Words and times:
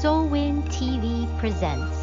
Soulwind 0.00 0.62
TV 0.68 1.26
presents. 1.40 1.96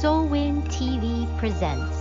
Soulwind 0.00 0.62
TV 0.68 1.26
presents. 1.38 1.98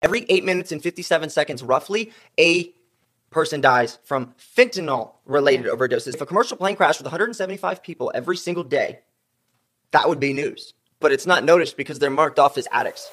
Every 0.00 0.24
eight 0.28 0.44
minutes 0.44 0.70
and 0.70 0.80
57 0.80 1.28
seconds, 1.30 1.64
roughly, 1.64 2.12
a 2.38 2.72
person 3.30 3.60
dies 3.60 3.98
from 4.04 4.32
fentanyl 4.38 5.14
related 5.24 5.66
overdoses. 5.66 6.14
If 6.14 6.20
a 6.20 6.26
commercial 6.26 6.56
plane 6.56 6.76
crashed 6.76 7.00
with 7.00 7.06
175 7.06 7.82
people 7.82 8.12
every 8.14 8.36
single 8.36 8.62
day, 8.62 9.00
that 9.90 10.08
would 10.08 10.20
be 10.20 10.32
news. 10.32 10.74
But 11.00 11.12
it's 11.12 11.26
not 11.26 11.44
noticed 11.44 11.78
because 11.78 11.98
they're 11.98 12.10
marked 12.10 12.38
off 12.38 12.58
as 12.58 12.68
addicts. 12.70 13.10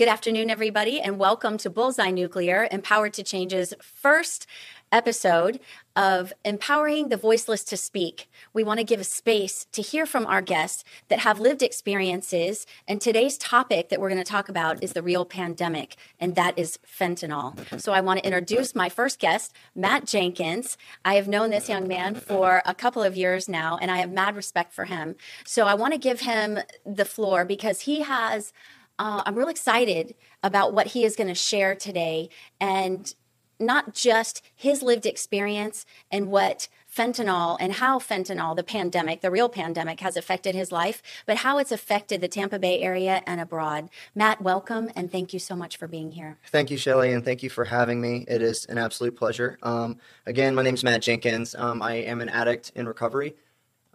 Good 0.00 0.08
afternoon, 0.08 0.48
everybody, 0.48 0.98
and 0.98 1.18
welcome 1.18 1.58
to 1.58 1.68
Bullseye 1.68 2.10
Nuclear, 2.10 2.66
Empowered 2.72 3.12
to 3.12 3.22
Change's 3.22 3.74
first 3.82 4.46
episode 4.90 5.60
of 5.94 6.32
Empowering 6.42 7.10
the 7.10 7.18
Voiceless 7.18 7.62
to 7.64 7.76
Speak. 7.76 8.26
We 8.54 8.64
want 8.64 8.78
to 8.78 8.84
give 8.84 8.98
a 9.00 9.04
space 9.04 9.66
to 9.72 9.82
hear 9.82 10.06
from 10.06 10.24
our 10.24 10.40
guests 10.40 10.84
that 11.08 11.18
have 11.18 11.38
lived 11.38 11.62
experiences. 11.62 12.64
And 12.88 12.98
today's 12.98 13.36
topic 13.36 13.90
that 13.90 14.00
we're 14.00 14.08
going 14.08 14.24
to 14.24 14.24
talk 14.24 14.48
about 14.48 14.82
is 14.82 14.94
the 14.94 15.02
real 15.02 15.26
pandemic, 15.26 15.96
and 16.18 16.34
that 16.34 16.58
is 16.58 16.78
fentanyl. 16.78 17.78
So 17.78 17.92
I 17.92 18.00
want 18.00 18.20
to 18.20 18.26
introduce 18.26 18.74
my 18.74 18.88
first 18.88 19.18
guest, 19.18 19.52
Matt 19.74 20.06
Jenkins. 20.06 20.78
I 21.04 21.16
have 21.16 21.28
known 21.28 21.50
this 21.50 21.68
young 21.68 21.86
man 21.86 22.14
for 22.14 22.62
a 22.64 22.74
couple 22.74 23.02
of 23.02 23.18
years 23.18 23.50
now, 23.50 23.76
and 23.82 23.90
I 23.90 23.98
have 23.98 24.10
mad 24.10 24.34
respect 24.34 24.72
for 24.72 24.86
him. 24.86 25.16
So 25.44 25.66
I 25.66 25.74
want 25.74 25.92
to 25.92 25.98
give 25.98 26.20
him 26.20 26.58
the 26.86 27.04
floor 27.04 27.44
because 27.44 27.82
he 27.82 28.00
has 28.00 28.54
uh, 29.00 29.22
I'm 29.24 29.34
real 29.34 29.48
excited 29.48 30.14
about 30.42 30.74
what 30.74 30.88
he 30.88 31.04
is 31.04 31.16
going 31.16 31.28
to 31.28 31.34
share 31.34 31.74
today 31.74 32.28
and 32.60 33.12
not 33.58 33.94
just 33.94 34.42
his 34.54 34.82
lived 34.82 35.06
experience 35.06 35.86
and 36.10 36.26
what 36.26 36.68
fentanyl 36.94 37.56
and 37.60 37.74
how 37.74 37.98
fentanyl, 37.98 38.54
the 38.54 38.62
pandemic, 38.62 39.22
the 39.22 39.30
real 39.30 39.48
pandemic, 39.48 40.00
has 40.00 40.18
affected 40.18 40.54
his 40.54 40.70
life, 40.70 41.02
but 41.24 41.38
how 41.38 41.56
it's 41.56 41.72
affected 41.72 42.20
the 42.20 42.28
Tampa 42.28 42.58
Bay 42.58 42.80
area 42.80 43.22
and 43.26 43.40
abroad. 43.40 43.88
Matt, 44.14 44.42
welcome 44.42 44.90
and 44.94 45.10
thank 45.10 45.32
you 45.32 45.38
so 45.38 45.56
much 45.56 45.78
for 45.78 45.88
being 45.88 46.12
here. 46.12 46.36
Thank 46.48 46.70
you, 46.70 46.76
Shelly, 46.76 47.14
and 47.14 47.24
thank 47.24 47.42
you 47.42 47.48
for 47.48 47.64
having 47.64 48.02
me. 48.02 48.26
It 48.28 48.42
is 48.42 48.66
an 48.66 48.76
absolute 48.76 49.16
pleasure. 49.16 49.58
Um, 49.62 49.96
again, 50.26 50.54
my 50.54 50.62
name 50.62 50.74
is 50.74 50.84
Matt 50.84 51.00
Jenkins. 51.00 51.54
Um, 51.54 51.80
I 51.80 51.94
am 51.94 52.20
an 52.20 52.28
addict 52.28 52.72
in 52.74 52.86
recovery. 52.86 53.34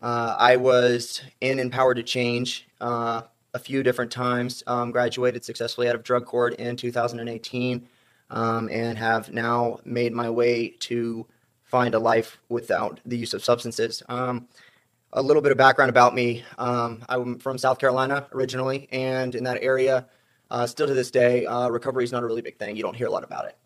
Uh, 0.02 0.36
I 0.40 0.56
was 0.56 1.22
in 1.42 1.60
Empowered 1.60 1.98
to 1.98 2.04
Change 2.04 2.68
uh, 2.82 3.24
a 3.56 3.60
few 3.60 3.82
different 3.82 4.12
times. 4.12 4.64
Um, 4.68 4.92
graduated 4.92 5.44
successfully 5.44 5.88
out 5.88 5.96
of 5.96 6.04
drug 6.04 6.26
court 6.26 6.56
in 6.56 6.76
2018, 6.76 7.88
um, 8.30 8.70
and 8.72 8.98
have 8.98 9.32
now 9.32 9.80
made 9.86 10.14
my 10.14 10.30
way 10.30 10.76
to 10.82 11.26
find 11.64 11.96
a 11.96 12.00
life 12.00 12.38
without 12.50 13.00
the 13.06 13.18
use 13.18 13.34
of 13.34 13.44
substances. 13.44 14.04
Um, 14.10 14.48
a 15.14 15.22
little 15.22 15.42
bit 15.42 15.54
of 15.54 15.58
background 15.58 15.90
about 15.90 16.14
me: 16.14 16.44
um, 16.58 17.04
I'm 17.08 17.40
from 17.40 17.58
South 17.58 17.80
Carolina 17.80 18.28
originally, 18.34 18.90
and 18.92 19.34
in 19.34 19.46
that 19.46 19.64
area, 19.64 20.06
uh, 20.52 20.68
still 20.68 20.88
to 20.88 20.94
this 20.94 21.10
day, 21.10 21.46
uh, 21.46 21.70
recovery 21.70 22.04
is 22.04 22.12
not 22.12 22.24
a 22.24 22.26
really 22.26 22.42
big 22.42 22.60
thing. 22.60 22.76
You 22.76 22.84
don't 22.84 22.96
hear 22.96 23.08
a 23.08 23.12
lot 23.12 23.24
about 23.24 23.46
it, 23.46 23.58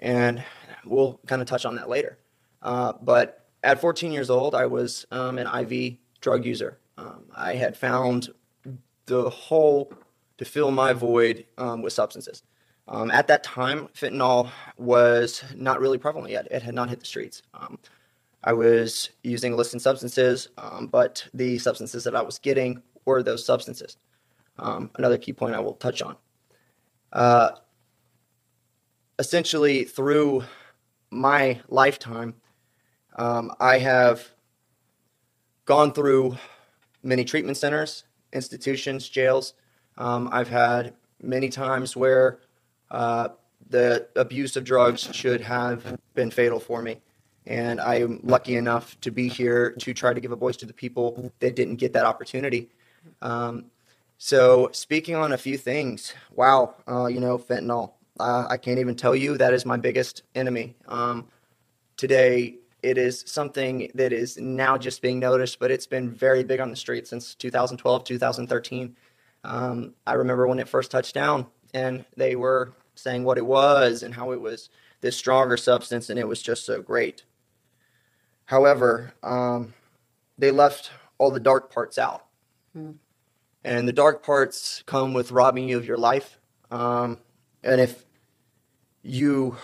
and 0.00 0.44
we'll 0.84 1.20
kind 1.26 1.40
of 1.40 1.46
touch 1.46 1.64
on 1.64 1.76
that 1.76 1.88
later. 1.88 2.18
Uh, 2.60 2.92
but 3.00 3.46
at 3.62 3.80
14 3.80 4.10
years 4.10 4.30
old, 4.30 4.56
I 4.56 4.66
was 4.66 5.06
um, 5.12 5.38
an 5.38 5.46
IV 5.46 5.98
drug 6.20 6.44
user. 6.44 6.80
Um, 6.96 7.26
I 7.36 7.54
had 7.54 7.76
found 7.76 8.30
the 9.08 9.28
hole 9.28 9.92
to 10.38 10.44
fill 10.44 10.70
my 10.70 10.92
void 10.92 11.44
um, 11.58 11.82
with 11.82 11.92
substances. 11.92 12.42
Um, 12.86 13.10
at 13.10 13.26
that 13.26 13.42
time, 13.42 13.88
fentanyl 13.88 14.50
was 14.78 15.42
not 15.54 15.80
really 15.80 15.98
prevalent 15.98 16.30
yet. 16.30 16.46
It 16.50 16.62
had 16.62 16.74
not 16.74 16.88
hit 16.88 17.00
the 17.00 17.06
streets. 17.06 17.42
Um, 17.52 17.78
I 18.44 18.52
was 18.52 19.10
using 19.22 19.52
illicit 19.52 19.82
substances, 19.82 20.48
um, 20.56 20.86
but 20.86 21.26
the 21.34 21.58
substances 21.58 22.04
that 22.04 22.14
I 22.14 22.22
was 22.22 22.38
getting 22.38 22.82
were 23.04 23.22
those 23.22 23.44
substances. 23.44 23.96
Um, 24.58 24.90
another 24.96 25.18
key 25.18 25.32
point 25.32 25.54
I 25.54 25.60
will 25.60 25.74
touch 25.74 26.00
on. 26.02 26.16
Uh, 27.12 27.50
essentially, 29.18 29.84
through 29.84 30.44
my 31.10 31.60
lifetime, 31.68 32.34
um, 33.16 33.52
I 33.60 33.78
have 33.78 34.28
gone 35.64 35.92
through 35.92 36.36
many 37.02 37.24
treatment 37.24 37.56
centers 37.56 38.04
institutions, 38.32 39.08
jails. 39.08 39.54
Um, 39.96 40.28
I've 40.32 40.48
had 40.48 40.94
many 41.22 41.48
times 41.48 41.96
where 41.96 42.38
uh, 42.90 43.28
the 43.70 44.08
abuse 44.16 44.56
of 44.56 44.64
drugs 44.64 45.08
should 45.12 45.40
have 45.40 45.98
been 46.14 46.30
fatal 46.30 46.60
for 46.60 46.82
me. 46.82 47.00
And 47.46 47.80
I 47.80 47.96
am 47.96 48.20
lucky 48.22 48.56
enough 48.56 49.00
to 49.00 49.10
be 49.10 49.28
here 49.28 49.70
to 49.78 49.94
try 49.94 50.12
to 50.12 50.20
give 50.20 50.32
a 50.32 50.36
voice 50.36 50.56
to 50.58 50.66
the 50.66 50.72
people 50.72 51.32
that 51.40 51.56
didn't 51.56 51.76
get 51.76 51.94
that 51.94 52.04
opportunity. 52.04 52.68
Um, 53.22 53.66
so, 54.18 54.68
speaking 54.72 55.14
on 55.14 55.32
a 55.32 55.38
few 55.38 55.56
things, 55.56 56.12
wow, 56.34 56.74
uh, 56.88 57.06
you 57.06 57.20
know, 57.20 57.38
fentanyl. 57.38 57.92
Uh, 58.20 58.46
I 58.50 58.56
can't 58.56 58.80
even 58.80 58.96
tell 58.96 59.14
you 59.14 59.38
that 59.38 59.54
is 59.54 59.64
my 59.64 59.76
biggest 59.76 60.24
enemy. 60.34 60.74
Um, 60.88 61.28
today, 61.96 62.56
it 62.82 62.96
is 62.98 63.24
something 63.26 63.90
that 63.94 64.12
is 64.12 64.36
now 64.36 64.78
just 64.78 65.02
being 65.02 65.18
noticed, 65.18 65.58
but 65.58 65.70
it's 65.70 65.86
been 65.86 66.10
very 66.10 66.44
big 66.44 66.60
on 66.60 66.70
the 66.70 66.76
street 66.76 67.06
since 67.08 67.34
2012, 67.34 68.04
2013. 68.04 68.96
Um, 69.44 69.94
I 70.06 70.14
remember 70.14 70.46
when 70.46 70.58
it 70.58 70.68
first 70.68 70.90
touched 70.90 71.14
down 71.14 71.46
and 71.74 72.04
they 72.16 72.36
were 72.36 72.72
saying 72.94 73.24
what 73.24 73.38
it 73.38 73.46
was 73.46 74.02
and 74.02 74.14
how 74.14 74.32
it 74.32 74.40
was 74.40 74.70
this 75.00 75.16
stronger 75.16 75.56
substance 75.56 76.10
and 76.10 76.18
it 76.18 76.28
was 76.28 76.42
just 76.42 76.64
so 76.64 76.80
great. 76.80 77.24
However, 78.46 79.14
um, 79.22 79.74
they 80.36 80.50
left 80.50 80.90
all 81.18 81.30
the 81.30 81.40
dark 81.40 81.72
parts 81.72 81.98
out. 81.98 82.26
Hmm. 82.72 82.92
And 83.64 83.88
the 83.88 83.92
dark 83.92 84.24
parts 84.24 84.82
come 84.86 85.14
with 85.14 85.32
robbing 85.32 85.68
you 85.68 85.76
of 85.76 85.84
your 85.84 85.98
life. 85.98 86.38
Um, 86.70 87.18
and 87.62 87.80
if 87.80 88.04
you 89.02 89.56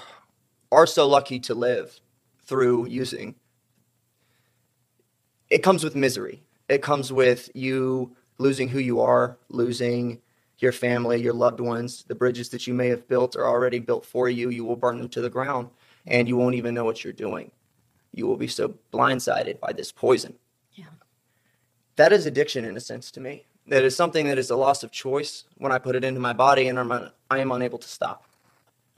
are 0.72 0.86
so 0.86 1.06
lucky 1.06 1.38
to 1.40 1.54
live 1.54 2.00
through 2.44 2.86
using. 2.88 3.34
It 5.50 5.62
comes 5.62 5.84
with 5.84 5.94
misery. 5.94 6.42
It 6.68 6.82
comes 6.82 7.12
with 7.12 7.50
you 7.54 8.16
losing 8.38 8.68
who 8.68 8.78
you 8.78 9.00
are, 9.00 9.38
losing 9.48 10.20
your 10.58 10.72
family, 10.72 11.20
your 11.20 11.32
loved 11.32 11.60
ones. 11.60 12.04
The 12.06 12.14
bridges 12.14 12.48
that 12.50 12.66
you 12.66 12.74
may 12.74 12.88
have 12.88 13.06
built 13.08 13.36
are 13.36 13.46
already 13.46 13.78
built 13.78 14.04
for 14.06 14.28
you. 14.28 14.50
You 14.50 14.64
will 14.64 14.76
burn 14.76 14.98
them 14.98 15.08
to 15.10 15.20
the 15.20 15.30
ground 15.30 15.68
and 16.06 16.28
you 16.28 16.36
won't 16.36 16.54
even 16.54 16.74
know 16.74 16.84
what 16.84 17.04
you're 17.04 17.12
doing. 17.12 17.50
You 18.12 18.26
will 18.26 18.36
be 18.36 18.48
so 18.48 18.74
blindsided 18.92 19.60
by 19.60 19.72
this 19.72 19.90
poison. 19.90 20.34
Yeah. 20.72 20.86
That 21.96 22.12
is 22.12 22.26
addiction 22.26 22.64
in 22.64 22.76
a 22.76 22.80
sense 22.80 23.10
to 23.12 23.20
me. 23.20 23.44
That 23.66 23.82
is 23.82 23.96
something 23.96 24.26
that 24.26 24.38
is 24.38 24.50
a 24.50 24.56
loss 24.56 24.82
of 24.82 24.90
choice 24.90 25.44
when 25.56 25.72
I 25.72 25.78
put 25.78 25.96
it 25.96 26.04
into 26.04 26.20
my 26.20 26.32
body 26.32 26.68
and 26.68 26.78
I'm, 26.78 26.92
I 27.30 27.38
am 27.38 27.50
unable 27.50 27.78
to 27.78 27.88
stop. 27.88 28.24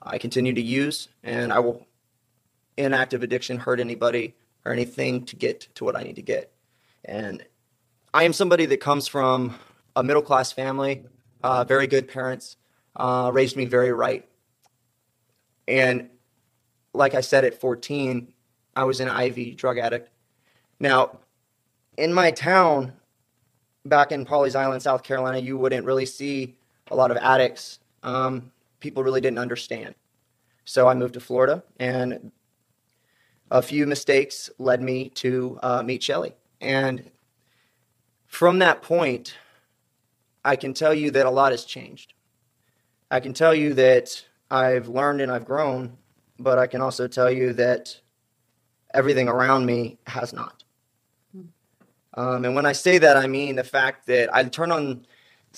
I 0.02 0.18
continue 0.18 0.52
to 0.52 0.62
use 0.62 1.08
and 1.22 1.52
I 1.52 1.58
will 1.58 1.86
inactive 2.76 3.22
addiction 3.22 3.58
hurt 3.58 3.80
anybody 3.80 4.34
or 4.64 4.72
anything 4.72 5.24
to 5.26 5.36
get 5.36 5.68
to 5.76 5.84
what 5.84 5.96
I 5.96 6.02
need 6.02 6.16
to 6.16 6.22
get. 6.22 6.52
And 7.04 7.44
I 8.12 8.24
am 8.24 8.32
somebody 8.32 8.66
that 8.66 8.80
comes 8.80 9.06
from 9.06 9.54
a 9.94 10.02
middle 10.02 10.22
class 10.22 10.52
family, 10.52 11.04
uh, 11.42 11.64
very 11.64 11.86
good 11.86 12.08
parents, 12.08 12.56
uh, 12.96 13.30
raised 13.32 13.56
me 13.56 13.64
very 13.64 13.92
right. 13.92 14.28
And 15.68 16.10
like 16.92 17.14
I 17.14 17.20
said, 17.20 17.44
at 17.44 17.60
14, 17.60 18.32
I 18.74 18.84
was 18.84 19.00
an 19.00 19.08
IV 19.08 19.56
drug 19.56 19.78
addict. 19.78 20.10
Now, 20.80 21.18
in 21.96 22.12
my 22.12 22.30
town, 22.30 22.92
back 23.84 24.12
in 24.12 24.24
Pawleys 24.26 24.56
Island, 24.56 24.82
South 24.82 25.02
Carolina, 25.02 25.38
you 25.38 25.56
wouldn't 25.56 25.86
really 25.86 26.06
see 26.06 26.56
a 26.90 26.96
lot 26.96 27.10
of 27.10 27.16
addicts. 27.16 27.78
Um, 28.02 28.50
people 28.80 29.02
really 29.02 29.20
didn't 29.20 29.38
understand. 29.38 29.94
So 30.64 30.88
I 30.88 30.94
moved 30.94 31.14
to 31.14 31.20
Florida, 31.20 31.62
and 31.78 32.32
a 33.50 33.62
few 33.62 33.86
mistakes 33.86 34.50
led 34.58 34.82
me 34.82 35.08
to 35.10 35.58
uh, 35.62 35.82
meet 35.82 36.02
Shelly. 36.02 36.34
And 36.60 37.10
from 38.26 38.58
that 38.60 38.82
point, 38.82 39.36
I 40.44 40.56
can 40.56 40.74
tell 40.74 40.94
you 40.94 41.10
that 41.12 41.26
a 41.26 41.30
lot 41.30 41.52
has 41.52 41.64
changed. 41.64 42.14
I 43.10 43.20
can 43.20 43.32
tell 43.32 43.54
you 43.54 43.74
that 43.74 44.24
I've 44.50 44.88
learned 44.88 45.20
and 45.20 45.30
I've 45.30 45.44
grown, 45.44 45.96
but 46.38 46.58
I 46.58 46.66
can 46.66 46.80
also 46.80 47.08
tell 47.08 47.30
you 47.30 47.52
that 47.54 48.00
everything 48.92 49.28
around 49.28 49.66
me 49.66 49.98
has 50.06 50.32
not. 50.32 50.64
Um, 52.14 52.44
and 52.44 52.54
when 52.54 52.66
I 52.66 52.72
say 52.72 52.98
that, 52.98 53.16
I 53.16 53.26
mean 53.26 53.56
the 53.56 53.64
fact 53.64 54.06
that 54.06 54.34
I 54.34 54.42
turn 54.44 54.72
on 54.72 55.06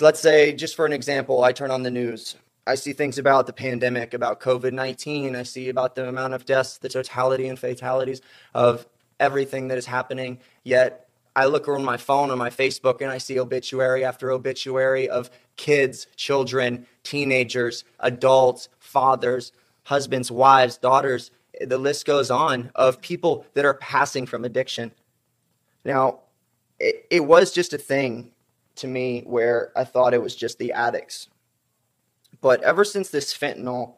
let's 0.00 0.20
say, 0.20 0.52
just 0.52 0.76
for 0.76 0.87
an 0.87 0.93
example, 0.93 1.43
I 1.44 1.52
turn 1.52 1.70
on 1.70 1.82
the 1.82 1.91
news. 1.91 2.37
I 2.69 2.75
see 2.75 2.93
things 2.93 3.17
about 3.17 3.47
the 3.47 3.55
pandemic, 3.55 4.12
about 4.12 4.41
COVID 4.41 4.73
19. 4.73 5.35
I 5.35 5.43
see 5.43 5.70
about 5.70 5.94
the 5.94 6.06
amount 6.06 6.35
of 6.35 6.44
deaths, 6.44 6.76
the 6.76 6.91
totality 6.91 7.49
and 7.49 7.59
fatalities 7.59 8.20
of 8.55 8.87
everything 9.19 9.69
that 9.69 9.79
is 9.79 9.87
happening. 9.87 10.38
Yet 10.65 11.09
I 11.35 11.47
look 11.47 11.67
on 11.67 11.82
my 11.82 11.97
phone 11.97 12.31
or 12.31 12.37
my 12.37 12.50
Facebook 12.50 13.00
and 13.00 13.11
I 13.11 13.17
see 13.17 13.41
obituary 13.41 14.05
after 14.05 14.31
obituary 14.31 15.09
of 15.09 15.31
kids, 15.56 16.09
children, 16.15 16.87
teenagers, 17.05 17.85
adults, 18.00 18.69
fathers, 18.79 19.53
husbands, 19.85 20.31
wives, 20.31 20.76
daughters. 20.76 21.31
The 21.59 21.79
list 21.79 22.05
goes 22.05 22.31
on 22.31 22.70
of 22.75 23.00
people 23.00 23.47
that 23.55 23.65
are 23.65 23.75
passing 23.75 24.26
from 24.26 24.44
addiction. 24.44 24.93
Now, 25.87 26.20
it, 26.79 27.06
it 27.11 27.25
was 27.25 27.50
just 27.50 27.73
a 27.73 27.79
thing 27.79 28.32
to 28.76 28.87
me 28.87 29.23
where 29.25 29.73
I 29.75 29.85
thought 29.85 30.12
it 30.12 30.23
was 30.23 30.37
just 30.37 30.59
the 30.59 30.73
addicts. 30.73 31.29
But 32.40 32.62
ever 32.62 32.85
since 32.85 33.11
this 33.11 33.37
fentanyl 33.37 33.94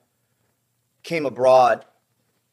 came 1.02 1.26
abroad, 1.26 1.84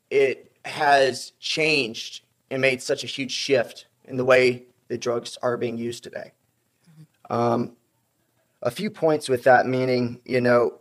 it 0.09 0.51
has 0.65 1.31
changed 1.39 2.23
and 2.49 2.61
made 2.61 2.81
such 2.81 3.03
a 3.03 3.07
huge 3.07 3.31
shift 3.31 3.87
in 4.05 4.17
the 4.17 4.25
way 4.25 4.65
the 4.87 4.97
drugs 4.97 5.37
are 5.41 5.57
being 5.57 5.77
used 5.77 6.03
today. 6.03 6.31
Um, 7.29 7.75
a 8.61 8.71
few 8.71 8.89
points 8.89 9.29
with 9.29 9.43
that, 9.43 9.65
meaning, 9.65 10.21
you 10.25 10.41
know, 10.41 10.79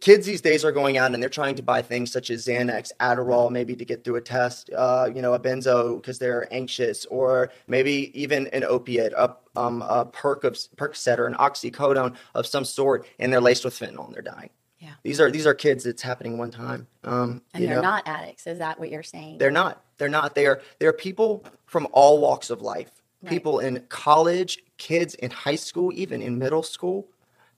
kids 0.00 0.26
these 0.26 0.40
days 0.40 0.64
are 0.64 0.72
going 0.72 0.96
out 0.96 1.12
and 1.12 1.22
they're 1.22 1.28
trying 1.28 1.56
to 1.56 1.62
buy 1.62 1.82
things 1.82 2.12
such 2.12 2.30
as 2.30 2.46
Xanax, 2.46 2.92
Adderall, 3.00 3.50
maybe 3.50 3.74
to 3.74 3.84
get 3.84 4.04
through 4.04 4.16
a 4.16 4.20
test, 4.20 4.70
uh, 4.76 5.10
you 5.12 5.20
know, 5.20 5.34
a 5.34 5.40
benzo 5.40 6.00
because 6.00 6.18
they're 6.18 6.52
anxious, 6.52 7.04
or 7.06 7.50
maybe 7.66 8.12
even 8.20 8.46
an 8.48 8.62
opiate, 8.64 9.12
a, 9.16 9.36
um, 9.56 9.82
a 9.82 10.04
perk 10.04 10.44
of 10.44 10.54
Percocet 10.76 11.18
or 11.18 11.26
an 11.26 11.34
oxycodone 11.34 12.14
of 12.34 12.46
some 12.46 12.64
sort, 12.64 13.06
and 13.18 13.32
they're 13.32 13.40
laced 13.40 13.64
with 13.64 13.78
fentanyl 13.78 14.06
and 14.06 14.14
they're 14.14 14.22
dying. 14.22 14.50
Yeah. 14.78 14.92
These 15.02 15.20
are 15.20 15.30
these 15.30 15.46
are 15.46 15.54
kids. 15.54 15.86
It's 15.86 16.02
happening 16.02 16.38
one 16.38 16.50
time. 16.50 16.86
Um, 17.02 17.42
and 17.54 17.64
they're 17.64 17.76
know, 17.76 17.80
not 17.80 18.06
addicts. 18.06 18.46
Is 18.46 18.58
that 18.58 18.78
what 18.78 18.90
you're 18.90 19.02
saying? 19.02 19.38
They're 19.38 19.50
not. 19.50 19.82
They're 19.96 20.08
not. 20.08 20.34
They 20.34 20.46
are. 20.46 20.60
They 20.78 20.86
are 20.86 20.92
people 20.92 21.44
from 21.64 21.88
all 21.92 22.20
walks 22.20 22.50
of 22.50 22.60
life. 22.60 22.90
Right. 23.22 23.30
People 23.30 23.58
in 23.58 23.82
college, 23.88 24.58
kids 24.76 25.14
in 25.14 25.30
high 25.30 25.56
school, 25.56 25.90
even 25.94 26.20
in 26.20 26.38
middle 26.38 26.62
school 26.62 27.08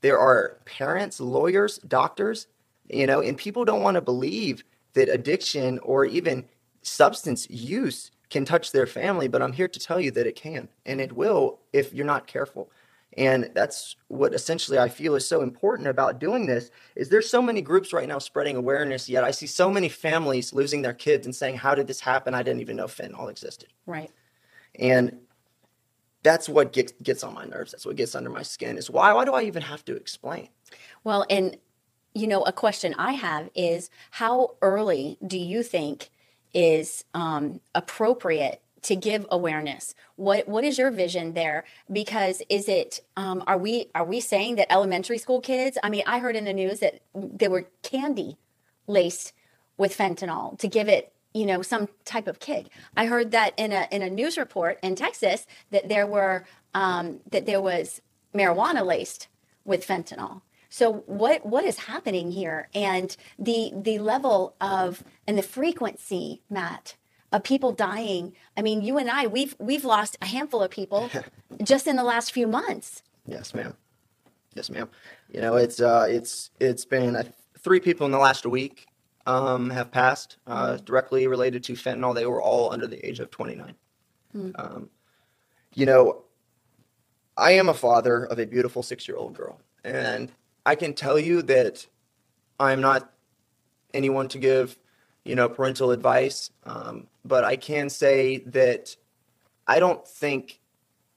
there 0.00 0.18
are 0.18 0.58
parents, 0.64 1.20
lawyers, 1.20 1.78
doctors, 1.78 2.46
you 2.88 3.06
know, 3.06 3.20
and 3.20 3.36
people 3.36 3.64
don't 3.64 3.82
want 3.82 3.96
to 3.96 4.00
believe 4.00 4.64
that 4.94 5.08
addiction 5.08 5.78
or 5.80 6.04
even 6.04 6.44
substance 6.82 7.48
use 7.50 8.10
can 8.30 8.44
touch 8.44 8.72
their 8.72 8.86
family, 8.86 9.28
but 9.28 9.42
I'm 9.42 9.52
here 9.52 9.68
to 9.68 9.80
tell 9.80 10.00
you 10.00 10.10
that 10.12 10.26
it 10.26 10.36
can 10.36 10.68
and 10.84 11.00
it 11.00 11.12
will 11.12 11.60
if 11.72 11.92
you're 11.92 12.06
not 12.06 12.26
careful. 12.26 12.70
And 13.16 13.50
that's 13.54 13.96
what 14.08 14.34
essentially 14.34 14.78
I 14.78 14.88
feel 14.88 15.14
is 15.14 15.26
so 15.26 15.40
important 15.40 15.88
about 15.88 16.20
doing 16.20 16.46
this 16.46 16.70
is 16.94 17.08
there's 17.08 17.28
so 17.28 17.40
many 17.40 17.62
groups 17.62 17.92
right 17.92 18.06
now 18.06 18.18
spreading 18.18 18.54
awareness, 18.56 19.08
yet 19.08 19.24
I 19.24 19.30
see 19.30 19.46
so 19.46 19.70
many 19.70 19.88
families 19.88 20.52
losing 20.52 20.82
their 20.82 20.92
kids 20.92 21.26
and 21.26 21.34
saying, 21.34 21.56
How 21.56 21.74
did 21.74 21.86
this 21.86 22.00
happen? 22.00 22.34
I 22.34 22.42
didn't 22.42 22.60
even 22.60 22.76
know 22.76 22.86
fentanyl 22.86 23.30
existed. 23.30 23.70
Right. 23.86 24.10
And 24.78 25.18
that's 26.22 26.48
what 26.48 26.72
gets 26.72 26.92
gets 27.02 27.22
on 27.22 27.34
my 27.34 27.44
nerves. 27.44 27.72
That's 27.72 27.86
what 27.86 27.96
gets 27.96 28.14
under 28.14 28.30
my 28.30 28.42
skin. 28.42 28.76
Is 28.76 28.90
why 28.90 29.12
why 29.12 29.24
do 29.24 29.32
I 29.32 29.42
even 29.42 29.62
have 29.62 29.84
to 29.86 29.96
explain? 29.96 30.48
Well, 31.04 31.24
and 31.30 31.56
you 32.14 32.26
know, 32.26 32.42
a 32.42 32.52
question 32.52 32.94
I 32.98 33.12
have 33.12 33.50
is 33.54 33.90
how 34.12 34.56
early 34.60 35.18
do 35.24 35.38
you 35.38 35.62
think 35.62 36.10
is 36.52 37.04
um, 37.14 37.60
appropriate 37.74 38.62
to 38.82 38.96
give 38.96 39.26
awareness? 39.30 39.94
What 40.16 40.48
what 40.48 40.64
is 40.64 40.78
your 40.78 40.90
vision 40.90 41.34
there? 41.34 41.64
Because 41.90 42.42
is 42.48 42.68
it 42.68 43.00
um, 43.16 43.44
are 43.46 43.58
we 43.58 43.90
are 43.94 44.04
we 44.04 44.20
saying 44.20 44.56
that 44.56 44.72
elementary 44.72 45.18
school 45.18 45.40
kids? 45.40 45.78
I 45.82 45.90
mean, 45.90 46.02
I 46.06 46.18
heard 46.18 46.36
in 46.36 46.44
the 46.44 46.52
news 46.52 46.80
that 46.80 47.00
there 47.14 47.50
were 47.50 47.68
candy 47.82 48.36
laced 48.86 49.32
with 49.76 49.96
fentanyl 49.96 50.58
to 50.58 50.68
give 50.68 50.88
it 50.88 51.12
you 51.38 51.46
know 51.46 51.62
some 51.62 51.88
type 52.04 52.26
of 52.26 52.40
kick. 52.40 52.66
I 52.96 53.06
heard 53.06 53.30
that 53.30 53.54
in 53.56 53.72
a 53.72 53.86
in 53.90 54.02
a 54.02 54.10
news 54.10 54.36
report 54.36 54.78
in 54.82 54.96
texas 54.96 55.46
that 55.70 55.88
there 55.88 56.06
were 56.06 56.44
um, 56.74 57.20
that 57.30 57.46
there 57.46 57.60
was 57.60 58.02
marijuana 58.34 58.84
laced 58.84 59.28
with 59.64 59.86
fentanyl. 59.86 60.42
So 60.68 61.04
what 61.06 61.46
what 61.46 61.64
is 61.64 61.78
happening 61.78 62.32
here? 62.32 62.68
And 62.74 63.16
the 63.38 63.72
the 63.74 63.98
level 63.98 64.56
of 64.60 65.04
and 65.26 65.38
the 65.38 65.42
frequency 65.42 66.42
matt 66.50 66.96
of 67.30 67.44
people 67.44 67.72
dying. 67.72 68.34
I 68.56 68.62
mean 68.62 68.82
you 68.82 68.98
and 68.98 69.08
i 69.08 69.26
we've 69.26 69.54
we've 69.58 69.84
lost 69.84 70.18
a 70.20 70.26
handful 70.26 70.62
of 70.62 70.70
people 70.70 71.08
just 71.62 71.86
in 71.86 71.94
the 71.96 72.04
last 72.04 72.32
few 72.32 72.48
months. 72.48 73.02
Yes 73.26 73.54
ma'am. 73.54 73.74
Yes 74.54 74.70
ma'am. 74.70 74.88
You 75.30 75.40
know 75.40 75.54
it's 75.54 75.80
uh 75.80 76.06
it's 76.08 76.50
it's 76.58 76.84
been 76.84 77.14
uh, 77.14 77.22
three 77.58 77.80
people 77.80 78.06
in 78.06 78.12
the 78.12 78.18
last 78.18 78.44
week 78.44 78.87
um, 79.28 79.68
have 79.68 79.90
passed 79.90 80.38
uh, 80.46 80.68
mm-hmm. 80.68 80.84
directly 80.84 81.26
related 81.26 81.62
to 81.64 81.74
fentanyl. 81.74 82.14
They 82.14 82.26
were 82.26 82.42
all 82.42 82.72
under 82.72 82.86
the 82.86 83.06
age 83.06 83.20
of 83.20 83.30
29. 83.30 83.74
Mm. 84.34 84.52
Um, 84.58 84.90
you 85.74 85.84
know, 85.84 86.24
I 87.36 87.52
am 87.52 87.68
a 87.68 87.74
father 87.74 88.24
of 88.24 88.38
a 88.38 88.46
beautiful 88.46 88.82
six 88.82 89.06
year 89.06 89.18
old 89.18 89.34
girl, 89.34 89.60
and 89.84 90.32
I 90.64 90.74
can 90.74 90.94
tell 90.94 91.18
you 91.18 91.42
that 91.42 91.86
I'm 92.58 92.80
not 92.80 93.12
anyone 93.92 94.28
to 94.28 94.38
give, 94.38 94.78
you 95.24 95.34
know, 95.34 95.48
parental 95.48 95.90
advice, 95.90 96.50
um, 96.64 97.06
but 97.24 97.44
I 97.44 97.56
can 97.56 97.90
say 97.90 98.38
that 98.46 98.96
I 99.66 99.78
don't 99.78 100.06
think 100.08 100.58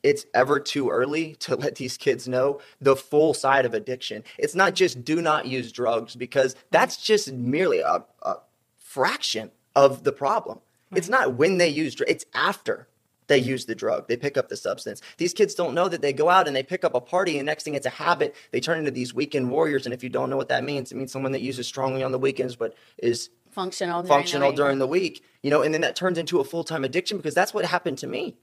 it's 0.04 0.26
ever 0.34 0.60
too 0.60 0.90
early 0.90 1.36
to 1.36 1.56
let 1.58 1.76
these 1.76 1.98
kids 1.98 2.28
know 2.28 2.60
the 2.80 2.96
full 2.96 3.34
side 3.34 3.66
of 3.66 3.74
addiction. 3.74 4.24
It's 4.38 4.56
not 4.56 4.76
just 4.76 5.04
do 5.04 5.22
not 5.22 5.46
use 5.46 5.72
drugs 5.72 6.16
because 6.16 6.56
that's 6.72 6.98
just 6.98 7.32
merely 7.32 7.80
a, 7.80 8.04
a 8.22 8.36
fraction 8.78 9.52
of 9.76 10.04
the 10.04 10.12
problem. 10.12 10.60
Right. 10.92 10.98
It's 11.00 11.10
not 11.10 11.36
when 11.36 11.58
they 11.58 11.70
use 11.70 11.96
drugs, 11.96 12.12
it's 12.12 12.26
after 12.34 12.88
they 13.28 13.38
use 13.38 13.66
the 13.66 13.76
drug. 13.76 14.10
They 14.10 14.18
pick 14.18 14.36
up 14.36 14.50
the 14.50 14.58
substance. 14.58 15.02
These 15.16 15.34
kids 15.34 15.56
don't 15.56 15.74
know 15.74 15.88
that 15.88 16.02
they 16.02 16.12
go 16.12 16.30
out 16.30 16.48
and 16.48 16.56
they 16.56 16.64
pick 16.64 16.84
up 16.84 16.94
a 16.94 17.00
party, 17.00 17.38
and 17.38 17.46
next 17.46 17.64
thing 17.64 17.76
it's 17.76 17.86
a 17.86 17.92
habit. 17.92 18.36
They 18.52 18.60
turn 18.60 18.78
into 18.78 18.92
these 18.92 19.14
weekend 19.14 19.50
warriors. 19.50 19.86
And 19.86 19.94
if 19.94 20.04
you 20.04 20.10
don't 20.10 20.30
know 20.30 20.36
what 20.36 20.50
that 20.50 20.66
means, 20.66 20.92
it 20.92 20.96
means 20.96 21.14
someone 21.14 21.32
that 21.32 21.42
uses 21.42 21.66
strongly 21.66 22.04
on 22.04 22.12
the 22.12 22.20
weekends 22.20 22.58
but 22.58 22.76
is 22.98 23.30
functional 23.50 24.02
during 24.02 24.10
functional 24.10 24.52
the 24.52 24.58
during 24.58 24.80
the 24.80 24.88
week. 24.88 25.24
You 25.44 25.50
know, 25.50 25.62
and 25.62 25.74
then 25.74 25.80
that 25.80 25.96
turns 25.96 26.18
into 26.18 26.42
a 26.42 26.44
full 26.44 26.66
time 26.66 26.84
addiction 26.84 27.16
because 27.18 27.34
that's 27.34 27.54
what 27.54 27.64
happened 27.64 28.00
to 28.00 28.08
me. 28.08 28.36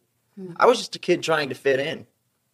I 0.56 0.67
was 0.67 0.79
just 0.79 0.96
a 0.96 0.99
kid 0.99 1.23
trying 1.23 1.49
to 1.49 1.55
fit 1.55 1.81
in, 1.81 2.06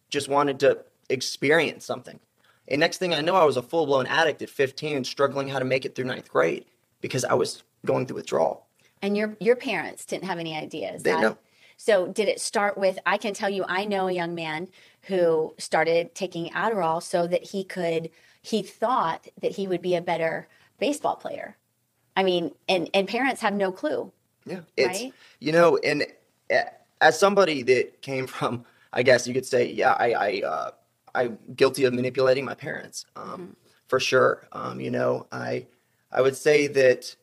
just 0.09 0.27
wanted 0.27 0.59
to 0.61 0.79
experience 1.09 1.85
something. 1.85 2.19
And 2.67 2.79
next 2.79 2.97
thing 2.97 3.13
I 3.13 3.21
know, 3.21 3.35
I 3.35 3.43
was 3.43 3.57
a 3.57 3.61
full 3.61 3.85
blown 3.85 4.07
addict 4.07 4.41
at 4.41 4.49
15, 4.49 5.03
struggling 5.03 5.47
how 5.49 5.59
to 5.59 5.65
make 5.65 5.85
it 5.85 5.95
through 5.95 6.05
ninth 6.05 6.29
grade 6.29 6.65
because 7.01 7.23
I 7.23 7.35
was 7.35 7.63
going 7.85 8.07
through 8.07 8.15
withdrawal. 8.15 8.67
And 9.01 9.15
your 9.15 9.37
your 9.39 9.55
parents 9.55 10.05
didn't 10.05 10.25
have 10.25 10.39
any 10.39 10.57
ideas. 10.57 11.03
They 11.03 11.19
know. 11.19 11.37
So 11.77 12.07
did 12.07 12.27
it 12.27 12.39
start 12.39 12.77
with? 12.77 12.97
I 13.05 13.17
can 13.17 13.33
tell 13.33 13.49
you, 13.49 13.65
I 13.67 13.85
know 13.85 14.07
a 14.07 14.11
young 14.11 14.33
man 14.33 14.69
who 15.03 15.53
started 15.57 16.15
taking 16.15 16.49
Adderall 16.51 17.03
so 17.03 17.27
that 17.27 17.43
he 17.43 17.63
could. 17.63 18.09
He 18.41 18.61
thought 18.61 19.27
that 19.41 19.53
he 19.53 19.67
would 19.67 19.81
be 19.81 19.95
a 19.95 20.01
better 20.01 20.47
baseball 20.79 21.15
player. 21.15 21.57
I 22.15 22.23
mean, 22.23 22.55
and 22.67 22.89
and 22.93 23.07
parents 23.07 23.41
have 23.41 23.53
no 23.53 23.71
clue. 23.71 24.11
Yeah, 24.45 24.61
it's 24.77 25.01
right? 25.01 25.13
you 25.39 25.51
know, 25.51 25.77
and 25.77 26.05
eh, 26.49 26.63
as 27.01 27.19
somebody 27.19 27.61
that 27.63 28.01
came 28.01 28.27
from, 28.27 28.65
I 28.93 29.03
guess 29.03 29.27
you 29.27 29.33
could 29.33 29.45
say, 29.45 29.71
yeah, 29.71 29.93
I, 29.93 30.11
I, 30.11 30.41
uh, 30.45 30.71
I'm 31.13 31.39
guilty 31.55 31.85
of 31.85 31.93
manipulating 31.93 32.45
my 32.45 32.55
parents, 32.55 33.05
um, 33.15 33.23
mm-hmm. 33.25 33.51
for 33.87 33.99
sure. 33.99 34.47
Um, 34.51 34.79
you 34.79 34.91
know, 34.91 35.27
I, 35.31 35.67
I 36.11 36.21
would 36.21 36.35
say 36.35 36.67
that 36.67 37.15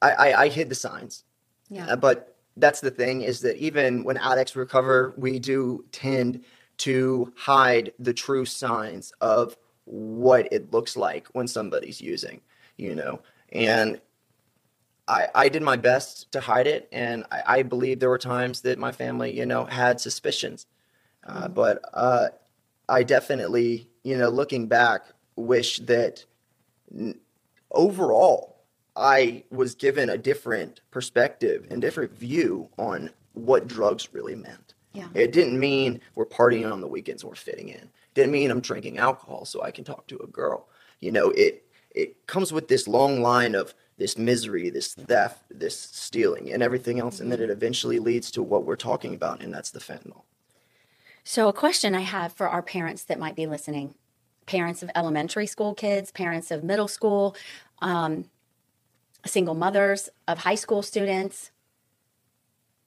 I, 0.00 0.10
I, 0.10 0.42
I 0.42 0.48
hid 0.48 0.68
the 0.68 0.74
signs. 0.74 1.24
Yeah. 1.70 1.86
Uh, 1.86 1.96
but 1.96 2.36
that's 2.56 2.80
the 2.80 2.90
thing 2.90 3.22
is 3.22 3.40
that 3.40 3.56
even 3.56 4.04
when 4.04 4.16
addicts 4.16 4.56
recover, 4.56 5.14
we 5.16 5.38
do 5.38 5.84
tend 5.92 6.44
to 6.78 7.32
hide 7.36 7.92
the 7.98 8.12
true 8.12 8.44
signs 8.44 9.12
of 9.20 9.56
what 9.84 10.48
it 10.52 10.72
looks 10.72 10.96
like 10.96 11.28
when 11.28 11.46
somebody's 11.46 12.00
using, 12.00 12.40
you 12.76 12.94
know. 12.94 13.20
And 13.52 14.00
I, 15.12 15.28
I 15.34 15.48
did 15.48 15.62
my 15.62 15.76
best 15.76 16.32
to 16.32 16.40
hide 16.40 16.66
it, 16.66 16.88
and 16.90 17.24
I, 17.30 17.42
I 17.46 17.62
believe 17.62 18.00
there 18.00 18.08
were 18.08 18.18
times 18.18 18.62
that 18.62 18.78
my 18.78 18.92
family, 18.92 19.36
you 19.36 19.44
know, 19.44 19.66
had 19.66 20.00
suspicions. 20.00 20.66
Uh, 21.26 21.44
mm-hmm. 21.44 21.52
but 21.52 21.82
uh, 21.92 22.28
I 22.88 23.02
definitely, 23.02 23.88
you 24.02 24.16
know, 24.16 24.28
looking 24.30 24.66
back, 24.66 25.02
wish 25.36 25.78
that 25.80 26.24
n- 26.90 27.20
overall 27.70 28.64
I 28.96 29.44
was 29.50 29.74
given 29.74 30.10
a 30.10 30.18
different 30.18 30.80
perspective 30.90 31.66
and 31.70 31.80
different 31.80 32.12
view 32.18 32.68
on 32.78 33.10
what 33.34 33.66
drugs 33.66 34.08
really 34.12 34.34
meant. 34.34 34.74
Yeah. 34.92 35.08
It 35.14 35.32
didn't 35.32 35.58
mean 35.58 36.00
we're 36.14 36.26
partying 36.26 36.70
on 36.70 36.80
the 36.80 36.86
weekends 36.86 37.22
and 37.22 37.30
we're 37.30 37.36
fitting 37.36 37.68
in. 37.68 37.76
It 37.76 38.14
didn't 38.14 38.32
mean 38.32 38.50
I'm 38.50 38.60
drinking 38.60 38.98
alcohol 38.98 39.44
so 39.44 39.62
I 39.62 39.70
can 39.70 39.84
talk 39.84 40.06
to 40.08 40.18
a 40.18 40.26
girl. 40.26 40.68
You 41.00 41.12
know, 41.12 41.30
it 41.30 41.64
it 41.94 42.26
comes 42.26 42.52
with 42.52 42.68
this 42.68 42.88
long 42.88 43.22
line 43.22 43.54
of 43.54 43.74
this 43.98 44.16
misery, 44.16 44.70
this 44.70 44.94
theft, 44.94 45.44
this 45.50 45.78
stealing, 45.78 46.52
and 46.52 46.62
everything 46.62 46.98
else, 46.98 47.20
and 47.20 47.30
then 47.30 47.40
it 47.40 47.50
eventually 47.50 47.98
leads 47.98 48.30
to 48.32 48.42
what 48.42 48.64
we're 48.64 48.76
talking 48.76 49.14
about, 49.14 49.42
and 49.42 49.52
that's 49.52 49.70
the 49.70 49.80
fentanyl. 49.80 50.22
So, 51.24 51.48
a 51.48 51.52
question 51.52 51.94
I 51.94 52.00
have 52.00 52.32
for 52.32 52.48
our 52.48 52.62
parents 52.62 53.04
that 53.04 53.18
might 53.18 53.36
be 53.36 53.46
listening 53.46 53.94
parents 54.46 54.82
of 54.82 54.90
elementary 54.94 55.46
school 55.46 55.74
kids, 55.74 56.10
parents 56.10 56.50
of 56.50 56.64
middle 56.64 56.88
school, 56.88 57.36
um, 57.80 58.24
single 59.24 59.54
mothers 59.54 60.08
of 60.26 60.38
high 60.38 60.56
school 60.56 60.82
students. 60.82 61.52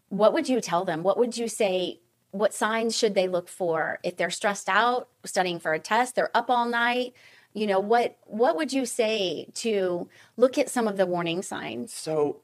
What 0.09 0.33
would 0.33 0.49
you 0.49 0.59
tell 0.61 0.85
them? 0.85 1.03
What 1.03 1.17
would 1.17 1.37
you 1.37 1.47
say? 1.47 2.01
What 2.31 2.53
signs 2.53 2.97
should 2.97 3.15
they 3.15 3.29
look 3.29 3.47
for 3.47 3.99
if 4.03 4.17
they're 4.17 4.29
stressed 4.29 4.67
out, 4.67 5.07
studying 5.23 5.57
for 5.57 5.73
a 5.73 5.79
test, 5.79 6.15
they're 6.15 6.35
up 6.35 6.49
all 6.49 6.65
night? 6.65 7.13
You 7.55 7.67
know, 7.67 7.79
what 7.79 8.17
what 8.25 8.57
would 8.57 8.73
you 8.73 8.85
say 8.85 9.47
to 9.55 10.09
look 10.35 10.57
at 10.57 10.69
some 10.69 10.89
of 10.89 10.97
the 10.97 11.05
warning 11.05 11.41
signs? 11.41 11.93
So 11.93 12.41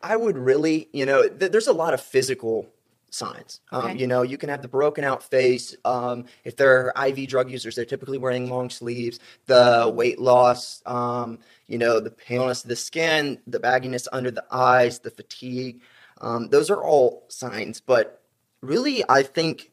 I 0.00 0.16
would 0.16 0.38
really, 0.38 0.88
you 0.92 1.04
know, 1.04 1.28
th- 1.28 1.50
there's 1.50 1.66
a 1.66 1.72
lot 1.72 1.92
of 1.92 2.00
physical 2.00 2.68
signs. 3.10 3.60
Um, 3.72 3.96
You 3.96 4.06
know, 4.06 4.22
you 4.22 4.38
can 4.38 4.48
have 4.48 4.62
the 4.62 4.68
broken 4.68 5.02
out 5.02 5.24
face. 5.24 5.74
Um, 5.84 6.26
if 6.44 6.54
they're 6.54 6.92
IV 6.96 7.26
drug 7.28 7.50
users, 7.50 7.74
they're 7.74 7.84
typically 7.84 8.18
wearing 8.18 8.48
long 8.48 8.70
sleeves. 8.70 9.18
The 9.46 9.92
weight 9.92 10.20
loss, 10.20 10.82
um, 10.86 11.40
you 11.66 11.78
know, 11.78 11.98
the 11.98 12.10
paleness 12.10 12.62
of 12.62 12.68
the 12.68 12.76
skin, 12.76 13.40
the 13.46 13.58
bagginess 13.58 14.06
under 14.12 14.30
the 14.30 14.44
eyes, 14.52 15.00
the 15.00 15.10
fatigue. 15.10 15.80
Um, 16.20 16.48
those 16.50 16.70
are 16.70 16.82
all 16.82 17.24
signs. 17.28 17.80
But 17.80 18.22
really, 18.60 19.02
I 19.08 19.24
think 19.24 19.72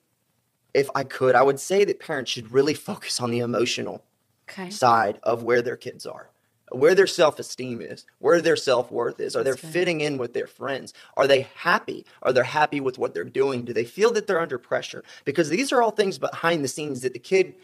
if 0.74 0.90
I 0.96 1.04
could, 1.04 1.36
I 1.36 1.44
would 1.44 1.60
say 1.60 1.86
that 1.86 2.00
parents 2.00 2.32
should 2.32 2.52
really 2.52 2.74
focus 2.74 3.22
on 3.22 3.30
the 3.30 3.40
emotional 3.40 4.05
Okay. 4.50 4.70
side 4.70 5.20
of 5.24 5.44
where 5.44 5.62
their 5.62 5.76
kids 5.78 6.06
are, 6.06 6.30
where 6.72 6.96
their 6.96 7.08
self 7.08 7.40
esteem 7.40 7.82
is, 7.82 8.06
where 8.20 8.42
their 8.42 8.56
self 8.56 8.92
worth 8.92 9.20
is. 9.20 9.36
Are 9.36 9.44
they 9.44 9.52
good. 9.52 9.60
fitting 9.60 10.02
in 10.02 10.18
with 10.18 10.34
their 10.34 10.48
friends? 10.48 10.94
Are 11.18 11.28
they 11.28 11.48
happy? 11.56 12.06
Are 12.22 12.34
they 12.34 12.44
happy 12.44 12.80
with 12.80 12.98
what 12.98 13.14
they're 13.14 13.24
doing? 13.24 13.64
Do 13.64 13.74
they 13.74 13.86
feel 13.86 14.12
that 14.14 14.28
they're 14.28 14.40
under 14.40 14.58
pressure? 14.58 15.04
Because 15.24 15.50
these 15.50 15.72
are 15.72 15.82
all 15.82 15.92
things 15.92 16.18
behind 16.18 16.64
the 16.64 16.68
scenes 16.68 17.02
that 17.02 17.14
the 17.14 17.20
kid, 17.20 17.56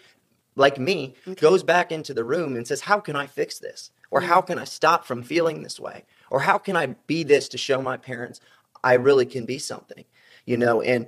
like 0.56 0.80
me, 0.80 1.16
goes 1.40 1.64
back 1.64 1.92
into 1.92 2.14
the 2.14 2.24
room 2.24 2.56
and 2.56 2.68
says, 2.68 2.82
How 2.82 3.00
can 3.00 3.16
I 3.16 3.28
fix 3.28 3.60
this? 3.60 3.92
Or 4.12 4.22
how 4.22 4.42
can 4.42 4.60
I 4.60 4.66
stop 4.66 5.06
from 5.06 5.24
feeling 5.24 5.64
this 5.64 5.80
way? 5.80 6.04
Or 6.30 6.42
how 6.42 6.58
can 6.58 6.76
I 6.76 6.88
be 7.08 7.24
this 7.24 7.48
to 7.50 7.58
show 7.58 7.82
my 7.82 7.96
parents 7.96 8.42
I 8.84 8.94
really 8.94 9.26
can 9.26 9.46
be 9.46 9.58
something? 9.58 10.04
You 10.46 10.58
know, 10.58 10.82
and 10.82 11.08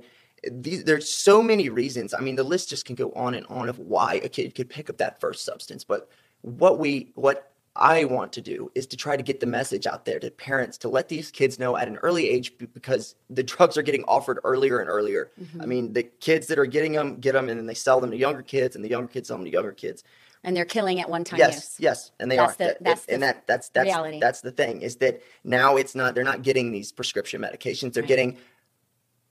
these, 0.52 0.84
there's 0.84 1.10
so 1.10 1.42
many 1.42 1.70
reasons. 1.70 2.14
I 2.14 2.20
mean, 2.20 2.36
the 2.36 2.44
list 2.44 2.70
just 2.70 2.86
can 2.86 2.96
go 2.96 3.12
on 3.14 3.34
and 3.36 3.46
on 3.48 3.70
of 3.70 3.80
why 3.80 4.16
a 4.16 4.30
kid 4.30 4.56
could 4.56 4.70
pick 4.70 4.90
up 4.90 4.98
that 4.98 5.20
first 5.20 5.46
substance. 5.46 5.84
But 5.84 6.10
what 6.42 6.80
we, 6.80 7.12
what 7.16 7.52
I 7.76 8.06
want 8.06 8.34
to 8.34 8.42
do 8.42 8.72
is 8.76 8.86
to 8.88 8.98
try 8.98 9.18
to 9.18 9.24
get 9.24 9.40
the 9.40 9.48
message 9.48 9.88
out 9.88 10.06
there 10.06 10.20
to 10.20 10.30
parents 10.30 10.78
to 10.80 10.90
let 10.90 11.10
these 11.10 11.32
kids 11.32 11.58
know 11.58 11.76
at 11.76 11.88
an 11.88 11.98
early 11.98 12.30
age 12.30 12.54
because 12.58 13.16
the 13.30 13.44
drugs 13.44 13.78
are 13.78 13.82
getting 13.82 14.04
offered 14.04 14.40
earlier 14.44 14.80
and 14.80 14.90
earlier. 14.90 15.32
I 15.38 15.42
mm-hmm. 15.42 15.70
mean, 15.70 15.94
the 15.94 16.04
kids 16.04 16.48
that 16.48 16.60
are 16.60 16.66
getting 16.68 16.92
them 16.92 17.20
get 17.20 17.34
them 17.34 17.50
and 17.50 17.58
then 17.58 17.66
they 17.66 17.74
sell 17.74 18.00
them 18.00 18.12
to 18.12 18.18
younger 18.18 18.44
kids 18.44 18.76
and 18.76 18.86
the 18.86 18.90
younger 18.90 19.08
kids 19.08 19.30
sell 19.30 19.38
them 19.38 19.46
to 19.46 19.52
younger 19.52 19.72
kids. 19.72 20.04
And 20.44 20.56
they're 20.56 20.66
killing 20.66 21.00
at 21.00 21.10
one 21.10 21.24
time 21.24 21.40
Yes, 21.40 21.56
use. 21.56 21.76
yes, 21.80 22.12
and 22.20 22.30
they 22.30 22.36
That's 22.36 22.54
are. 22.54 22.58
the- 22.58 22.78
that's 22.82 23.06
and 23.06 23.24
the 23.24 23.28
that 23.28 23.48
that's 23.48 23.70
that's 23.70 23.86
reality. 23.86 24.20
that's 24.20 24.42
the 24.42 24.52
thing 24.52 24.82
is 24.82 24.98
that 24.98 25.22
now 25.46 25.78
it's 25.78 25.96
not 25.96 26.16
they're 26.16 26.26
not 26.26 26.42
getting 26.42 26.74
these 26.74 26.92
prescription 26.92 27.42
medications. 27.42 27.94
They're 27.94 28.04
Right. 28.04 28.10
getting 28.10 28.38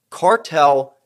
cartel 0.09 0.97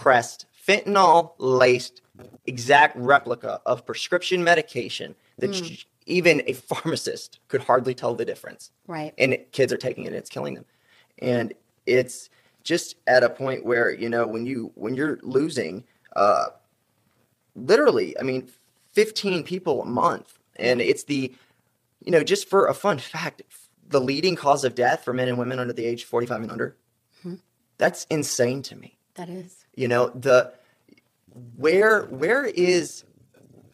pressed 0.00 0.46
fentanyl 0.66 1.32
laced 1.38 2.00
exact 2.46 2.96
replica 2.96 3.60
of 3.66 3.84
prescription 3.84 4.42
medication 4.42 5.14
that 5.38 5.54
sh- 5.54 5.84
even 6.06 6.42
a 6.46 6.52
pharmacist 6.54 7.38
could 7.48 7.60
hardly 7.62 7.94
tell 7.94 8.14
the 8.14 8.24
difference. 8.24 8.70
Right. 8.86 9.12
and 9.18 9.34
it- 9.34 9.52
kids 9.52 9.72
are 9.72 9.76
taking 9.76 10.04
it 10.04 10.08
and 10.08 10.16
it's 10.16 10.30
killing 10.30 10.54
them. 10.54 10.64
And 11.18 11.52
it's 11.84 12.30
just 12.62 12.96
at 13.06 13.22
a 13.22 13.28
point 13.30 13.64
where 13.64 13.90
you 13.90 14.08
know 14.08 14.26
when 14.26 14.46
you 14.46 14.72
when 14.74 14.94
you're 14.94 15.18
losing 15.22 15.84
uh 16.16 16.46
literally 17.54 18.18
i 18.18 18.22
mean 18.22 18.48
15 18.92 19.44
people 19.44 19.82
a 19.82 19.86
month. 19.86 20.38
And 20.56 20.80
it's 20.80 21.04
the 21.04 21.32
you 22.04 22.10
know 22.10 22.22
just 22.24 22.48
for 22.48 22.66
a 22.66 22.74
fun 22.74 22.98
fact 22.98 23.42
the 23.86 24.00
leading 24.00 24.36
cause 24.36 24.64
of 24.64 24.74
death 24.74 25.04
for 25.04 25.12
men 25.12 25.28
and 25.28 25.36
women 25.38 25.58
under 25.58 25.72
the 25.74 25.84
age 25.84 26.02
of 26.04 26.08
45 26.08 26.42
and 26.42 26.50
under 26.52 26.76
that's 27.78 28.04
insane 28.10 28.60
to 28.64 28.76
me. 28.76 28.98
That 29.14 29.30
is. 29.30 29.59
You 29.80 29.88
know 29.88 30.10
the 30.10 30.52
where 31.56 32.02
where 32.22 32.44
is 32.44 33.04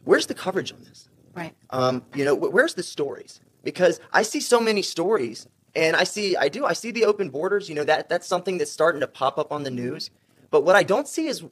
where's 0.04 0.26
the 0.26 0.34
coverage 0.34 0.72
on 0.72 0.82
this 0.84 1.08
Right. 1.36 1.54
um, 1.68 2.02
you 2.14 2.24
know, 2.24 2.34
wh- 2.34 2.52
where's 2.52 2.74
the 2.74 2.82
stories? 2.82 3.40
Because 3.62 4.00
I 4.10 4.22
see 4.22 4.40
so 4.40 4.58
many 4.58 4.80
stories, 4.80 5.46
and 5.74 5.94
I 5.94 6.04
see, 6.04 6.34
I 6.34 6.48
do, 6.48 6.64
I 6.64 6.72
see 6.72 6.90
the 6.90 7.04
open 7.04 7.28
borders. 7.28 7.68
You 7.68 7.74
know, 7.74 7.84
that 7.84 8.08
that's 8.08 8.26
something 8.26 8.56
that's 8.56 8.72
starting 8.72 9.02
to 9.02 9.06
pop 9.06 9.38
up 9.38 9.52
on 9.52 9.62
the 9.62 9.70
news. 9.70 10.10
But 10.50 10.64
what 10.64 10.76
I 10.76 10.82
don't 10.82 11.06
see 11.06 11.26
is 11.26 11.44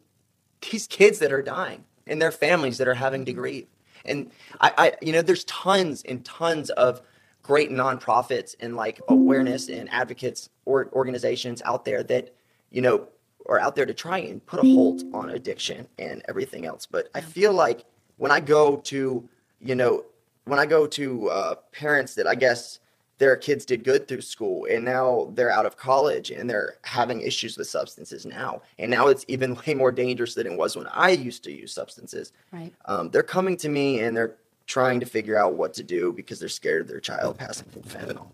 these 0.70 0.86
kids 0.86 1.18
that 1.18 1.32
are 1.32 1.42
dying 1.42 1.84
and 2.06 2.20
their 2.22 2.32
families 2.32 2.78
that 2.78 2.88
are 2.88 2.94
having 2.94 3.26
to 3.26 3.32
grieve. 3.34 3.66
And 4.06 4.30
I, 4.60 4.72
I 4.78 4.92
you 5.02 5.12
know, 5.12 5.20
there's 5.20 5.44
tons 5.44 6.02
and 6.08 6.24
tons 6.24 6.70
of 6.70 7.02
great 7.42 7.70
nonprofits 7.70 8.54
and 8.60 8.76
like 8.76 9.02
awareness 9.08 9.68
and 9.68 9.90
advocates 9.92 10.48
or 10.64 10.88
organizations 10.94 11.60
out 11.66 11.84
there 11.84 12.02
that, 12.04 12.34
you 12.70 12.80
know, 12.80 13.08
are 13.46 13.60
out 13.60 13.76
there 13.76 13.86
to 13.86 13.94
try 13.94 14.18
and 14.18 14.44
put 14.46 14.60
a 14.60 14.72
halt 14.72 15.02
on 15.12 15.30
addiction 15.30 15.86
and 15.98 16.22
everything 16.28 16.66
else. 16.66 16.86
But 16.86 17.08
I 17.14 17.20
feel 17.20 17.52
like 17.52 17.84
when 18.16 18.30
I 18.30 18.40
go 18.40 18.76
to, 18.76 19.28
you 19.60 19.74
know, 19.74 20.04
when 20.44 20.58
I 20.58 20.66
go 20.66 20.86
to 20.86 21.28
uh, 21.30 21.54
parents 21.72 22.14
that 22.14 22.26
I 22.26 22.34
guess 22.34 22.80
their 23.18 23.36
kids 23.36 23.64
did 23.64 23.84
good 23.84 24.08
through 24.08 24.20
school 24.20 24.66
and 24.68 24.84
now 24.84 25.30
they're 25.34 25.50
out 25.50 25.66
of 25.66 25.76
college 25.76 26.30
and 26.30 26.50
they're 26.50 26.76
having 26.82 27.20
issues 27.20 27.56
with 27.56 27.68
substances 27.68 28.26
now. 28.26 28.62
And 28.78 28.90
now 28.90 29.08
it's 29.08 29.24
even 29.28 29.54
way 29.66 29.74
more 29.74 29.92
dangerous 29.92 30.34
than 30.34 30.46
it 30.46 30.56
was 30.56 30.76
when 30.76 30.86
I 30.88 31.10
used 31.10 31.44
to 31.44 31.52
use 31.52 31.72
substances. 31.72 32.32
Right. 32.52 32.72
Um, 32.86 33.10
they're 33.10 33.22
coming 33.22 33.56
to 33.58 33.68
me 33.68 34.00
and 34.00 34.16
they're 34.16 34.36
trying 34.66 34.98
to 35.00 35.06
figure 35.06 35.36
out 35.36 35.54
what 35.54 35.74
to 35.74 35.82
do 35.82 36.12
because 36.12 36.40
they're 36.40 36.48
scared 36.48 36.82
of 36.82 36.88
their 36.88 37.00
child 37.00 37.38
passing 37.38 37.68
through 37.68 37.82
fentanyl. 37.82 38.30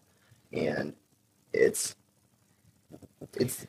And 0.53 0.95
it's, 1.53 1.97
it's, 3.37 3.67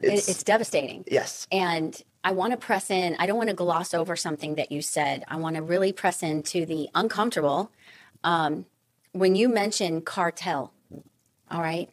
It, 0.00 0.28
it's 0.28 0.42
devastating. 0.42 1.04
yes. 1.06 1.46
And 1.50 2.00
I 2.22 2.32
want 2.32 2.52
to 2.52 2.56
press 2.56 2.90
in. 2.90 3.16
I 3.18 3.26
don't 3.26 3.36
want 3.36 3.50
to 3.50 3.54
gloss 3.54 3.94
over 3.94 4.16
something 4.16 4.56
that 4.56 4.72
you 4.72 4.82
said. 4.82 5.24
I 5.28 5.36
want 5.36 5.56
to 5.56 5.62
really 5.62 5.92
press 5.92 6.22
into 6.22 6.66
the 6.66 6.88
uncomfortable. 6.94 7.70
Um, 8.24 8.66
when 9.12 9.36
you 9.36 9.48
mention 9.48 10.02
cartel, 10.02 10.72
all 11.50 11.62
right, 11.62 11.88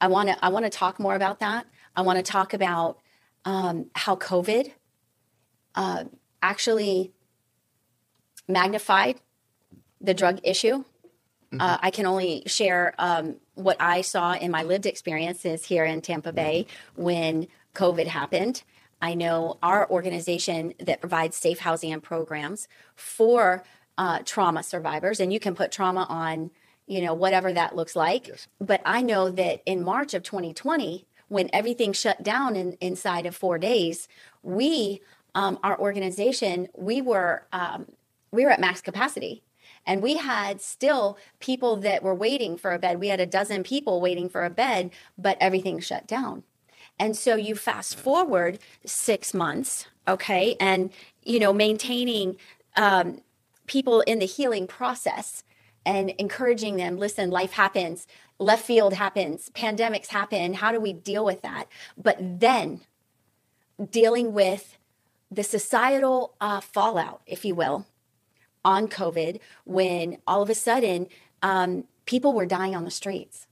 I 0.00 0.06
want 0.06 0.28
to 0.28 0.44
I 0.44 0.48
want 0.50 0.64
to 0.66 0.70
talk 0.70 1.00
more 1.00 1.14
about 1.14 1.40
that. 1.40 1.66
I 1.96 2.02
want 2.02 2.18
to 2.18 2.22
talk 2.22 2.54
about 2.54 2.98
um, 3.44 3.90
how 3.94 4.16
COVID 4.16 4.70
uh, 5.74 6.04
actually 6.42 7.12
magnified 8.48 9.20
the 10.00 10.14
drug 10.14 10.40
issue. 10.44 10.84
Uh, 11.60 11.78
I 11.80 11.90
can 11.90 12.06
only 12.06 12.42
share 12.46 12.94
um, 12.98 13.36
what 13.54 13.76
I 13.80 14.00
saw 14.00 14.32
in 14.34 14.50
my 14.50 14.62
lived 14.62 14.86
experiences 14.86 15.64
here 15.64 15.84
in 15.84 16.00
Tampa 16.00 16.32
Bay 16.32 16.66
when 16.96 17.46
COVID 17.74 18.06
happened. 18.06 18.62
I 19.00 19.14
know 19.14 19.58
our 19.62 19.88
organization 19.90 20.74
that 20.78 21.00
provides 21.00 21.36
safe 21.36 21.58
housing 21.58 21.92
and 21.92 22.02
programs 22.02 22.68
for 22.94 23.62
uh, 23.98 24.20
trauma 24.24 24.62
survivors, 24.62 25.20
and 25.20 25.32
you 25.32 25.38
can 25.38 25.54
put 25.54 25.70
trauma 25.70 26.06
on, 26.08 26.50
you 26.86 27.02
know, 27.02 27.14
whatever 27.14 27.52
that 27.52 27.76
looks 27.76 27.94
like. 27.94 28.30
But 28.60 28.80
I 28.84 29.02
know 29.02 29.30
that 29.30 29.62
in 29.66 29.84
March 29.84 30.14
of 30.14 30.22
2020, 30.22 31.06
when 31.28 31.50
everything 31.52 31.92
shut 31.92 32.22
down 32.22 32.56
in, 32.56 32.76
inside 32.80 33.26
of 33.26 33.36
four 33.36 33.58
days, 33.58 34.08
we, 34.42 35.00
um, 35.34 35.58
our 35.62 35.78
organization, 35.78 36.68
we 36.74 37.02
were 37.02 37.46
um, 37.52 37.86
we 38.30 38.44
were 38.44 38.50
at 38.50 38.60
max 38.60 38.80
capacity. 38.80 39.43
And 39.86 40.02
we 40.02 40.16
had 40.16 40.60
still 40.60 41.18
people 41.40 41.76
that 41.76 42.02
were 42.02 42.14
waiting 42.14 42.56
for 42.56 42.72
a 42.72 42.78
bed. 42.78 43.00
We 43.00 43.08
had 43.08 43.20
a 43.20 43.26
dozen 43.26 43.62
people 43.62 44.00
waiting 44.00 44.28
for 44.28 44.44
a 44.44 44.50
bed, 44.50 44.90
but 45.18 45.36
everything 45.40 45.80
shut 45.80 46.06
down. 46.06 46.42
And 46.98 47.16
so 47.16 47.34
you 47.36 47.54
fast 47.54 47.96
forward 47.96 48.58
six 48.86 49.34
months, 49.34 49.86
okay, 50.06 50.56
and 50.60 50.90
you 51.22 51.40
know 51.40 51.52
maintaining 51.52 52.36
um, 52.76 53.20
people 53.66 54.00
in 54.02 54.20
the 54.20 54.26
healing 54.26 54.66
process 54.66 55.42
and 55.84 56.10
encouraging 56.10 56.76
them. 56.76 56.96
Listen, 56.96 57.30
life 57.30 57.52
happens, 57.52 58.06
left 58.38 58.64
field 58.64 58.94
happens, 58.94 59.50
pandemics 59.54 60.08
happen. 60.08 60.54
How 60.54 60.72
do 60.72 60.80
we 60.80 60.92
deal 60.92 61.24
with 61.24 61.42
that? 61.42 61.66
But 61.96 62.16
then 62.20 62.80
dealing 63.90 64.32
with 64.32 64.78
the 65.30 65.42
societal 65.42 66.34
uh, 66.40 66.60
fallout, 66.60 67.22
if 67.26 67.44
you 67.44 67.54
will, 67.54 67.86
on 68.64 68.88
COVID 68.88 69.40
when 69.64 70.18
all 70.26 70.42
of 70.42 70.50
a 70.50 70.54
sudden 70.54 71.08
um, 71.42 71.84
people 72.06 72.32
were 72.32 72.46
dying 72.46 72.74
on 72.74 72.84
the 72.84 72.90
streets. 72.90 73.46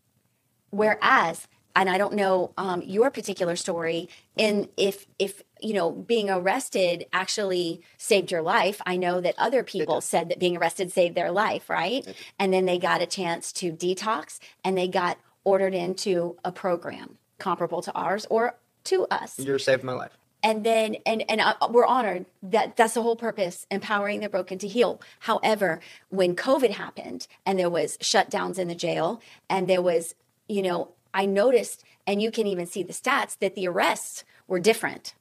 Whereas, 0.70 1.46
and 1.76 1.90
I 1.90 1.98
don't 1.98 2.14
know 2.14 2.52
um, 2.56 2.82
your 2.82 3.10
particular 3.10 3.56
story, 3.56 4.08
and 4.38 4.68
if 4.76 5.06
if 5.18 5.42
you 5.60 5.74
know 5.74 5.90
being 5.90 6.30
arrested 6.30 7.06
actually 7.12 7.82
saved 7.98 8.30
your 8.30 8.42
life, 8.42 8.80
I 8.86 8.96
know 8.96 9.20
that 9.20 9.34
other 9.36 9.62
people 9.62 10.00
said 10.00 10.30
that 10.30 10.38
being 10.38 10.56
arrested 10.56 10.90
saved 10.90 11.14
their 11.14 11.30
life, 11.30 11.68
right? 11.68 12.06
And 12.38 12.52
then 12.52 12.64
they 12.64 12.78
got 12.78 13.02
a 13.02 13.06
chance 13.06 13.52
to 13.54 13.72
detox, 13.72 14.38
and 14.64 14.76
they 14.76 14.88
got 14.88 15.18
ordered 15.44 15.74
into 15.74 16.36
a 16.44 16.52
program 16.52 17.18
comparable 17.38 17.82
to 17.82 17.92
ours 17.92 18.26
or 18.30 18.56
to 18.84 19.06
us. 19.10 19.38
You're 19.38 19.58
saving 19.58 19.86
my 19.86 19.92
life. 19.92 20.16
And 20.42 20.64
then 20.64 20.96
and 21.06 21.24
and 21.30 21.40
uh, 21.40 21.54
we're 21.70 21.86
honored 21.86 22.26
that 22.42 22.76
that's 22.76 22.94
the 22.94 23.02
whole 23.02 23.16
purpose 23.16 23.66
empowering 23.70 24.20
the 24.20 24.28
broken 24.28 24.58
to 24.58 24.68
heal 24.68 25.00
however 25.20 25.80
when 26.08 26.34
covid 26.34 26.70
happened 26.70 27.26
and 27.46 27.58
there 27.58 27.70
was 27.70 27.96
shutdowns 27.98 28.58
in 28.58 28.68
the 28.68 28.74
jail 28.74 29.20
and 29.48 29.68
there 29.68 29.82
was 29.82 30.14
you 30.48 30.62
know 30.62 30.90
i 31.14 31.24
noticed 31.24 31.84
and 32.06 32.20
you 32.20 32.30
can 32.30 32.46
even 32.46 32.66
see 32.66 32.82
the 32.82 32.92
stats 32.92 33.38
that 33.38 33.54
the 33.54 33.66
arrests 33.66 34.24
were 34.46 34.60
different 34.60 35.14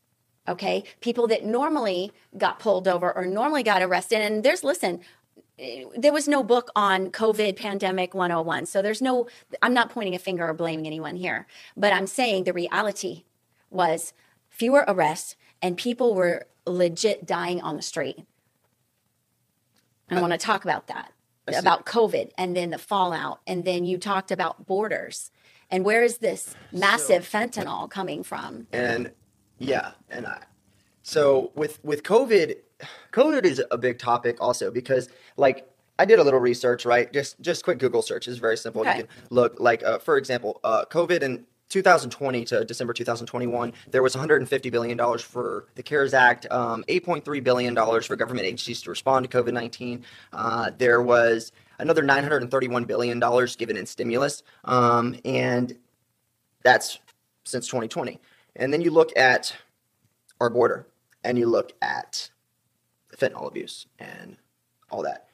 okay 0.48 0.84
people 1.00 1.28
that 1.28 1.46
normally 1.46 2.12
got 2.38 2.60
pulled 2.60 2.88
over 2.88 3.16
or 3.16 3.26
normally 3.26 3.64
got 3.64 3.82
arrested 3.82 4.22
and 4.22 4.44
there's 4.44 4.64
listen 4.64 5.00
there 5.96 6.12
was 6.12 6.28
no 6.28 6.42
book 6.42 6.72
on 6.76 7.12
COVID 7.12 7.56
pandemic 7.56 8.16
101. 8.16 8.66
So 8.66 8.82
there's 8.82 9.00
no, 9.00 9.28
I'm 9.62 9.76
not 9.76 9.92
pointing 9.92 10.16
a 10.16 10.20
finger 10.20 10.48
or 10.48 10.56
blaming 10.56 10.88
anyone 10.88 11.16
here, 11.16 11.46
but 11.78 11.94
I'm 11.94 12.08
saying 12.08 12.46
the 12.46 12.54
reality 12.54 13.26
was 13.70 14.14
fewer 14.62 14.86
arrests 14.88 15.36
and 15.60 15.76
people 15.76 16.14
were 16.14 16.46
legit 16.68 17.26
dying 17.26 17.60
on 17.62 17.78
the 17.78 17.82
street. 17.82 18.28
I 20.12 20.22
want 20.22 20.34
to 20.34 20.38
talk 20.38 20.64
about 20.64 20.86
that, 20.86 21.14
about 21.48 21.88
COVID 21.88 22.30
and 22.38 22.56
then 22.56 22.70
the 22.70 22.78
fallout. 22.78 23.40
And 23.48 23.66
then 23.66 23.86
you 23.86 23.98
talked 23.98 24.30
about 24.30 24.68
borders. 24.68 25.32
And 25.72 25.84
where 25.84 26.04
is 26.04 26.20
this 26.20 26.56
massive 26.72 27.28
so, 27.28 27.40
fentanyl 27.40 27.90
coming 27.90 28.22
from? 28.22 28.68
And 28.72 29.10
yeah, 29.58 29.94
and 30.12 30.28
I, 30.28 30.44
so 31.02 31.52
with 31.56 31.84
with 31.84 32.04
COVID, 32.04 32.58
COVID 33.14 33.44
is 33.46 33.64
a 33.72 33.80
big 33.80 33.98
topic 33.98 34.38
also 34.40 34.70
because 34.70 35.10
like 35.38 35.68
I 35.98 36.06
did 36.06 36.20
a 36.20 36.24
little 36.24 36.40
research, 36.40 36.86
right? 36.86 37.12
Just 37.12 37.42
just 37.42 37.64
quick 37.64 37.80
Google 37.80 38.04
search 38.04 38.28
is 38.28 38.38
very 38.38 38.58
simple. 38.58 38.82
Okay. 38.82 38.98
You 38.98 39.04
can 39.06 39.12
look 39.32 39.60
like 39.60 39.82
uh, 39.82 39.98
for 39.98 40.18
example, 40.18 40.60
uh, 40.64 40.86
COVID 40.86 41.24
in 41.24 41.46
2020 41.72 42.46
to 42.46 42.66
December 42.66 42.94
2021, 42.94 43.72
there 43.90 44.04
was 44.04 44.14
150 44.14 44.70
billion 44.70 44.98
dollars 44.98 45.22
for 45.22 45.66
the 45.76 45.84
CARES 45.84 46.14
Act, 46.14 46.46
um, 46.52 46.84
8.3 46.90 47.44
billion 47.44 47.74
dollars 47.74 48.06
for 48.06 48.16
government 48.16 48.46
agencies 48.46 48.82
to 48.82 48.90
respond 48.90 49.30
to 49.30 49.44
COVID-19. 49.44 50.04
Uh, 50.34 50.72
there 50.78 51.02
was 51.02 51.54
another 51.80 52.04
931 52.04 52.84
billion 52.84 53.20
dollars 53.20 53.56
given 53.56 53.78
in 53.78 53.86
stimulus, 53.86 54.44
um, 54.66 55.16
and 55.24 55.78
that's 56.64 57.00
since 57.46 57.66
2020. 57.68 58.20
And 58.58 58.74
then 58.74 58.82
you 58.82 58.92
look 58.92 59.18
at 59.18 59.56
our 60.42 60.50
border, 60.50 60.88
and 61.24 61.38
you 61.38 61.48
look 61.48 61.72
at 61.82 62.30
fentanyl 63.18 63.48
abuse 63.48 63.86
and 64.00 64.36
all 64.90 65.04
that. 65.04 65.28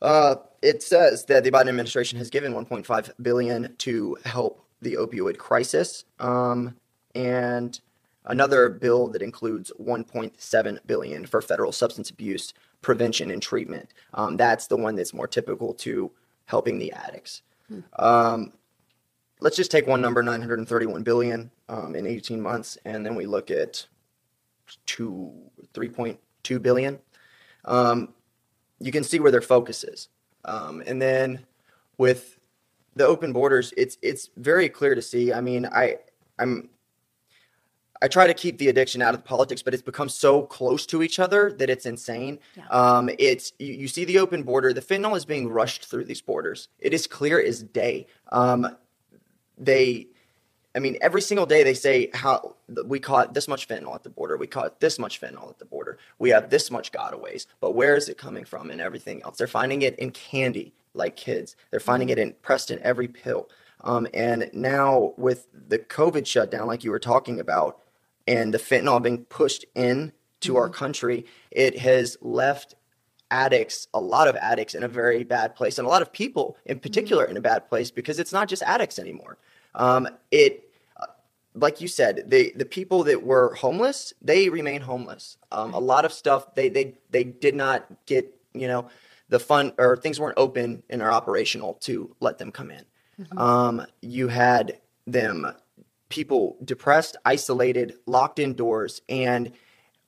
Uh, 0.00 0.36
it 0.62 0.82
says 0.82 1.24
that 1.26 1.44
the 1.44 1.50
Biden 1.50 1.68
administration 1.68 2.18
has 2.18 2.30
given 2.30 2.52
1.5 2.52 3.10
billion 3.20 3.74
to 3.78 4.16
help 4.24 4.64
the 4.82 4.94
opioid 4.94 5.38
crisis, 5.38 6.04
um, 6.18 6.76
and 7.14 7.80
another 8.24 8.68
bill 8.68 9.08
that 9.08 9.22
includes 9.22 9.72
1.7 9.80 10.78
billion 10.86 11.26
for 11.26 11.40
federal 11.40 11.72
substance 11.72 12.10
abuse 12.10 12.52
prevention 12.82 13.30
and 13.30 13.40
treatment. 13.40 13.94
Um, 14.12 14.36
that's 14.36 14.66
the 14.66 14.76
one 14.76 14.96
that's 14.96 15.14
more 15.14 15.28
typical 15.28 15.72
to 15.74 16.10
helping 16.46 16.78
the 16.78 16.92
addicts. 16.92 17.42
Hmm. 17.68 17.80
Um, 17.98 18.52
let's 19.40 19.56
just 19.56 19.70
take 19.70 19.86
one 19.86 20.00
number, 20.00 20.22
931 20.22 21.02
billion 21.02 21.50
um, 21.68 21.94
in 21.94 22.06
18 22.06 22.40
months, 22.40 22.76
and 22.84 23.06
then 23.06 23.14
we 23.14 23.24
look 23.24 23.50
at 23.50 23.86
two, 24.84 25.32
3.2 25.74 26.60
billion 26.60 26.98
um, 27.64 28.14
you 28.80 28.92
can 28.92 29.04
see 29.04 29.20
where 29.20 29.30
their 29.30 29.42
focus 29.42 29.84
is. 29.84 30.08
Um, 30.44 30.82
and 30.86 31.00
then 31.00 31.46
with 31.98 32.38
the 32.96 33.06
open 33.06 33.32
borders, 33.32 33.72
it's 33.76 33.96
it's 34.02 34.30
very 34.36 34.68
clear 34.68 34.94
to 34.94 35.02
see. 35.02 35.32
I 35.32 35.40
mean, 35.40 35.66
I 35.66 35.96
I'm 36.38 36.68
I 38.02 38.08
try 38.08 38.26
to 38.26 38.34
keep 38.34 38.58
the 38.58 38.68
addiction 38.68 39.00
out 39.00 39.14
of 39.14 39.24
politics, 39.24 39.62
but 39.62 39.74
it's 39.74 39.82
become 39.82 40.08
so 40.08 40.42
close 40.42 40.86
to 40.86 41.02
each 41.02 41.18
other 41.20 41.52
that 41.52 41.70
it's 41.70 41.86
insane. 41.86 42.40
Yeah. 42.56 42.66
Um, 42.68 43.10
it's 43.18 43.52
you, 43.58 43.74
you, 43.74 43.88
see 43.88 44.04
the 44.04 44.18
open 44.18 44.42
border. 44.42 44.72
The 44.72 44.80
fentanyl 44.80 45.16
is 45.16 45.24
being 45.24 45.48
rushed 45.48 45.84
through 45.84 46.06
these 46.06 46.20
borders. 46.20 46.68
It 46.80 46.92
is 46.92 47.06
clear 47.06 47.40
as 47.40 47.62
day. 47.62 48.08
Um, 48.32 48.76
they 49.56 50.08
I 50.74 50.78
mean, 50.78 50.96
every 51.02 51.20
single 51.20 51.46
day 51.46 51.62
they 51.62 51.74
say 51.74 52.10
how 52.14 52.56
we 52.86 52.98
caught 52.98 53.34
this 53.34 53.46
much 53.46 53.68
fentanyl 53.68 53.94
at 53.94 54.02
the 54.02 54.10
border. 54.10 54.36
We 54.36 54.46
caught 54.46 54.80
this 54.80 54.98
much 54.98 55.20
fentanyl 55.20 55.50
at 55.50 55.58
the 55.58 55.64
border. 55.64 55.98
We 56.18 56.30
have 56.30 56.48
this 56.48 56.70
much 56.70 56.92
gotaways. 56.92 57.46
But 57.60 57.74
where 57.74 57.94
is 57.94 58.08
it 58.08 58.16
coming 58.16 58.44
from 58.44 58.70
and 58.70 58.80
everything 58.80 59.22
else? 59.22 59.36
They're 59.36 59.46
finding 59.46 59.82
it 59.82 59.98
in 59.98 60.10
candy, 60.12 60.72
like 60.94 61.16
kids. 61.16 61.56
They're 61.70 61.80
finding 61.80 62.08
it 62.08 62.18
in 62.18 62.34
pressed 62.42 62.70
in 62.70 62.78
every 62.80 63.08
pill. 63.08 63.48
Um, 63.82 64.06
and 64.14 64.50
now 64.52 65.12
with 65.16 65.48
the 65.52 65.78
COVID 65.78 66.26
shutdown, 66.26 66.66
like 66.66 66.84
you 66.84 66.90
were 66.90 66.98
talking 66.98 67.40
about, 67.40 67.80
and 68.26 68.54
the 68.54 68.58
fentanyl 68.58 69.02
being 69.02 69.24
pushed 69.24 69.64
in 69.74 70.12
to 70.40 70.52
mm-hmm. 70.52 70.58
our 70.58 70.68
country, 70.68 71.26
it 71.50 71.78
has 71.78 72.16
left 72.20 72.76
addicts, 73.30 73.88
a 73.94 74.00
lot 74.00 74.28
of 74.28 74.36
addicts 74.36 74.74
in 74.74 74.82
a 74.82 74.88
very 74.88 75.24
bad 75.24 75.54
place, 75.56 75.78
and 75.78 75.86
a 75.86 75.90
lot 75.90 76.02
of 76.02 76.12
people 76.12 76.56
in 76.66 76.78
particular 76.78 77.24
mm-hmm. 77.24 77.32
in 77.32 77.36
a 77.38 77.40
bad 77.40 77.68
place 77.68 77.90
because 77.90 78.18
it's 78.18 78.32
not 78.32 78.48
just 78.48 78.62
addicts 78.62 78.98
anymore. 78.98 79.38
Um, 79.74 80.08
it, 80.30 80.70
uh, 80.96 81.06
like 81.54 81.80
you 81.80 81.88
said, 81.88 82.24
the 82.28 82.52
the 82.54 82.66
people 82.66 83.02
that 83.04 83.24
were 83.24 83.54
homeless, 83.54 84.12
they 84.22 84.48
remain 84.48 84.82
homeless. 84.82 85.38
Um, 85.50 85.74
a 85.74 85.80
lot 85.80 86.04
of 86.04 86.12
stuff 86.12 86.54
they 86.54 86.68
they 86.68 86.94
they 87.10 87.24
did 87.24 87.54
not 87.54 87.86
get, 88.06 88.32
you 88.52 88.68
know, 88.68 88.88
the 89.32 89.40
fun 89.40 89.72
or 89.78 89.96
things 89.96 90.20
weren't 90.20 90.36
open 90.36 90.82
and 90.90 91.00
are 91.00 91.10
operational 91.10 91.74
to 91.80 92.14
let 92.20 92.36
them 92.36 92.52
come 92.52 92.70
in. 92.70 92.84
Mm-hmm. 93.18 93.38
Um, 93.38 93.86
you 94.02 94.28
had 94.28 94.78
them 95.06 95.50
people 96.10 96.58
depressed, 96.62 97.16
isolated, 97.24 97.94
locked 98.04 98.38
indoors, 98.38 99.00
and 99.08 99.50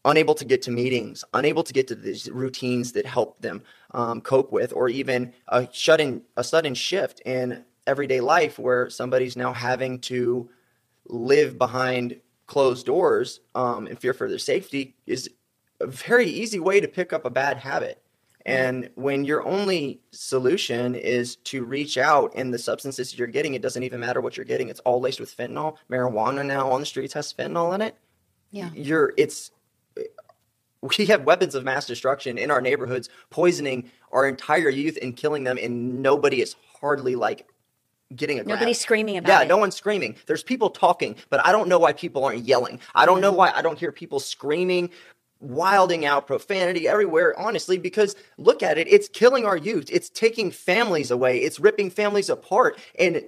unable 0.04 0.34
to 0.34 0.44
get 0.44 0.60
to 0.60 0.70
meetings, 0.70 1.24
unable 1.32 1.62
to 1.62 1.72
get 1.72 1.88
to 1.88 1.94
these 1.94 2.30
routines 2.30 2.92
that 2.92 3.06
help 3.06 3.40
them 3.40 3.62
um, 3.92 4.20
cope 4.20 4.52
with, 4.52 4.74
or 4.74 4.90
even 4.90 5.32
a 5.48 5.66
shut 5.72 6.02
in 6.02 6.20
a 6.36 6.44
sudden 6.44 6.74
shift 6.74 7.20
in 7.24 7.64
everyday 7.86 8.20
life 8.20 8.58
where 8.58 8.90
somebody's 8.90 9.38
now 9.38 9.54
having 9.54 10.00
to 10.00 10.50
live 11.06 11.56
behind 11.56 12.20
closed 12.46 12.84
doors 12.84 13.40
um, 13.54 13.86
and 13.86 13.98
fear 13.98 14.12
for 14.12 14.28
their 14.28 14.38
safety 14.38 14.94
is 15.06 15.30
a 15.80 15.86
very 15.86 16.26
easy 16.26 16.60
way 16.60 16.78
to 16.78 16.88
pick 16.88 17.14
up 17.14 17.24
a 17.24 17.30
bad 17.30 17.56
habit. 17.56 18.03
And 18.46 18.90
when 18.94 19.24
your 19.24 19.42
only 19.46 20.00
solution 20.10 20.94
is 20.94 21.36
to 21.36 21.64
reach 21.64 21.96
out 21.96 22.32
and 22.36 22.52
the 22.52 22.58
substances 22.58 23.18
you're 23.18 23.26
getting, 23.26 23.54
it 23.54 23.62
doesn't 23.62 23.82
even 23.82 24.00
matter 24.00 24.20
what 24.20 24.36
you're 24.36 24.44
getting. 24.44 24.68
It's 24.68 24.80
all 24.80 25.00
laced 25.00 25.20
with 25.20 25.34
fentanyl. 25.34 25.76
Marijuana 25.90 26.44
now 26.44 26.70
on 26.70 26.80
the 26.80 26.86
streets 26.86 27.14
has 27.14 27.32
fentanyl 27.32 27.74
in 27.74 27.80
it. 27.80 27.96
Yeah. 28.50 28.70
You're 28.74 29.14
it's 29.16 29.50
we 30.98 31.06
have 31.06 31.24
weapons 31.24 31.54
of 31.54 31.64
mass 31.64 31.86
destruction 31.86 32.36
in 32.36 32.50
our 32.50 32.60
neighborhoods, 32.60 33.08
poisoning 33.30 33.90
our 34.12 34.28
entire 34.28 34.68
youth 34.68 34.98
and 35.00 35.16
killing 35.16 35.44
them, 35.44 35.58
and 35.60 36.02
nobody 36.02 36.42
is 36.42 36.56
hardly 36.80 37.16
like 37.16 37.46
getting 38.14 38.38
a 38.38 38.44
Nobody's 38.44 38.80
screaming 38.80 39.16
about 39.16 39.28
yeah, 39.28 39.40
it. 39.40 39.42
Yeah, 39.44 39.48
no 39.48 39.56
one's 39.56 39.74
screaming. 39.74 40.16
There's 40.26 40.42
people 40.42 40.70
talking, 40.70 41.16
but 41.30 41.44
I 41.44 41.52
don't 41.52 41.68
know 41.68 41.78
why 41.78 41.92
people 41.92 42.24
aren't 42.24 42.44
yelling. 42.44 42.80
I 42.94 43.06
don't 43.06 43.20
know 43.20 43.30
mm-hmm. 43.30 43.38
why 43.38 43.52
I 43.54 43.62
don't 43.62 43.78
hear 43.78 43.92
people 43.92 44.20
screaming, 44.20 44.90
wilding 45.44 46.04
out 46.04 46.26
profanity 46.26 46.88
everywhere, 46.88 47.38
honestly, 47.38 47.78
because 47.78 48.16
look 48.38 48.62
at 48.62 48.78
it. 48.78 48.88
It's 48.88 49.08
killing 49.08 49.44
our 49.44 49.56
youth. 49.56 49.88
It's 49.90 50.08
taking 50.08 50.50
families 50.50 51.10
away. 51.10 51.38
It's 51.38 51.60
ripping 51.60 51.90
families 51.90 52.28
apart. 52.28 52.78
And 52.98 53.22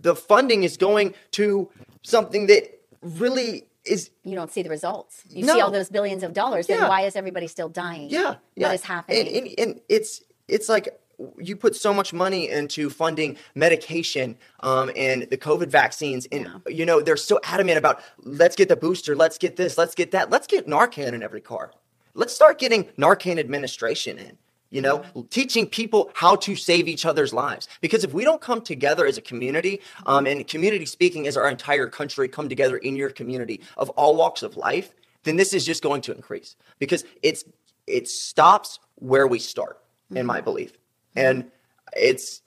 the 0.00 0.14
funding 0.14 0.64
is 0.64 0.76
going 0.76 1.14
to 1.32 1.70
something 2.02 2.46
that 2.48 2.80
really 3.02 3.66
is 3.84 4.10
you 4.22 4.34
don't 4.34 4.50
see 4.50 4.62
the 4.62 4.70
results. 4.70 5.24
You 5.28 5.44
no. 5.44 5.54
see 5.54 5.60
all 5.60 5.70
those 5.70 5.88
billions 5.88 6.22
of 6.22 6.32
dollars. 6.32 6.68
Yeah. 6.68 6.78
Then 6.78 6.88
why 6.88 7.02
is 7.02 7.16
everybody 7.16 7.48
still 7.48 7.68
dying? 7.68 8.10
Yeah, 8.10 8.36
yeah. 8.54 8.68
What 8.68 8.74
is 8.74 8.84
happening? 8.84 9.26
And, 9.26 9.46
and, 9.46 9.58
and 9.58 9.80
it's 9.88 10.22
it's 10.48 10.68
like 10.68 11.00
you 11.38 11.56
put 11.56 11.76
so 11.76 11.92
much 11.92 12.12
money 12.12 12.48
into 12.48 12.90
funding 12.90 13.36
medication 13.54 14.36
um, 14.60 14.90
and 14.96 15.22
the 15.30 15.36
COVID 15.36 15.68
vaccines, 15.68 16.26
and 16.32 16.44
yeah. 16.44 16.72
you 16.72 16.86
know 16.86 17.00
they're 17.00 17.16
so 17.16 17.40
adamant 17.44 17.78
about 17.78 18.02
let's 18.18 18.56
get 18.56 18.68
the 18.68 18.76
booster, 18.76 19.14
let's 19.14 19.38
get 19.38 19.56
this, 19.56 19.78
let's 19.78 19.94
get 19.94 20.10
that, 20.12 20.30
let's 20.30 20.46
get 20.46 20.66
Narcan 20.66 21.12
in 21.12 21.22
every 21.22 21.40
car. 21.40 21.72
Let's 22.14 22.34
start 22.34 22.58
getting 22.58 22.84
Narcan 22.98 23.38
administration 23.38 24.18
in. 24.18 24.38
You 24.70 24.80
know, 24.80 25.00
mm-hmm. 25.00 25.22
teaching 25.28 25.66
people 25.66 26.10
how 26.14 26.34
to 26.36 26.56
save 26.56 26.88
each 26.88 27.04
other's 27.04 27.34
lives. 27.34 27.68
Because 27.82 28.04
if 28.04 28.14
we 28.14 28.24
don't 28.24 28.40
come 28.40 28.62
together 28.62 29.04
as 29.04 29.18
a 29.18 29.20
community, 29.20 29.82
um, 30.06 30.26
and 30.26 30.46
community 30.48 30.86
speaking 30.86 31.26
as 31.26 31.36
our 31.36 31.46
entire 31.50 31.88
country 31.88 32.26
come 32.26 32.48
together 32.48 32.78
in 32.78 32.96
your 32.96 33.10
community 33.10 33.60
of 33.76 33.90
all 33.90 34.16
walks 34.16 34.42
of 34.42 34.56
life, 34.56 34.94
then 35.24 35.36
this 35.36 35.52
is 35.52 35.66
just 35.66 35.82
going 35.82 36.00
to 36.02 36.14
increase 36.14 36.56
because 36.78 37.04
it's 37.22 37.44
it 37.86 38.08
stops 38.08 38.78
where 38.94 39.26
we 39.26 39.38
start, 39.38 39.76
mm-hmm. 39.76 40.18
in 40.18 40.26
my 40.26 40.40
belief 40.40 40.72
and 41.16 41.50
it's 41.96 42.42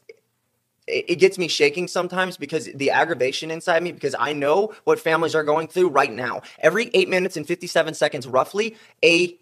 it 0.87 1.17
gets 1.17 1.39
me 1.39 1.47
shaking 1.47 1.87
sometimes 1.87 2.37
because 2.37 2.65
the 2.75 2.91
aggravation 2.91 3.49
inside 3.49 3.81
me 3.81 3.91
because 3.91 4.15
I 4.19 4.33
know 4.33 4.73
what 4.83 4.99
families 4.99 5.33
are 5.33 5.43
going 5.43 5.67
through 5.67 5.89
right 5.89 6.11
now. 6.11 6.43
Every 6.59 6.91
8 6.93 7.09
minutes 7.09 7.37
and 7.37 7.47
57 7.47 7.95
seconds 7.95 8.27
roughly 8.27 8.75
a 9.03 9.35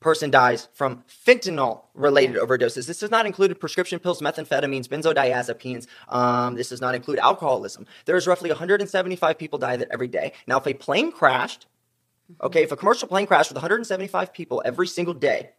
person 0.00 0.32
dies 0.32 0.66
from 0.72 1.04
fentanyl 1.06 1.82
related 1.94 2.36
overdoses. 2.36 2.88
This 2.88 2.98
does 2.98 3.10
not 3.10 3.24
include 3.24 3.60
prescription 3.60 4.00
pills, 4.00 4.20
methamphetamines, 4.20 4.88
benzodiazepines. 4.88 5.86
Um, 6.08 6.56
this 6.56 6.70
does 6.70 6.80
not 6.80 6.96
include 6.96 7.20
alcoholism. 7.20 7.86
There's 8.06 8.26
roughly 8.26 8.50
175 8.50 9.38
people 9.38 9.60
die 9.60 9.76
that 9.76 9.88
every 9.92 10.08
day. 10.08 10.32
Now, 10.48 10.58
if 10.58 10.66
a 10.66 10.74
plane 10.74 11.12
crashed 11.12 11.66
Okay, 12.40 12.62
if 12.62 12.72
a 12.72 12.76
commercial 12.76 13.08
plane 13.08 13.26
crashed 13.26 13.50
with 13.50 13.56
175 13.56 14.32
people 14.32 14.62
every 14.64 14.86
single 14.86 15.14
day, 15.14 15.50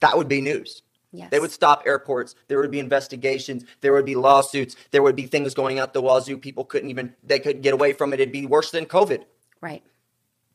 that 0.00 0.16
would 0.16 0.28
be 0.28 0.40
news. 0.40 0.82
Yes. 1.12 1.30
They 1.30 1.40
would 1.40 1.50
stop 1.50 1.84
airports. 1.86 2.34
There 2.48 2.60
would 2.60 2.70
be 2.70 2.78
investigations. 2.80 3.64
There 3.80 3.92
would 3.92 4.04
be 4.04 4.14
lawsuits. 4.14 4.76
There 4.90 5.02
would 5.02 5.16
be 5.16 5.26
things 5.26 5.54
going 5.54 5.78
out 5.78 5.94
the 5.94 6.02
wazoo. 6.02 6.36
People 6.36 6.64
couldn't 6.64 6.90
even 6.90 7.14
they 7.22 7.38
couldn't 7.38 7.62
get 7.62 7.72
away 7.74 7.92
from 7.94 8.12
it. 8.12 8.20
It'd 8.20 8.32
be 8.32 8.46
worse 8.46 8.70
than 8.70 8.84
COVID. 8.86 9.24
Right. 9.60 9.82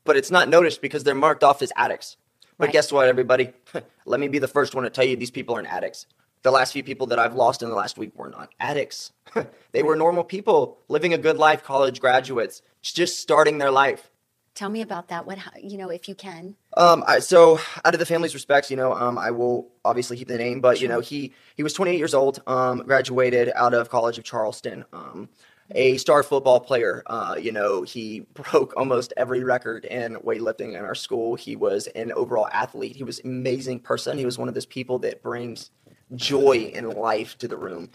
But 0.04 0.18
it's 0.18 0.30
not 0.32 0.50
noticed 0.50 0.82
because 0.82 1.04
they're 1.04 1.16
marked 1.16 1.44
off 1.44 1.62
as 1.62 1.72
addicts. 1.76 2.18
But 2.58 2.66
Right. 2.66 2.74
guess 2.74 2.92
what, 2.92 3.08
everybody? 3.08 3.52
Let 4.06 4.20
me 4.20 4.28
be 4.28 4.38
the 4.40 4.48
first 4.48 4.76
one 4.76 4.84
to 4.84 4.90
tell 4.92 5.06
you 5.06 5.16
these 5.16 5.32
people 5.32 5.56
aren't 5.56 5.68
addicts. 5.74 6.06
The 6.44 6.52
last 6.52 6.74
few 6.74 6.84
people 6.84 7.08
that 7.08 7.18
I've 7.20 7.36
lost 7.36 7.64
in 7.64 7.70
the 7.70 7.76
last 7.76 7.98
week 7.98 8.12
were 8.16 8.30
not 8.30 8.54
addicts. 8.60 9.12
they 9.72 9.82
were 9.82 9.96
normal 9.96 10.24
people 10.24 10.78
living 10.88 11.14
a 11.14 11.18
good 11.18 11.38
life, 11.38 11.64
college 11.64 12.00
graduates, 12.00 12.62
just 12.82 13.20
starting 13.20 13.58
their 13.58 13.72
life. 13.72 14.12
Tell 14.56 14.70
me 14.70 14.82
about 14.82 15.08
that. 15.08 15.26
What, 15.26 15.40
you 15.62 15.78
know, 15.78 15.90
if 15.90 16.08
you 16.08 16.14
can. 16.14 16.56
Um, 16.78 17.04
I, 17.08 17.20
so 17.20 17.60
out 17.84 17.96
of 17.96 18.00
the 18.00 18.06
family's 18.06 18.36
respects, 18.36 18.70
you 18.70 18.78
know, 18.78 18.94
um, 18.94 19.18
I 19.18 19.32
will 19.32 19.72
obviously 19.84 20.18
keep 20.18 20.28
the 20.28 20.38
name, 20.38 20.62
but 20.62 20.80
you 20.80 20.88
know, 20.88 21.00
he 21.00 21.34
he 21.56 21.64
was 21.64 21.74
28 21.74 21.98
years 21.98 22.14
old, 22.14 22.42
um, 22.46 22.80
graduated 22.80 23.52
out 23.56 23.74
of 23.74 23.90
College 23.90 24.20
of 24.20 24.24
Charleston, 24.24 24.86
um, 24.94 25.28
a 25.72 25.98
star 25.98 26.22
football 26.22 26.60
player. 26.60 27.02
Uh, 27.08 27.36
you 27.42 27.52
know, 27.52 27.82
he 27.82 28.20
broke 28.34 28.76
almost 28.78 29.12
every 29.18 29.44
record 29.44 29.86
in 29.86 30.16
weightlifting 30.18 30.78
in 30.78 30.86
our 30.86 30.96
school. 30.96 31.34
He 31.34 31.56
was 31.56 31.88
an 31.88 32.12
overall 32.12 32.48
athlete. 32.52 32.96
He 32.96 33.04
was 33.04 33.20
an 33.20 33.32
amazing 33.32 33.80
person. 33.80 34.20
He 34.20 34.26
was 34.26 34.38
one 34.38 34.48
of 34.48 34.54
those 34.54 34.68
people 34.68 35.00
that 35.00 35.24
brings 35.24 35.72
joy 36.16 36.72
and 36.76 36.94
life 36.94 37.40
to 37.40 37.48
the 37.48 37.58
room. 37.58 37.90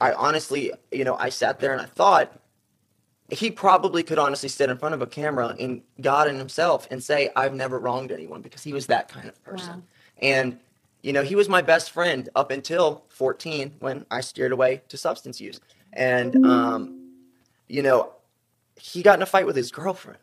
I 0.00 0.12
honestly, 0.12 0.72
you 0.90 1.04
know, 1.04 1.16
I 1.16 1.28
sat 1.28 1.60
there 1.60 1.72
and 1.72 1.82
I 1.82 1.86
thought 1.86 2.32
he 3.30 3.50
probably 3.50 4.02
could 4.02 4.18
honestly 4.18 4.48
sit 4.48 4.70
in 4.70 4.78
front 4.78 4.94
of 4.94 5.02
a 5.02 5.06
camera 5.06 5.54
and 5.60 5.82
God 6.00 6.28
and 6.28 6.38
himself 6.38 6.88
and 6.90 7.02
say, 7.02 7.30
I've 7.36 7.54
never 7.54 7.78
wronged 7.78 8.10
anyone 8.10 8.40
because 8.40 8.62
he 8.62 8.72
was 8.72 8.86
that 8.86 9.08
kind 9.08 9.28
of 9.28 9.42
person. 9.44 9.74
Wow. 9.74 9.82
And, 10.20 10.58
you 11.02 11.12
know, 11.12 11.22
he 11.22 11.34
was 11.36 11.48
my 11.48 11.60
best 11.60 11.90
friend 11.90 12.28
up 12.34 12.50
until 12.50 13.04
14 13.08 13.74
when 13.80 14.06
I 14.10 14.22
steered 14.22 14.52
away 14.52 14.82
to 14.88 14.96
substance 14.96 15.40
use. 15.40 15.60
And, 15.92 16.44
um, 16.46 17.12
you 17.68 17.82
know, 17.82 18.12
he 18.76 19.02
got 19.02 19.18
in 19.18 19.22
a 19.22 19.26
fight 19.26 19.46
with 19.46 19.56
his 19.56 19.70
girlfriend, 19.70 20.20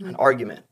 an 0.00 0.16
argument 0.16 0.64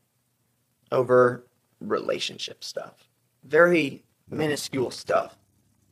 over 0.91 1.45
relationship 1.79 2.63
stuff, 2.63 3.07
very 3.45 4.03
minuscule 4.29 4.91
stuff. 4.91 5.37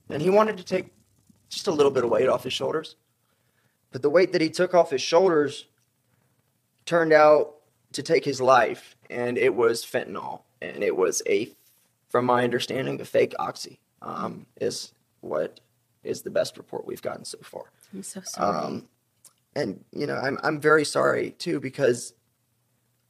And 0.10 0.22
he 0.22 0.30
wanted 0.30 0.58
to 0.58 0.64
take 0.64 0.88
just 1.50 1.68
a 1.68 1.72
little 1.72 1.92
bit 1.92 2.04
of 2.04 2.10
weight 2.10 2.28
off 2.28 2.44
his 2.44 2.54
shoulders. 2.54 2.98
But 3.92 4.02
the 4.02 4.10
weight 4.10 4.32
that 4.34 4.42
he 4.42 4.50
took 4.50 4.74
off 4.74 4.92
his 4.92 5.02
shoulders 5.02 5.66
turned 6.86 7.14
out 7.14 7.56
to 7.94 8.04
take 8.04 8.26
his 8.26 8.42
life, 8.42 8.96
and 9.10 9.38
it 9.38 9.56
was 9.56 9.86
fentanyl, 9.86 10.42
and 10.62 10.84
it 10.84 10.96
was 10.96 11.22
a, 11.28 11.50
from 12.10 12.26
my 12.26 12.44
understanding, 12.44 13.00
a 13.00 13.06
fake 13.06 13.34
oxy. 13.40 13.80
Um, 14.02 14.46
is 14.62 14.94
what 15.22 15.60
is 16.04 16.22
the 16.22 16.30
best 16.30 16.58
report 16.58 16.86
we've 16.86 17.02
gotten 17.02 17.26
so 17.26 17.40
far. 17.42 17.64
I'm 17.94 18.04
so 18.04 18.22
sorry. 18.24 18.58
Um, 18.58 18.88
and 19.56 19.84
you 19.92 20.06
know, 20.06 20.16
I'm 20.16 20.38
I'm 20.44 20.60
very 20.60 20.86
sorry 20.86 21.32
too 21.32 21.60
because, 21.60 22.14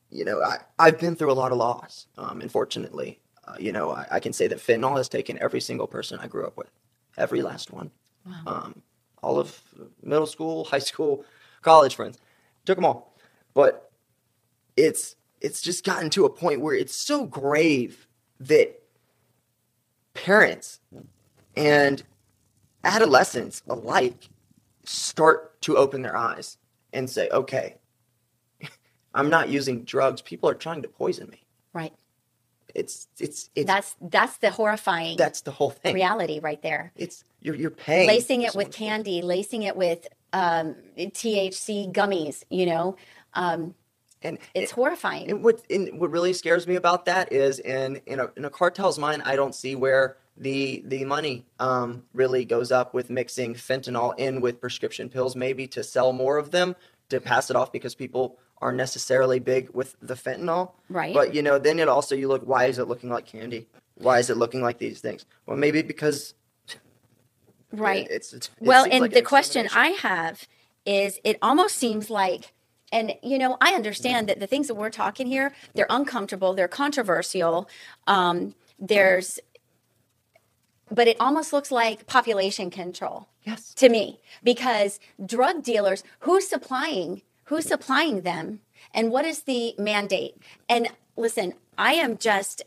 you 0.10 0.26
know, 0.26 0.42
I 0.42 0.60
I've 0.80 1.00
been 1.00 1.16
through 1.16 1.32
a 1.32 1.34
lot 1.34 1.52
of 1.52 1.58
loss. 1.58 2.08
Um, 2.18 2.42
unfortunately, 2.42 3.20
uh, 3.46 3.56
you 3.60 3.72
know, 3.72 3.92
I, 3.92 4.08
I 4.12 4.20
can 4.20 4.34
say 4.34 4.48
that 4.48 4.60
fentanyl 4.60 4.98
has 4.98 5.10
taken 5.10 5.38
every 5.42 5.62
single 5.62 5.88
person 5.88 6.20
I 6.20 6.28
grew 6.28 6.46
up 6.46 6.58
with, 6.58 6.72
every 7.18 7.42
last 7.42 7.72
one. 7.72 7.92
wow. 8.26 8.42
Um, 8.46 8.82
all 9.28 9.40
of 9.40 9.62
middle 10.02 10.26
school, 10.26 10.64
high 10.64 10.80
school, 10.80 11.26
college 11.62 11.96
friends, 11.96 12.18
took 12.66 12.78
them 12.78 12.86
all. 12.86 13.14
But 13.54 13.92
it's 14.78 15.16
it's 15.42 15.62
just 15.62 15.84
gotten 15.84 16.10
to 16.12 16.26
a 16.26 16.30
point 16.30 16.62
where 16.62 16.74
it's 16.74 16.96
so 16.96 17.26
grave 17.26 18.08
that 18.40 18.82
parents 20.14 20.80
and 21.56 22.04
adolescents 22.84 23.62
alike 23.68 24.30
start 24.86 25.62
to 25.62 25.76
open 25.76 26.02
their 26.02 26.16
eyes 26.16 26.58
and 26.94 27.10
say, 27.10 27.30
okay, 27.30 27.76
I'm 29.14 29.30
not 29.30 29.50
using 29.50 29.84
drugs. 29.84 30.22
People 30.22 30.50
are 30.50 30.56
trying 30.56 30.82
to 30.84 30.88
poison 30.88 31.30
me. 31.30 31.44
right. 31.74 31.94
It's 32.76 33.08
it's 33.20 33.50
it's 33.56 33.68
That's 33.68 33.96
that's 34.02 34.38
the 34.38 34.52
horrifying 34.52 35.18
that's 35.18 35.42
the 35.42 35.52
whole 35.52 35.72
thing. 35.72 35.96
reality 35.96 36.40
right 36.40 36.62
there. 36.62 36.92
It's 36.96 37.24
you're 37.42 37.56
you're 37.56 37.72
paying 37.72 38.08
lacing 38.08 38.42
it 38.42 38.56
with 38.56 38.72
candy, 38.72 39.22
lacing 39.22 39.64
it 39.64 39.76
with 39.76 40.08
um, 40.34 40.76
THC 40.98 41.92
gummies. 41.92 42.44
You 42.50 42.66
know, 42.68 42.96
um, 43.34 43.74
and 44.22 44.38
it's 44.54 44.72
horrifying. 44.72 45.30
And 45.30 45.44
what 45.44 45.62
and 45.70 46.00
what 46.00 46.12
really 46.12 46.34
scares 46.34 46.68
me 46.68 46.76
about 46.76 47.06
that 47.06 47.32
is 47.32 47.60
in 47.60 48.02
in 48.06 48.20
a, 48.20 48.30
in 48.36 48.46
a 48.46 48.50
cartel's 48.50 49.00
mind, 49.00 49.24
I 49.26 49.36
don't 49.36 49.56
see 49.56 49.76
where 49.76 50.18
the 50.36 50.84
the 50.86 51.06
money 51.06 51.46
um, 51.60 52.04
really 52.14 52.46
goes 52.46 52.72
up 52.72 52.94
with 52.94 53.10
mixing 53.10 53.54
fentanyl 53.56 54.14
in 54.18 54.42
with 54.42 54.60
prescription 54.60 55.10
pills, 55.10 55.36
maybe 55.36 55.68
to 55.68 55.84
sell 55.84 56.14
more 56.14 56.38
of 56.38 56.52
them 56.52 56.76
to 57.10 57.22
pass 57.22 57.50
it 57.50 57.56
off 57.56 57.72
because 57.72 57.96
people 57.96 58.38
aren't 58.62 58.78
necessarily 58.78 59.40
big 59.40 59.70
with 59.72 59.96
the 60.02 60.16
fentanyl. 60.16 60.72
Right. 60.90 61.14
But 61.14 61.34
you 61.34 61.42
know, 61.42 61.60
then 61.60 61.80
it 61.80 61.88
also 61.88 62.16
you 62.16 62.28
look, 62.28 62.44
why 62.44 62.66
is 62.66 62.80
it 62.80 62.88
looking 62.88 63.10
like 63.10 63.26
candy? 63.26 63.68
Why 63.96 64.20
is 64.20 64.30
it 64.30 64.38
looking 64.38 64.62
like 64.62 64.78
these 64.78 65.02
things? 65.02 65.26
Well, 65.46 65.58
maybe 65.58 65.82
because 65.82 66.34
right. 67.72 68.08
It's, 68.10 68.34
it's 68.34 68.48
it 68.48 68.54
well, 68.60 68.86
and 68.90 69.02
like 69.02 69.12
the 69.12 69.20
an 69.20 69.26
question. 69.26 69.68
I 69.74 69.90
have 69.90 70.48
is 70.88 71.20
it 71.24 71.38
almost 71.42 71.76
seems 71.76 72.10
like 72.10 72.54
and 72.92 73.14
you 73.22 73.38
know 73.38 73.58
i 73.62 73.74
understand 73.74 74.28
that 74.28 74.40
the 74.40 74.48
things 74.48 74.68
that 74.68 74.76
we're 74.76 74.90
talking 74.90 75.28
here 75.28 75.54
they're 75.76 75.88
uncomfortable 75.90 76.54
they're 76.54 76.68
controversial 76.68 77.70
um, 78.08 78.56
there's 78.80 79.40
but 80.90 81.08
it 81.08 81.18
almost 81.20 81.52
looks 81.52 81.70
like 81.70 82.08
population 82.08 82.70
control 82.70 83.28
yes, 83.44 83.74
to 83.74 83.90
me 83.90 84.22
because 84.44 85.00
drug 85.24 85.62
dealers 85.62 86.04
who's 86.22 86.48
supplying 86.48 87.22
who's 87.48 87.66
supplying 87.66 88.22
them 88.22 88.60
and 88.94 89.12
what 89.12 89.26
is 89.26 89.44
the 89.44 89.74
mandate 89.78 90.36
and 90.70 90.88
listen 91.16 91.54
i 91.78 91.94
am 91.94 92.18
just 92.18 92.62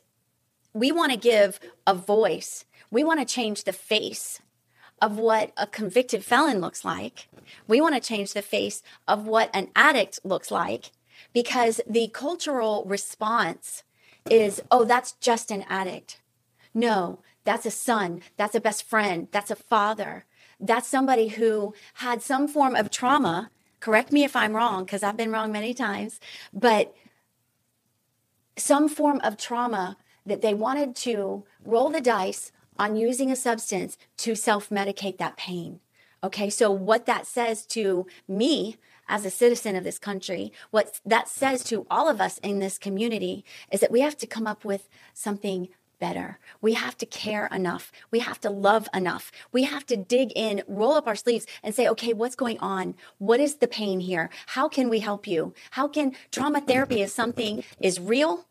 we 0.73 0.93
want 0.93 1.13
to 1.13 1.19
give 1.19 1.59
a 1.87 1.95
voice 1.95 2.65
we 2.91 3.05
want 3.05 3.21
to 3.21 3.35
change 3.35 3.65
the 3.65 3.73
face 3.73 4.41
of 5.01 5.19
what 5.19 5.53
a 5.57 5.67
convicted 5.67 6.25
felon 6.25 6.61
looks 6.61 6.85
like 6.85 7.29
we 7.67 7.81
want 7.81 7.95
to 7.95 8.01
change 8.01 8.33
the 8.33 8.43
face 8.43 8.83
of 9.09 9.27
what 9.27 9.51
an 9.55 9.69
addict 9.75 10.21
looks 10.25 10.51
like 10.51 10.91
because 11.33 11.81
the 11.89 12.09
cultural 12.09 12.85
response 12.87 13.83
is 14.29 14.61
oh 14.71 14.85
that's 14.85 15.13
just 15.13 15.51
an 15.51 15.65
addict 15.69 16.21
no, 16.75 17.21
that's 17.45 17.67
a 17.67 17.71
son. 17.71 18.23
That's 18.37 18.55
a 18.55 18.61
best 18.61 18.85
friend. 18.85 19.29
That's 19.33 19.51
a 19.51 19.57
father. 19.57 20.25
That's 20.61 20.87
somebody 20.87 21.29
who 21.29 21.75
had 21.95 22.23
some 22.23 22.47
form 22.47 22.77
of 22.77 22.91
trauma. 22.91 23.51
Correct 23.81 24.13
me 24.13 24.25
if 24.25 24.37
I'm 24.37 24.55
wrong, 24.55 24.85
because 24.85 25.03
I've 25.03 25.17
been 25.17 25.33
wrong 25.33 25.51
many 25.51 25.73
times, 25.75 26.21
but 26.53 26.95
some 28.57 28.89
form 28.89 29.21
of 29.25 29.37
trauma 29.37 29.97
that 30.27 30.43
they 30.43 30.55
wanted 30.55 30.95
to 30.95 31.45
roll 31.65 31.89
the 31.89 32.01
dice 32.01 32.53
on 32.79 32.97
using 32.97 33.31
a 33.31 33.37
substance 33.37 33.97
to 34.19 34.35
self 34.35 34.69
medicate 34.69 35.19
that 35.19 35.37
pain. 35.37 35.81
Okay, 36.23 36.51
so 36.51 36.71
what 36.71 37.07
that 37.07 37.27
says 37.27 37.65
to 37.67 38.07
me 38.29 38.77
as 39.09 39.25
a 39.25 39.31
citizen 39.31 39.75
of 39.75 39.85
this 39.85 39.99
country, 39.99 40.53
what 40.71 41.01
that 41.05 41.29
says 41.29 41.65
to 41.65 41.87
all 41.91 42.09
of 42.09 42.21
us 42.21 42.39
in 42.39 42.59
this 42.59 42.79
community 42.79 43.45
is 43.73 43.81
that 43.81 43.91
we 43.91 44.01
have 44.01 44.17
to 44.19 44.27
come 44.27 44.47
up 44.47 44.65
with 44.65 44.89
something 45.15 45.69
better. 46.01 46.39
We 46.61 46.73
have 46.73 46.99
to 46.99 47.07
care 47.07 47.47
enough. 47.53 47.93
We 48.11 48.19
have 48.19 48.41
to 48.41 48.51
love 48.51 48.89
enough. 48.93 49.31
We 49.53 49.63
have 49.65 49.87
to 49.87 49.97
dig 49.97 50.33
in, 50.35 50.63
roll 50.67 50.95
up 50.95 51.07
our 51.07 51.15
sleeves 51.15 51.47
and 51.63 51.75
say, 51.75 51.87
okay, 51.89 52.13
what's 52.13 52.35
going 52.35 52.59
on? 52.59 52.97
What 53.19 53.39
is 53.39 53.57
the 53.57 53.69
pain 53.69 54.01
here? 54.01 54.31
How 54.47 54.69
can 54.69 54.89
we 54.89 54.99
help 54.99 55.29
you? 55.29 55.55
How 55.73 55.87
can 55.87 56.17
trauma 56.33 56.61
therapy 56.61 57.03
is 57.03 57.15
something 57.15 57.63
is 57.81 58.01
real? 58.01 58.47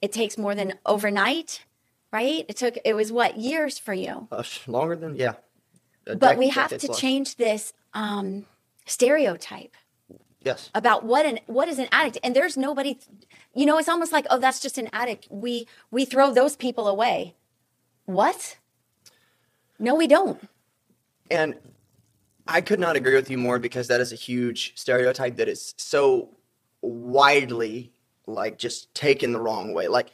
It 0.00 0.12
takes 0.12 0.38
more 0.38 0.54
than 0.54 0.74
overnight, 0.86 1.64
right? 2.12 2.44
It 2.48 2.56
took 2.56 2.78
it 2.84 2.94
was 2.94 3.10
what 3.10 3.38
years 3.38 3.78
for 3.78 3.94
you. 3.94 4.28
Uh, 4.30 4.44
longer 4.66 4.94
than 4.94 5.16
yeah. 5.16 5.34
But 6.04 6.36
we 6.36 6.48
have 6.48 6.76
to 6.76 6.88
change 6.88 7.36
this 7.36 7.72
um, 7.94 8.46
stereotype 8.86 9.76
Yes. 10.44 10.70
about 10.74 11.04
what 11.04 11.24
an 11.26 11.38
what 11.46 11.68
is 11.68 11.78
an 11.78 11.88
addict 11.92 12.18
and 12.22 12.34
there's 12.36 12.56
nobody 12.56 12.98
you 13.54 13.64
know 13.66 13.78
it's 13.78 13.88
almost 13.88 14.12
like 14.12 14.26
oh 14.30 14.38
that's 14.38 14.60
just 14.60 14.78
an 14.78 14.88
addict 14.92 15.28
we 15.30 15.66
we 15.90 16.04
throw 16.04 16.32
those 16.32 16.56
people 16.56 16.88
away 16.88 17.34
what 18.06 18.56
no 19.78 19.94
we 19.94 20.06
don't 20.06 20.40
And 21.30 21.54
I 22.46 22.60
could 22.60 22.80
not 22.80 22.96
agree 22.96 23.14
with 23.14 23.30
you 23.30 23.38
more 23.38 23.58
because 23.58 23.88
that 23.88 24.00
is 24.00 24.12
a 24.12 24.16
huge 24.16 24.72
stereotype 24.76 25.36
that 25.36 25.48
is 25.48 25.74
so 25.78 26.36
widely 26.82 27.92
like 28.26 28.58
just 28.58 28.92
taken 28.94 29.32
the 29.32 29.40
wrong 29.40 29.72
way. 29.72 29.88
Like 29.88 30.10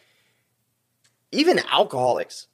even 1.32 1.58
alcoholics, 1.70 2.46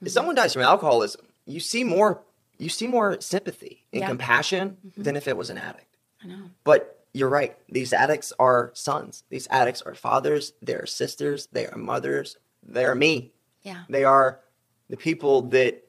if 0.00 0.06
mm-hmm. 0.08 0.12
someone 0.12 0.34
dies 0.34 0.52
from 0.54 0.62
alcoholism, 0.62 1.26
you 1.44 1.60
see 1.60 1.84
more 1.84 2.22
you 2.58 2.68
see 2.68 2.88
more 2.88 3.20
sympathy 3.20 3.84
and 3.92 4.00
Yeah. 4.00 4.08
compassion 4.08 4.78
mm-hmm. 4.84 5.02
than 5.02 5.14
if 5.14 5.28
it 5.28 5.36
was 5.36 5.50
an 5.50 5.58
addict. 5.58 5.96
i 6.24 6.26
know 6.26 6.50
But 6.64 6.97
you're 7.12 7.28
right. 7.28 7.56
These 7.68 7.92
addicts 7.92 8.32
are 8.38 8.70
sons. 8.74 9.24
These 9.30 9.48
addicts 9.50 9.82
are 9.82 9.94
fathers. 9.94 10.52
They're 10.62 10.86
sisters. 10.86 11.48
They 11.52 11.66
are 11.66 11.78
mothers. 11.78 12.36
They're 12.62 12.94
me. 12.94 13.32
Yeah. 13.62 13.84
They 13.88 14.04
are 14.04 14.40
the 14.88 14.96
people 14.96 15.42
that, 15.42 15.84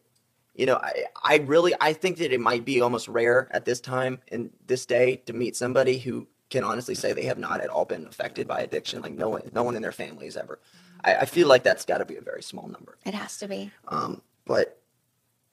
you 0.56 0.66
know, 0.66 0.76
I, 0.76 1.06
I 1.24 1.38
really, 1.38 1.74
I 1.80 1.94
think 1.94 2.18
that 2.18 2.32
it 2.32 2.40
might 2.40 2.66
be 2.66 2.82
almost 2.82 3.08
rare 3.08 3.48
at 3.52 3.66
this 3.66 3.80
time 3.80 4.20
in 4.28 4.52
this 4.66 4.86
day 4.86 5.18
to 5.26 5.34
meet 5.34 5.56
somebody 5.56 6.00
who 6.00 6.28
can 6.50 6.64
honestly 6.64 6.96
say 6.96 7.14
they 7.14 7.26
have 7.26 7.38
not 7.38 7.62
at 7.62 7.70
all 7.70 7.86
been 7.86 8.08
affected 8.08 8.48
by 8.48 8.62
addiction. 8.62 9.02
Like 9.02 9.14
no 9.14 9.30
one, 9.30 9.44
no 9.54 9.64
one 9.64 9.76
in 9.76 9.82
their 9.82 9.92
family 9.92 10.26
has 10.26 10.36
ever. 10.36 10.60
I, 11.04 11.18
I 11.18 11.26
feel 11.26 11.48
like 11.48 11.64
that's 11.64 11.86
got 11.86 12.00
to 12.00 12.06
be 12.06 12.16
a 12.16 12.22
very 12.22 12.44
small 12.44 12.68
number. 12.68 12.98
It 13.06 13.14
has 13.14 13.38
to 13.38 13.48
be. 13.48 13.72
Um, 13.88 14.22
but 14.46 14.82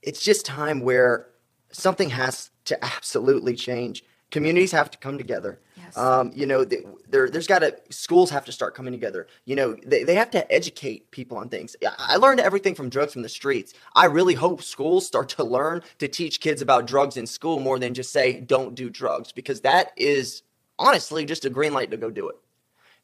it's 0.03 0.23
just 0.23 0.47
time 0.47 0.81
where 0.81 1.27
something 1.71 2.11
has 2.11 2.51
to 2.65 2.83
absolutely 2.85 3.55
change. 3.55 4.05
Communities 4.31 4.73
have 4.73 4.91
to 4.91 4.99
come 4.99 5.19
together. 5.19 5.61
Yes. 5.77 5.97
Um, 5.97 6.33
you 6.35 6.47
know, 6.47 6.65
there, 6.65 7.31
there's 7.31 7.47
got 7.47 7.61
to 7.61 7.77
schools 7.91 8.31
have 8.31 8.45
to 8.47 8.53
start 8.53 8.75
coming 8.75 8.93
together. 8.93 9.29
You 9.45 9.55
know, 9.55 9.77
they, 9.87 10.03
they 10.03 10.17
have 10.17 10.31
to 10.33 10.53
educate 10.53 11.11
people 11.13 11.39
on 11.39 11.49
things. 11.49 11.77
I- 11.99 12.17
learned 12.17 12.41
everything 12.41 12.75
from 12.75 12.89
drugs 12.89 13.13
from 13.13 13.23
the 13.23 13.29
streets. 13.29 13.73
I 13.95 14.07
really 14.07 14.35
hope 14.35 14.63
schools 14.63 15.07
start 15.07 15.29
to 15.31 15.45
learn 15.45 15.83
to 15.99 16.09
teach 16.09 16.41
kids 16.41 16.61
about 16.61 16.87
drugs 16.87 17.17
in 17.17 17.27
school 17.27 17.61
more 17.61 17.79
than 17.79 17.95
just 17.95 18.13
say 18.13 18.41
don't 18.41 18.75
do 18.75 18.91
drugs 18.91 19.31
because 19.33 19.61
that 19.61 19.93
is 19.97 20.43
honestly 20.79 21.25
just 21.25 21.45
a 21.45 21.51
green 21.51 21.73
light 21.73 21.93
to 21.93 21.97
go 21.97 22.11
do 22.11 22.29
it. 22.29 22.37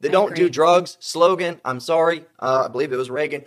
The 0.00 0.08
I 0.08 0.12
don't 0.12 0.34
do 0.34 0.50
drugs 0.50 0.96
slogan. 0.98 1.60
I'm 1.64 1.78
sorry. 1.78 2.24
Uh, 2.40 2.64
I 2.66 2.68
believe 2.68 2.92
it 2.92 2.96
was 2.96 3.10
Reagan 3.10 3.44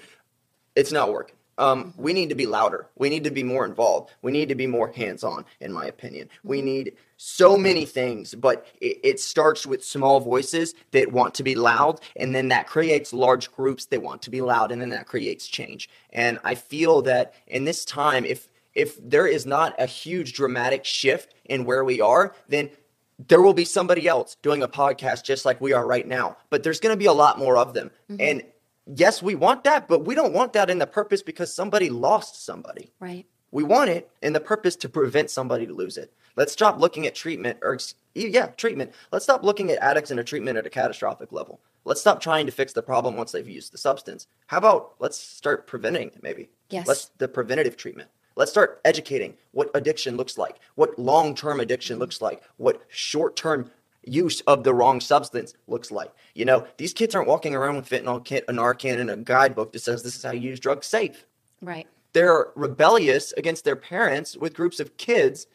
it's 0.76 0.92
not 0.92 1.12
working. 1.12 1.35
Um, 1.58 1.94
we 1.98 2.13
need 2.13 2.30
to 2.30 2.36
be 2.36 2.46
louder. 2.46 2.88
We 2.98 3.10
need 3.10 3.24
to 3.24 3.32
be 3.32 3.44
more 3.44 3.65
involved. 3.65 4.12
We 4.22 4.32
need 4.32 4.50
to 4.50 4.56
be 4.56 4.68
more 4.68 4.91
hands 4.91 5.24
on, 5.24 5.46
in 5.60 5.72
my 5.72 5.86
opinion. 5.86 6.30
We 6.44 6.62
need 6.62 6.94
so 7.18 7.58
many 7.58 7.86
things, 7.86 8.36
but 8.36 8.68
it, 8.82 9.00
it 9.04 9.20
starts 9.20 9.65
with 9.65 9.84
small 9.84 10.20
voices 10.20 10.74
that 10.91 11.12
want 11.12 11.34
to 11.36 11.44
be 11.44 11.56
loud, 11.56 12.02
and 12.15 12.36
then 12.36 12.50
that 12.50 12.68
creates 12.68 13.13
large 13.13 13.52
groups 13.52 13.86
that 13.86 14.02
want 14.02 14.22
to 14.24 14.30
be 14.30 14.41
loud, 14.41 14.72
and 14.72 14.82
then 14.82 14.89
that 14.89 15.08
creates 15.08 15.48
change. 15.48 15.89
And 16.12 16.39
I 16.44 16.56
feel 16.56 17.02
that 17.04 17.34
in 17.48 17.65
this 17.65 17.86
time, 17.86 18.26
if 18.26 18.50
if 18.74 18.98
there 19.02 19.26
is 19.26 19.46
not 19.46 19.74
a 19.80 19.86
huge 19.86 20.34
dramatic 20.34 20.84
shift 20.84 21.34
in 21.46 21.63
where 21.63 21.86
we 21.86 22.02
are, 22.02 22.36
then 22.50 22.70
there 23.18 23.41
will 23.41 23.54
be 23.54 23.63
somebody 23.63 24.08
else 24.08 24.36
doing 24.41 24.62
a 24.62 24.68
podcast 24.68 25.24
just 25.24 25.46
like 25.46 25.62
we 25.62 25.72
are 25.72 25.88
right 25.88 26.06
now. 26.06 26.36
But 26.50 26.63
there's 26.63 26.82
going 26.82 26.94
to 26.94 27.00
be 27.00 27.06
a 27.06 27.13
lot 27.13 27.39
more 27.39 27.58
of 27.58 27.74
them. 27.74 27.91
And 28.20 28.44
yes, 28.86 29.21
we 29.21 29.36
want 29.36 29.63
that, 29.63 29.88
but 29.88 30.06
we 30.06 30.15
don't 30.15 30.34
want 30.34 30.54
that 30.54 30.69
in 30.69 30.80
the 30.80 30.88
purpose 30.88 31.21
because 31.21 31.54
somebody 31.54 31.89
lost 31.89 32.43
somebody. 32.43 32.91
Right. 33.00 33.26
We 33.52 33.63
want 33.63 33.89
it 33.89 34.10
in 34.21 34.34
the 34.34 34.39
purpose 34.39 34.76
to 34.78 34.89
prevent 34.89 35.30
somebody 35.30 35.65
to 35.65 35.74
lose 35.74 35.98
it. 35.98 36.13
Let's 36.36 36.52
stop 36.52 36.80
looking 36.80 37.08
at 37.08 37.15
treatment 37.15 37.60
or 37.62 37.78
yeah, 38.13 38.48
treatment. 38.48 38.91
Let's 39.12 39.24
stop 39.24 39.43
looking 39.43 39.71
at 39.71 39.78
addicts 39.80 40.12
and 40.12 40.19
a 40.19 40.24
treatment 40.24 40.58
at 40.58 40.65
a 40.65 40.69
catastrophic 40.69 41.32
level. 41.32 41.62
Let's 41.86 42.02
stop 42.02 42.19
trying 42.19 42.48
to 42.48 42.52
fix 42.52 42.74
the 42.74 42.82
problem 42.82 43.15
once 43.15 43.32
they've 43.32 43.48
used 43.48 43.71
the 43.71 43.78
substance. 43.78 44.28
How 44.48 44.58
about 44.58 44.95
let's 45.00 45.17
start 45.17 45.67
preventing 45.67 46.08
it 46.08 46.21
maybe? 46.21 46.50
Yes. 46.69 46.88
Let's 46.88 47.12
the 47.17 47.28
preventative 47.28 47.78
treatment. 47.78 48.10
Let's 48.36 48.52
start 48.52 48.82
educating 48.84 49.36
what 49.52 49.71
addiction 49.74 50.17
looks 50.17 50.38
like, 50.38 50.60
what 50.76 51.00
long-term 51.00 51.62
addiction 51.62 52.00
looks 52.00 52.21
like, 52.21 52.43
what 52.58 52.82
short-term 52.89 53.71
use 54.06 54.41
of 54.41 54.63
the 54.63 54.74
wrong 54.74 55.00
substance 55.02 55.54
looks 55.68 55.91
like. 55.91 56.12
You 56.34 56.46
know, 56.46 56.68
these 56.78 56.94
kids 56.94 57.15
aren't 57.15 57.28
walking 57.28 57.56
around 57.56 57.76
with 57.78 57.89
fentanyl 57.89 58.24
kit, 58.24 58.46
a 58.48 58.54
Narcan, 58.54 59.00
and 59.00 59.10
a 59.10 59.18
guidebook 59.18 59.72
that 59.74 59.80
says 59.80 60.04
this 60.04 60.15
is 60.15 60.24
how 60.24 60.32
you 60.32 60.50
use 60.50 60.60
drugs 60.60 60.88
safe 60.88 61.26
Right. 61.62 61.88
they're 62.13 62.48
rebellious 62.56 63.34
against 63.34 63.63
their 63.65 63.76
parents 63.76 64.38
with 64.38 64.54
groups 64.54 64.80
of 64.80 64.98
kids 64.98 65.48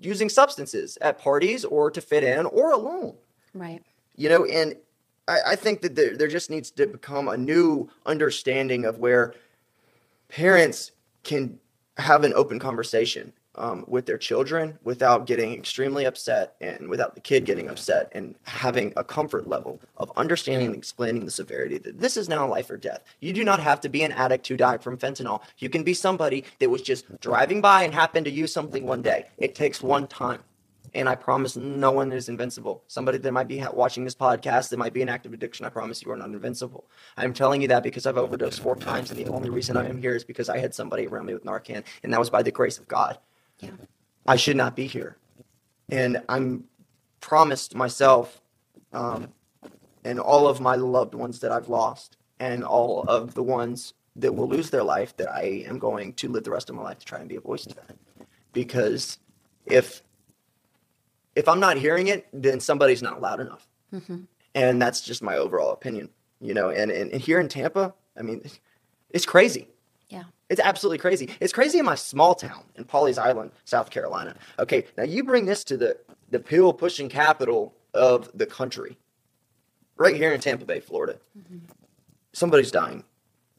using 0.00 0.28
substances 0.28 0.96
at 1.00 1.18
parties 1.18 1.64
or 1.64 1.90
to 1.90 2.00
fit 2.00 2.24
in 2.24 2.46
or 2.46 2.72
alone. 2.72 3.14
Right. 3.54 3.82
You 4.16 4.28
know, 4.30 4.44
and 4.46 4.74
I, 5.28 5.38
I 5.48 5.56
think 5.56 5.82
that 5.82 5.94
there, 5.94 6.16
there 6.16 6.28
just 6.28 6.50
needs 6.50 6.70
to 6.72 6.86
become 6.86 7.28
a 7.28 7.36
new 7.36 7.88
understanding 8.06 8.84
of 8.86 8.98
where 8.98 9.34
parents 10.28 10.92
can 11.22 11.58
have 11.98 12.24
an 12.24 12.32
open 12.34 12.58
conversation 12.58 13.32
um, 13.56 13.84
with 13.88 14.06
their 14.06 14.18
children 14.18 14.78
without 14.84 15.26
getting 15.26 15.52
extremely 15.52 16.04
upset 16.04 16.54
and 16.60 16.88
without 16.88 17.14
the 17.14 17.20
kid 17.20 17.44
getting 17.44 17.68
upset 17.68 18.10
and 18.12 18.34
having 18.44 18.92
a 18.96 19.04
comfort 19.04 19.48
level 19.48 19.80
of 19.96 20.12
understanding 20.16 20.68
and 20.68 20.76
explaining 20.76 21.24
the 21.24 21.30
severity 21.30 21.78
that 21.78 21.98
this 21.98 22.16
is 22.16 22.28
now 22.28 22.46
life 22.46 22.70
or 22.70 22.76
death. 22.76 23.02
You 23.20 23.32
do 23.32 23.44
not 23.44 23.60
have 23.60 23.80
to 23.82 23.88
be 23.88 24.02
an 24.02 24.12
addict 24.12 24.46
who 24.48 24.56
died 24.56 24.82
from 24.82 24.98
fentanyl. 24.98 25.42
You 25.58 25.68
can 25.68 25.82
be 25.82 25.94
somebody 25.94 26.44
that 26.58 26.70
was 26.70 26.82
just 26.82 27.20
driving 27.20 27.60
by 27.60 27.82
and 27.82 27.92
happened 27.92 28.26
to 28.26 28.32
use 28.32 28.52
something 28.52 28.86
one 28.86 29.02
day. 29.02 29.26
It 29.38 29.54
takes 29.54 29.82
one 29.82 30.06
time. 30.06 30.42
And 30.92 31.08
I 31.08 31.14
promise 31.14 31.56
no 31.56 31.92
one 31.92 32.10
is 32.10 32.28
invincible. 32.28 32.82
Somebody 32.88 33.18
that 33.18 33.32
might 33.32 33.46
be 33.46 33.64
watching 33.72 34.02
this 34.02 34.14
podcast 34.14 34.70
that 34.70 34.78
might 34.78 34.92
be 34.92 35.02
in 35.02 35.08
active 35.08 35.32
addiction, 35.32 35.64
I 35.64 35.68
promise 35.68 36.02
you 36.02 36.10
are 36.10 36.16
not 36.16 36.30
invincible. 36.30 36.84
I'm 37.16 37.32
telling 37.32 37.62
you 37.62 37.68
that 37.68 37.84
because 37.84 38.06
I've 38.06 38.18
overdosed 38.18 38.60
four 38.60 38.74
times, 38.74 39.10
and 39.10 39.18
the 39.18 39.30
only 39.30 39.50
reason 39.50 39.76
I 39.76 39.88
am 39.88 40.00
here 40.00 40.16
is 40.16 40.24
because 40.24 40.48
I 40.48 40.58
had 40.58 40.74
somebody 40.74 41.06
around 41.06 41.26
me 41.26 41.34
with 41.34 41.44
Narcan, 41.44 41.84
and 42.02 42.12
that 42.12 42.18
was 42.18 42.30
by 42.30 42.42
the 42.42 42.50
grace 42.50 42.78
of 42.78 42.88
God. 42.88 43.18
Yeah. 43.60 43.70
I 44.26 44.36
should 44.36 44.56
not 44.56 44.76
be 44.76 44.86
here. 44.86 45.16
And 45.88 46.22
I'm 46.28 46.64
promised 47.20 47.74
myself 47.74 48.40
um, 48.92 49.28
and 50.04 50.18
all 50.18 50.48
of 50.48 50.60
my 50.60 50.76
loved 50.76 51.14
ones 51.14 51.40
that 51.40 51.52
I've 51.52 51.68
lost, 51.68 52.16
and 52.38 52.64
all 52.64 53.02
of 53.02 53.34
the 53.34 53.42
ones 53.42 53.92
that 54.16 54.34
will 54.34 54.48
lose 54.48 54.70
their 54.70 54.82
life, 54.82 55.16
that 55.18 55.30
I 55.30 55.64
am 55.66 55.78
going 55.78 56.14
to 56.14 56.28
live 56.28 56.44
the 56.44 56.50
rest 56.50 56.70
of 56.70 56.76
my 56.76 56.82
life 56.82 56.98
to 57.00 57.04
try 57.04 57.18
and 57.18 57.28
be 57.28 57.36
a 57.36 57.40
voice 57.40 57.64
to 57.66 57.74
that. 57.74 57.96
Because 58.52 59.18
if 59.66 60.02
if 61.36 61.48
I'm 61.48 61.60
not 61.60 61.76
hearing 61.76 62.08
it, 62.08 62.26
then 62.32 62.60
somebody's 62.60 63.02
not 63.02 63.20
loud 63.20 63.40
enough. 63.40 63.68
And 64.54 64.82
that's 64.82 65.00
just 65.00 65.22
my 65.22 65.36
overall 65.36 65.72
opinion, 65.72 66.08
you 66.40 66.54
know. 66.54 66.70
And, 66.70 66.90
and, 66.90 67.12
and 67.12 67.20
here 67.20 67.38
in 67.38 67.48
Tampa, 67.48 67.94
I 68.18 68.22
mean, 68.22 68.42
it's 69.10 69.26
crazy. 69.26 69.68
Yeah. 70.08 70.24
It's 70.50 70.60
absolutely 70.60 70.98
crazy. 70.98 71.30
It's 71.40 71.52
crazy 71.52 71.78
in 71.78 71.84
my 71.84 71.94
small 71.94 72.34
town 72.34 72.64
in 72.76 72.84
Pawleys 72.84 73.18
Island, 73.18 73.52
South 73.64 73.88
Carolina. 73.88 74.34
Okay, 74.58 74.84
now 74.98 75.04
you 75.04 75.24
bring 75.24 75.46
this 75.46 75.64
to 75.64 75.76
the 75.76 75.96
the 76.30 76.40
pill 76.40 76.72
pushing 76.72 77.08
capital 77.08 77.74
of 77.94 78.30
the 78.34 78.46
country, 78.46 78.98
right 79.96 80.14
here 80.14 80.32
in 80.32 80.40
Tampa 80.40 80.64
Bay, 80.64 80.80
Florida. 80.80 81.18
Somebody's 82.32 82.70
dying. 82.70 83.04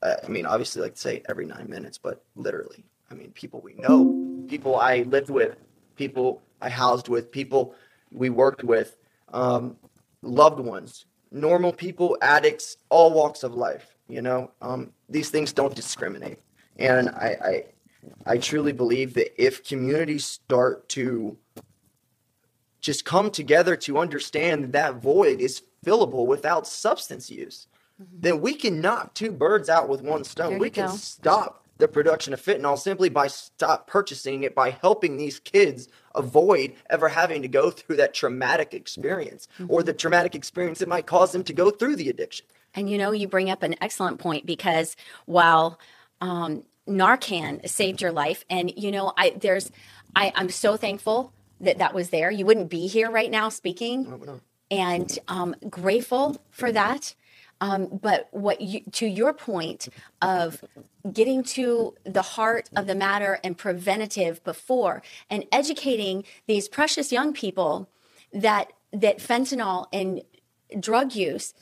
Uh, 0.01 0.15
I 0.23 0.27
mean, 0.27 0.45
obviously, 0.45 0.81
like 0.81 0.97
say 0.97 1.23
every 1.29 1.45
nine 1.45 1.67
minutes, 1.69 1.97
but 1.97 2.23
literally, 2.35 2.83
I 3.09 3.13
mean, 3.13 3.31
people 3.31 3.61
we 3.61 3.73
know, 3.75 4.45
people 4.47 4.75
I 4.75 5.03
lived 5.03 5.29
with, 5.29 5.55
people 5.95 6.41
I 6.61 6.69
housed 6.69 7.07
with, 7.07 7.31
people 7.31 7.75
we 8.11 8.29
worked 8.29 8.63
with, 8.63 8.97
um, 9.33 9.77
loved 10.21 10.59
ones, 10.59 11.05
normal 11.31 11.71
people, 11.71 12.17
addicts, 12.21 12.77
all 12.89 13.13
walks 13.13 13.43
of 13.43 13.53
life. 13.53 13.95
You 14.07 14.21
know, 14.21 14.51
um, 14.61 14.91
these 15.07 15.29
things 15.29 15.53
don't 15.53 15.75
discriminate, 15.75 16.39
and 16.77 17.09
I, 17.09 17.37
I, 18.25 18.31
I 18.33 18.37
truly 18.37 18.71
believe 18.71 19.13
that 19.15 19.41
if 19.41 19.67
communities 19.67 20.25
start 20.25 20.89
to 20.89 21.37
just 22.79 23.05
come 23.05 23.29
together 23.29 23.75
to 23.75 23.99
understand 23.99 24.63
that 24.63 24.71
that 24.71 24.95
void 24.95 25.39
is 25.39 25.61
fillable 25.85 26.25
without 26.25 26.67
substance 26.67 27.29
use, 27.29 27.67
mm-hmm. 28.01 28.17
then 28.19 28.41
we 28.41 28.53
can 28.53 28.81
knock 28.81 29.13
two 29.13 29.31
birds 29.31 29.69
out 29.69 29.87
with 29.87 30.01
one 30.01 30.23
stone. 30.23 30.57
We 30.57 30.69
can 30.69 30.87
go. 30.87 30.95
stop 30.95 31.61
the 31.77 31.87
production 31.87 32.33
of 32.33 32.41
fentanyl 32.41 32.77
simply 32.77 33.09
by 33.09 33.27
stop 33.27 33.87
purchasing 33.87 34.43
it 34.43 34.53
by 34.53 34.69
helping 34.69 35.17
these 35.17 35.39
kids 35.39 35.89
avoid 36.13 36.73
ever 36.89 37.09
having 37.09 37.41
to 37.41 37.47
go 37.47 37.71
through 37.71 37.95
that 37.95 38.13
traumatic 38.13 38.73
experience 38.73 39.47
or 39.67 39.79
mm-hmm. 39.79 39.87
the 39.87 39.93
traumatic 39.93 40.35
experience 40.35 40.79
that 40.79 40.87
might 40.87 41.07
cause 41.07 41.31
them 41.31 41.43
to 41.43 41.53
go 41.53 41.69
through 41.71 41.95
the 41.95 42.09
addiction. 42.09 42.45
And 42.73 42.89
you 42.89 42.97
know, 42.97 43.11
you 43.11 43.27
bring 43.27 43.49
up 43.49 43.63
an 43.63 43.75
excellent 43.81 44.19
point 44.19 44.45
because 44.45 44.95
while 45.25 45.79
um, 46.21 46.63
Narcan 46.87 47.67
saved 47.67 48.01
your 48.01 48.11
life, 48.11 48.45
and 48.49 48.71
you 48.77 48.91
know, 48.91 49.13
I 49.17 49.31
there's, 49.31 49.71
I 50.15 50.31
I'm 50.35 50.49
so 50.49 50.77
thankful 50.77 51.33
that 51.59 51.77
that 51.79 51.93
was 51.93 52.09
there. 52.09 52.31
You 52.31 52.45
wouldn't 52.45 52.69
be 52.69 52.87
here 52.87 53.11
right 53.11 53.29
now 53.29 53.49
speaking, 53.49 54.05
and 54.69 55.19
um, 55.27 55.55
grateful 55.69 56.41
for 56.49 56.71
that. 56.71 57.15
Um, 57.61 57.99
but 58.01 58.27
what 58.31 58.59
you, 58.59 58.81
to 58.93 59.05
your 59.05 59.33
point 59.33 59.87
of 60.19 60.63
getting 61.13 61.43
to 61.43 61.93
the 62.03 62.23
heart 62.23 62.69
of 62.75 62.87
the 62.87 62.95
matter 62.95 63.39
and 63.43 63.55
preventative 63.55 64.43
before 64.43 65.03
and 65.29 65.45
educating 65.51 66.23
these 66.47 66.67
precious 66.67 67.11
young 67.11 67.33
people 67.33 67.87
that 68.33 68.73
that 68.91 69.19
fentanyl 69.19 69.85
and 69.93 70.23
drug 70.79 71.13
use 71.13 71.53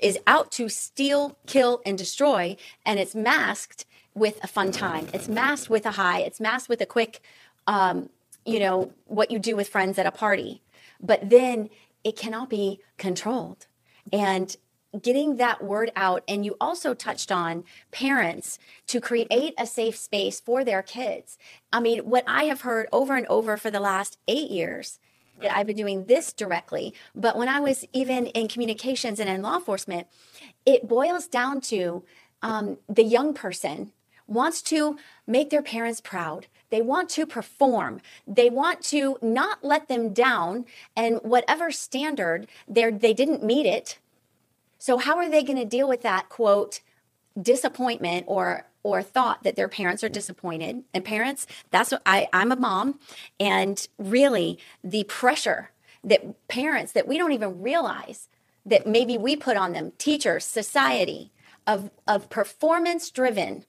is 0.00 0.18
out 0.26 0.50
to 0.52 0.68
steal, 0.68 1.36
kill, 1.46 1.82
and 1.84 1.98
destroy, 1.98 2.56
and 2.86 2.98
it's 2.98 3.14
masked 3.14 3.84
with 4.14 4.42
a 4.42 4.46
fun 4.46 4.72
time. 4.72 5.08
It's 5.12 5.28
masked 5.28 5.70
with 5.70 5.86
a 5.86 5.92
high. 5.92 6.20
It's 6.20 6.40
masked 6.40 6.68
with 6.68 6.80
a 6.80 6.86
quick, 6.86 7.20
um, 7.66 8.10
you 8.44 8.58
know, 8.58 8.92
what 9.06 9.30
you 9.30 9.38
do 9.38 9.56
with 9.56 9.68
friends 9.68 9.98
at 9.98 10.06
a 10.06 10.10
party. 10.10 10.62
But 11.00 11.30
then 11.30 11.70
it 12.04 12.16
cannot 12.16 12.50
be 12.50 12.80
controlled. 12.98 13.66
And 14.12 14.56
getting 15.00 15.36
that 15.36 15.64
word 15.64 15.90
out, 15.96 16.22
and 16.28 16.44
you 16.44 16.54
also 16.60 16.92
touched 16.92 17.32
on 17.32 17.64
parents 17.90 18.58
to 18.88 19.00
create 19.00 19.54
a 19.58 19.66
safe 19.66 19.96
space 19.96 20.38
for 20.38 20.64
their 20.64 20.82
kids. 20.82 21.38
I 21.72 21.80
mean, 21.80 22.00
what 22.00 22.24
I 22.26 22.44
have 22.44 22.62
heard 22.62 22.88
over 22.92 23.16
and 23.16 23.26
over 23.28 23.56
for 23.56 23.70
the 23.70 23.80
last 23.80 24.18
eight 24.28 24.50
years 24.50 24.98
that 25.40 25.56
I've 25.56 25.66
been 25.66 25.76
doing 25.76 26.04
this 26.04 26.32
directly. 26.32 26.94
But 27.14 27.36
when 27.36 27.48
I 27.48 27.58
was 27.60 27.84
even 27.92 28.26
in 28.26 28.48
communications 28.48 29.18
and 29.18 29.28
in 29.28 29.42
law 29.42 29.56
enforcement, 29.56 30.06
it 30.66 30.86
boils 30.86 31.26
down 31.26 31.60
to 31.62 32.04
um, 32.42 32.78
the 32.88 33.02
young 33.02 33.34
person 33.34 33.92
wants 34.26 34.62
to 34.62 34.96
make 35.26 35.50
their 35.50 35.62
parents 35.62 36.00
proud. 36.00 36.46
They 36.70 36.82
want 36.82 37.10
to 37.10 37.26
perform. 37.26 38.00
They 38.26 38.48
want 38.48 38.82
to 38.84 39.18
not 39.20 39.62
let 39.62 39.88
them 39.88 40.12
down. 40.12 40.64
And 40.96 41.20
whatever 41.22 41.70
standard 41.70 42.46
they 42.66 42.90
they 42.90 43.12
didn't 43.12 43.44
meet 43.44 43.66
it. 43.66 43.98
So 44.78 44.98
how 44.98 45.16
are 45.18 45.28
they 45.28 45.44
going 45.44 45.58
to 45.58 45.64
deal 45.64 45.88
with 45.88 46.02
that 46.02 46.28
quote 46.28 46.80
disappointment 47.40 48.24
or 48.26 48.66
or 48.82 49.00
thought 49.00 49.44
that 49.44 49.54
their 49.54 49.68
parents 49.68 50.02
are 50.02 50.08
disappointed? 50.08 50.82
And 50.92 51.04
parents, 51.04 51.46
that's 51.70 51.92
what 51.92 52.02
I 52.04 52.28
I'm 52.32 52.50
a 52.50 52.56
mom, 52.56 52.98
and 53.38 53.86
really 53.98 54.58
the 54.82 55.04
pressure 55.04 55.70
that 56.02 56.48
parents 56.48 56.92
that 56.92 57.06
we 57.06 57.18
don't 57.18 57.32
even 57.32 57.62
realize 57.62 58.28
that 58.64 58.86
maybe 58.86 59.18
we 59.18 59.36
put 59.36 59.56
on 59.56 59.72
them, 59.72 59.92
teachers, 59.98 60.44
society, 60.44 61.32
of 61.66 61.90
of 62.08 62.28
performance 62.28 63.10
driven 63.10 63.64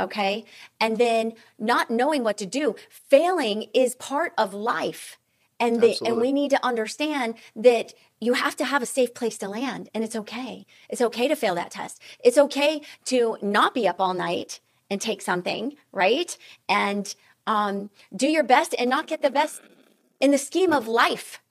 okay? 0.00 0.44
And 0.80 0.98
then 0.98 1.34
not 1.58 1.90
knowing 1.90 2.24
what 2.24 2.38
to 2.38 2.46
do. 2.46 2.74
Failing 2.88 3.66
is 3.74 3.94
part 3.94 4.32
of 4.38 4.54
life. 4.54 5.18
And, 5.58 5.82
the, 5.82 5.98
and 6.06 6.16
we 6.16 6.32
need 6.32 6.50
to 6.50 6.64
understand 6.64 7.34
that 7.54 7.92
you 8.18 8.32
have 8.32 8.56
to 8.56 8.64
have 8.64 8.82
a 8.82 8.86
safe 8.86 9.12
place 9.12 9.36
to 9.38 9.48
land 9.48 9.90
and 9.94 10.02
it's 10.02 10.16
okay. 10.16 10.64
It's 10.88 11.02
okay 11.02 11.28
to 11.28 11.36
fail 11.36 11.54
that 11.54 11.70
test. 11.70 12.00
It's 12.24 12.38
okay 12.38 12.80
to 13.06 13.36
not 13.42 13.74
be 13.74 13.86
up 13.86 14.00
all 14.00 14.14
night 14.14 14.60
and 14.88 15.00
take 15.00 15.20
something, 15.20 15.76
right? 15.92 16.36
And 16.66 17.14
um, 17.46 17.90
do 18.14 18.26
your 18.26 18.42
best 18.42 18.74
and 18.78 18.88
not 18.88 19.06
get 19.06 19.20
the 19.20 19.30
best 19.30 19.60
in 20.18 20.30
the 20.30 20.38
scheme 20.38 20.72
of 20.72 20.88
life. 20.88 21.42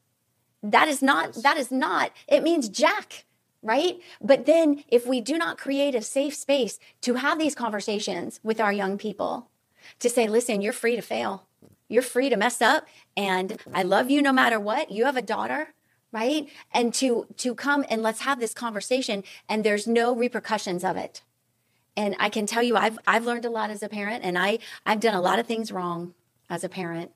That 0.63 0.87
is 0.87 1.01
not, 1.01 1.35
that 1.35 1.57
is 1.57 1.71
not, 1.71 2.11
it 2.27 2.43
means 2.43 2.67
jack 2.67 3.25
right? 3.61 3.99
But 4.21 4.45
then 4.45 4.83
if 4.87 5.05
we 5.05 5.21
do 5.21 5.37
not 5.37 5.57
create 5.57 5.95
a 5.95 6.01
safe 6.01 6.35
space 6.35 6.79
to 7.01 7.15
have 7.15 7.39
these 7.39 7.55
conversations 7.55 8.39
with 8.43 8.59
our 8.59 8.71
young 8.71 8.97
people, 8.97 9.49
to 9.99 10.09
say, 10.09 10.27
listen, 10.27 10.61
you're 10.61 10.73
free 10.73 10.95
to 10.95 11.01
fail. 11.01 11.47
You're 11.87 12.03
free 12.03 12.29
to 12.29 12.37
mess 12.37 12.61
up 12.61 12.87
and 13.17 13.59
I 13.73 13.83
love 13.83 14.11
you 14.11 14.21
no 14.21 14.31
matter 14.31 14.59
what. 14.59 14.91
You 14.91 15.05
have 15.05 15.17
a 15.17 15.21
daughter, 15.21 15.73
right? 16.11 16.47
And 16.71 16.93
to 16.95 17.25
to 17.37 17.55
come 17.55 17.83
and 17.89 18.03
let's 18.03 18.21
have 18.21 18.39
this 18.39 18.53
conversation 18.53 19.23
and 19.47 19.63
there's 19.63 19.87
no 19.87 20.15
repercussions 20.15 20.83
of 20.83 20.97
it. 20.97 21.23
And 21.97 22.15
I 22.19 22.29
can 22.29 22.45
tell 22.45 22.61
you 22.61 22.77
I've 22.77 22.99
I've 23.07 23.25
learned 23.25 23.45
a 23.45 23.49
lot 23.49 23.71
as 23.71 23.81
a 23.81 23.89
parent 23.89 24.23
and 24.23 24.37
I 24.37 24.59
I've 24.85 24.99
done 24.99 25.15
a 25.15 25.21
lot 25.21 25.39
of 25.39 25.47
things 25.47 25.71
wrong 25.71 26.13
as 26.49 26.63
a 26.63 26.69
parent. 26.69 27.11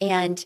And 0.00 0.44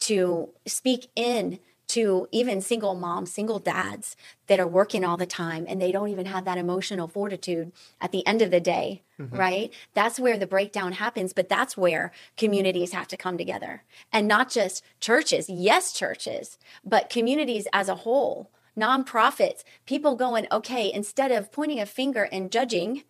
to 0.00 0.50
speak 0.66 1.10
in 1.14 1.58
to 1.88 2.28
even 2.30 2.60
single 2.60 2.94
moms, 2.94 3.32
single 3.32 3.58
dads 3.58 4.14
that 4.46 4.60
are 4.60 4.66
working 4.66 5.04
all 5.04 5.16
the 5.16 5.26
time 5.26 5.64
and 5.68 5.80
they 5.80 5.90
don't 5.90 6.10
even 6.10 6.26
have 6.26 6.44
that 6.44 6.58
emotional 6.58 7.08
fortitude 7.08 7.72
at 8.00 8.12
the 8.12 8.26
end 8.26 8.42
of 8.42 8.50
the 8.50 8.60
day, 8.60 9.02
mm-hmm. 9.18 9.34
right? 9.34 9.72
That's 9.94 10.20
where 10.20 10.36
the 10.36 10.46
breakdown 10.46 10.92
happens, 10.92 11.32
but 11.32 11.48
that's 11.48 11.76
where 11.76 12.12
communities 12.36 12.92
have 12.92 13.08
to 13.08 13.16
come 13.16 13.38
together. 13.38 13.84
And 14.12 14.28
not 14.28 14.50
just 14.50 14.84
churches, 15.00 15.48
yes, 15.48 15.92
churches, 15.92 16.58
but 16.84 17.10
communities 17.10 17.66
as 17.72 17.88
a 17.88 17.96
whole, 17.96 18.50
nonprofits, 18.76 19.64
people 19.86 20.14
going, 20.14 20.46
okay, 20.52 20.92
instead 20.92 21.32
of 21.32 21.50
pointing 21.50 21.80
a 21.80 21.86
finger 21.86 22.28
and 22.30 22.52
judging 22.52 23.02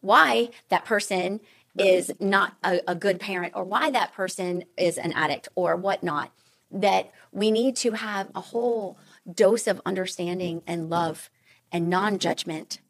why 0.00 0.50
that 0.68 0.84
person 0.84 1.40
is 1.78 2.12
not 2.20 2.54
a, 2.62 2.80
a 2.86 2.94
good 2.94 3.18
parent 3.18 3.52
or 3.56 3.64
why 3.64 3.90
that 3.90 4.12
person 4.12 4.64
is 4.76 4.98
an 4.98 5.12
addict 5.12 5.48
or 5.54 5.76
whatnot 5.76 6.30
that 6.70 7.10
we 7.32 7.50
need 7.50 7.76
to 7.76 7.92
have 7.92 8.30
a 8.34 8.40
whole 8.40 8.98
dose 9.32 9.66
of 9.66 9.80
understanding 9.86 10.62
and 10.66 10.90
love 10.90 11.30
and 11.72 11.88
non 11.88 12.18
judgment 12.18 12.80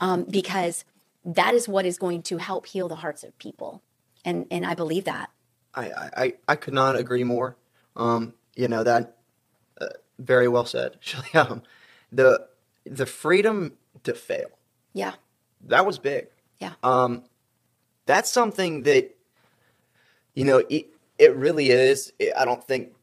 um, 0.00 0.24
because 0.24 0.84
that 1.24 1.54
is 1.54 1.68
what 1.68 1.86
is 1.86 1.98
going 1.98 2.22
to 2.22 2.38
help 2.38 2.66
heal 2.66 2.88
the 2.88 2.96
hearts 2.96 3.22
of 3.22 3.36
people. 3.38 3.82
And, 4.24 4.46
and 4.50 4.66
I 4.66 4.74
believe 4.74 5.04
that. 5.04 5.30
I, 5.74 5.90
I, 6.16 6.34
I 6.48 6.56
could 6.56 6.74
not 6.74 6.96
agree 6.96 7.24
more. 7.24 7.56
Um, 7.96 8.34
you 8.54 8.68
know, 8.68 8.82
that 8.82 9.16
uh, 9.80 9.86
very 10.18 10.48
well 10.48 10.66
said. 10.66 10.98
um, 11.34 11.62
the, 12.10 12.46
the 12.84 13.06
freedom 13.06 13.72
to 14.04 14.14
fail. 14.14 14.50
Yeah. 14.92 15.12
That 15.66 15.86
was 15.86 15.98
big. 15.98 16.28
Yeah. 16.58 16.72
Um, 16.82 17.24
that's 18.06 18.30
something 18.30 18.82
that, 18.82 19.14
you 20.34 20.44
know, 20.44 20.62
it, 20.68 20.86
it 21.18 21.36
really 21.36 21.70
is. 21.70 22.12
I 22.36 22.44
don't 22.44 22.62
think 22.64 22.94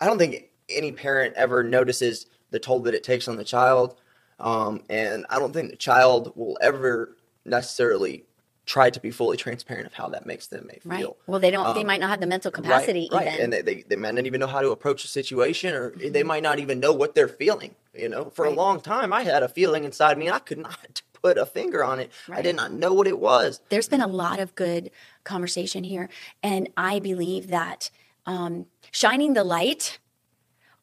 I 0.00 0.06
don't 0.06 0.18
think 0.18 0.50
any 0.68 0.92
parent 0.92 1.34
ever 1.36 1.62
notices 1.62 2.26
the 2.50 2.58
toll 2.58 2.80
that 2.80 2.94
it 2.94 3.04
takes 3.04 3.28
on 3.28 3.36
the 3.36 3.44
child. 3.44 3.96
Um, 4.38 4.82
and 4.90 5.24
I 5.30 5.38
don't 5.38 5.52
think 5.52 5.70
the 5.70 5.76
child 5.76 6.32
will 6.36 6.58
ever 6.60 7.16
necessarily 7.44 8.24
try 8.66 8.90
to 8.90 9.00
be 9.00 9.12
fully 9.12 9.36
transparent 9.36 9.86
of 9.86 9.94
how 9.94 10.08
that 10.08 10.26
makes 10.26 10.48
them 10.48 10.68
feel. 10.68 10.90
Right. 10.90 11.06
Well, 11.26 11.40
they 11.40 11.52
don't. 11.52 11.66
Um, 11.66 11.74
they 11.74 11.84
might 11.84 12.00
not 12.00 12.10
have 12.10 12.20
the 12.20 12.26
mental 12.26 12.50
capacity. 12.50 13.08
Right. 13.10 13.26
right. 13.26 13.40
And 13.40 13.52
they, 13.52 13.62
they, 13.62 13.82
they, 13.82 13.96
might 13.96 14.14
not 14.14 14.26
even 14.26 14.40
know 14.40 14.48
how 14.48 14.60
to 14.60 14.70
approach 14.70 15.04
a 15.04 15.08
situation, 15.08 15.72
or 15.72 15.92
mm-hmm. 15.92 16.12
they 16.12 16.24
might 16.24 16.42
not 16.42 16.58
even 16.58 16.80
know 16.80 16.92
what 16.92 17.14
they're 17.14 17.28
feeling. 17.28 17.74
You 17.94 18.08
know, 18.08 18.26
for 18.26 18.44
right. 18.44 18.52
a 18.52 18.56
long 18.56 18.80
time, 18.80 19.12
I 19.12 19.22
had 19.22 19.42
a 19.42 19.48
feeling 19.48 19.84
inside 19.84 20.18
me. 20.18 20.28
I 20.28 20.40
could 20.40 20.58
not 20.58 21.00
put 21.22 21.38
a 21.38 21.46
finger 21.46 21.82
on 21.84 22.00
it. 22.00 22.10
Right. 22.28 22.40
I 22.40 22.42
did 22.42 22.56
not 22.56 22.72
know 22.72 22.92
what 22.92 23.06
it 23.06 23.18
was. 23.18 23.60
There's 23.68 23.88
been 23.88 24.02
a 24.02 24.08
lot 24.08 24.40
of 24.40 24.54
good 24.56 24.90
conversation 25.24 25.84
here, 25.84 26.08
and 26.42 26.68
I 26.76 26.98
believe 26.98 27.48
that 27.48 27.90
um, 28.26 28.66
shining 28.90 29.34
the 29.34 29.44
light 29.44 29.98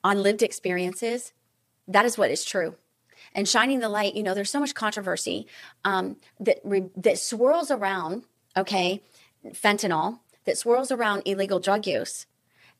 on 0.03 0.23
lived 0.23 0.41
experiences, 0.41 1.33
that 1.87 2.05
is 2.05 2.17
what 2.17 2.31
is 2.31 2.43
true. 2.43 2.75
And 3.35 3.47
shining 3.47 3.79
the 3.79 3.89
light, 3.89 4.15
you 4.15 4.23
know, 4.23 4.33
there's 4.33 4.51
so 4.51 4.59
much 4.59 4.75
controversy 4.75 5.47
um, 5.83 6.17
that 6.39 6.59
re- 6.63 6.89
that 6.95 7.17
swirls 7.17 7.71
around, 7.71 8.23
okay, 8.55 9.01
fentanyl 9.47 10.19
that 10.45 10.57
swirls 10.57 10.91
around 10.91 11.23
illegal 11.25 11.59
drug 11.59 11.87
use, 11.87 12.25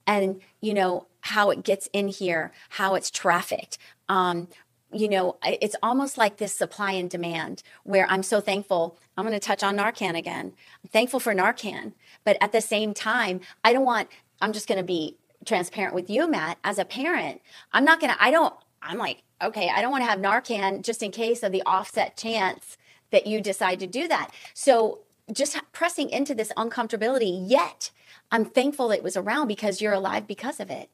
and 0.06 0.42
you 0.62 0.74
know 0.74 1.08
how 1.22 1.50
it 1.50 1.64
gets 1.64 1.88
in 1.94 2.10
here, 2.10 2.52
how 2.70 2.96
it's 2.96 3.10
trafficked. 3.10 3.78
Um, 4.10 4.50
you 4.92 5.10
know, 5.10 5.38
it's 5.44 5.76
almost 5.82 6.18
like 6.18 6.38
this 6.38 6.54
supply 6.54 6.92
and 6.92 7.10
demand 7.10 7.64
where 7.84 8.06
I'm 8.10 8.22
so 8.22 8.40
thankful. 8.40 9.00
I'm 9.18 9.26
going 9.26 9.34
to 9.34 9.40
touch 9.40 9.64
on 9.64 9.78
Narcan 9.78 10.16
again. 10.16 10.54
I'm 10.84 10.90
thankful 10.90 11.20
for 11.20 11.34
Narcan, 11.34 11.94
but 12.24 12.38
at 12.42 12.52
the 12.52 12.62
same 12.62 12.94
time, 12.94 13.40
I 13.64 13.74
don't 13.74 13.86
want 13.86 14.10
I'm 14.44 14.52
just 14.52 14.68
going 14.68 14.78
to 14.78 14.84
be 14.84 15.16
transparent 15.46 15.96
with 15.96 16.10
you, 16.10 16.30
Matt, 16.30 16.58
as 16.66 16.78
a 16.78 16.84
parent. 16.84 17.42
I'm 17.72 17.86
not 17.86 18.02
going 18.02 18.12
to, 18.12 18.22
I 18.22 18.30
don't, 18.30 18.54
I'm 18.82 18.98
like, 18.98 19.24
okay, 19.42 19.72
I 19.74 19.82
don't 19.82 19.92
want 19.92 20.04
to 20.04 20.10
have 20.10 20.20
Narcan 20.20 20.84
just 20.84 21.02
in 21.02 21.12
case 21.12 21.44
of 21.44 21.54
the 21.54 21.64
offset 21.66 22.18
chance 22.18 22.78
that 23.12 23.26
you 23.26 23.40
decide 23.40 23.80
to 23.80 23.88
do 23.88 24.06
that. 24.10 24.32
So 24.54 25.00
just 25.32 25.58
pressing 25.72 26.10
into 26.10 26.36
this 26.36 26.52
uncomfortability, 26.58 27.50
yet 27.50 27.92
I'm 28.34 28.44
thankful 28.44 28.92
it 28.92 29.02
was 29.02 29.16
around 29.16 29.48
because 29.48 29.82
you're 29.82 29.94
alive 29.94 30.28
because 30.28 30.60
of 30.60 30.70
it. 30.70 30.90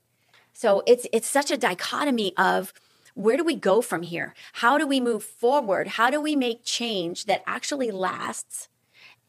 So 0.54 0.84
it's 0.86 1.08
it's 1.12 1.28
such 1.28 1.50
a 1.50 1.58
dichotomy 1.58 2.34
of 2.38 2.72
where 3.16 3.38
do 3.38 3.44
we 3.44 3.56
go 3.56 3.82
from 3.82 4.04
here? 4.04 4.36
How 4.54 4.78
do 4.78 4.86
we 4.86 5.00
move 5.00 5.24
forward? 5.24 5.88
How 5.88 6.12
do 6.12 6.22
we 6.22 6.36
make 6.36 6.64
change 6.64 7.26
that 7.26 7.44
actually 7.48 7.90
lasts 7.90 8.70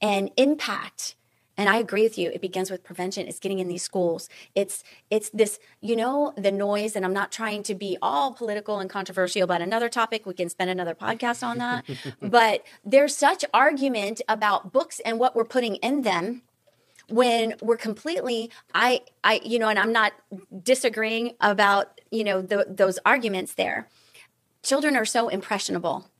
and 0.03 0.31
impact 0.37 1.15
and 1.57 1.69
i 1.69 1.77
agree 1.77 2.03
with 2.03 2.19
you 2.19 2.31
it 2.31 2.41
begins 2.41 2.71
with 2.71 2.83
prevention 2.83 3.27
it's 3.27 3.39
getting 3.39 3.59
in 3.59 3.69
these 3.69 3.83
schools. 3.83 4.29
It's 4.55 4.83
it's 5.11 5.31
this 5.31 5.59
you 5.81 5.97
know 5.97 6.33
the 6.37 6.53
noise 6.53 6.97
and 6.97 7.05
i'm 7.05 7.13
not 7.13 7.33
trying 7.33 7.63
to 7.65 7.75
be 7.75 7.97
all 8.03 8.33
political 8.33 8.79
and 8.79 8.89
controversial 8.91 9.43
about 9.43 9.61
another 9.61 9.89
topic 9.89 10.27
we 10.27 10.35
can 10.35 10.49
spend 10.49 10.71
another 10.71 10.95
podcast 10.95 11.43
on 11.43 11.59
that. 11.59 11.85
But 12.21 12.65
there's 12.85 13.17
such 13.17 13.45
argument 13.53 14.21
about 14.29 14.73
books 14.73 15.01
and 15.05 15.19
what 15.19 15.35
we're 15.35 15.45
putting 15.45 15.77
in 15.77 16.03
them 16.03 16.43
when 17.09 17.55
we're 17.61 17.77
completely 17.77 18.51
i 18.75 19.01
i 19.25 19.41
you 19.45 19.59
know 19.59 19.69
and 19.69 19.79
i'm 19.79 19.93
not 19.93 20.13
disagreeing 20.63 21.35
about 21.41 22.01
you 22.11 22.25
know 22.25 22.43
the, 22.43 22.67
those 22.69 22.99
arguments 23.05 23.55
there. 23.55 23.89
Children 24.63 24.97
are 24.97 25.07
so 25.07 25.29
impressionable 25.29 26.11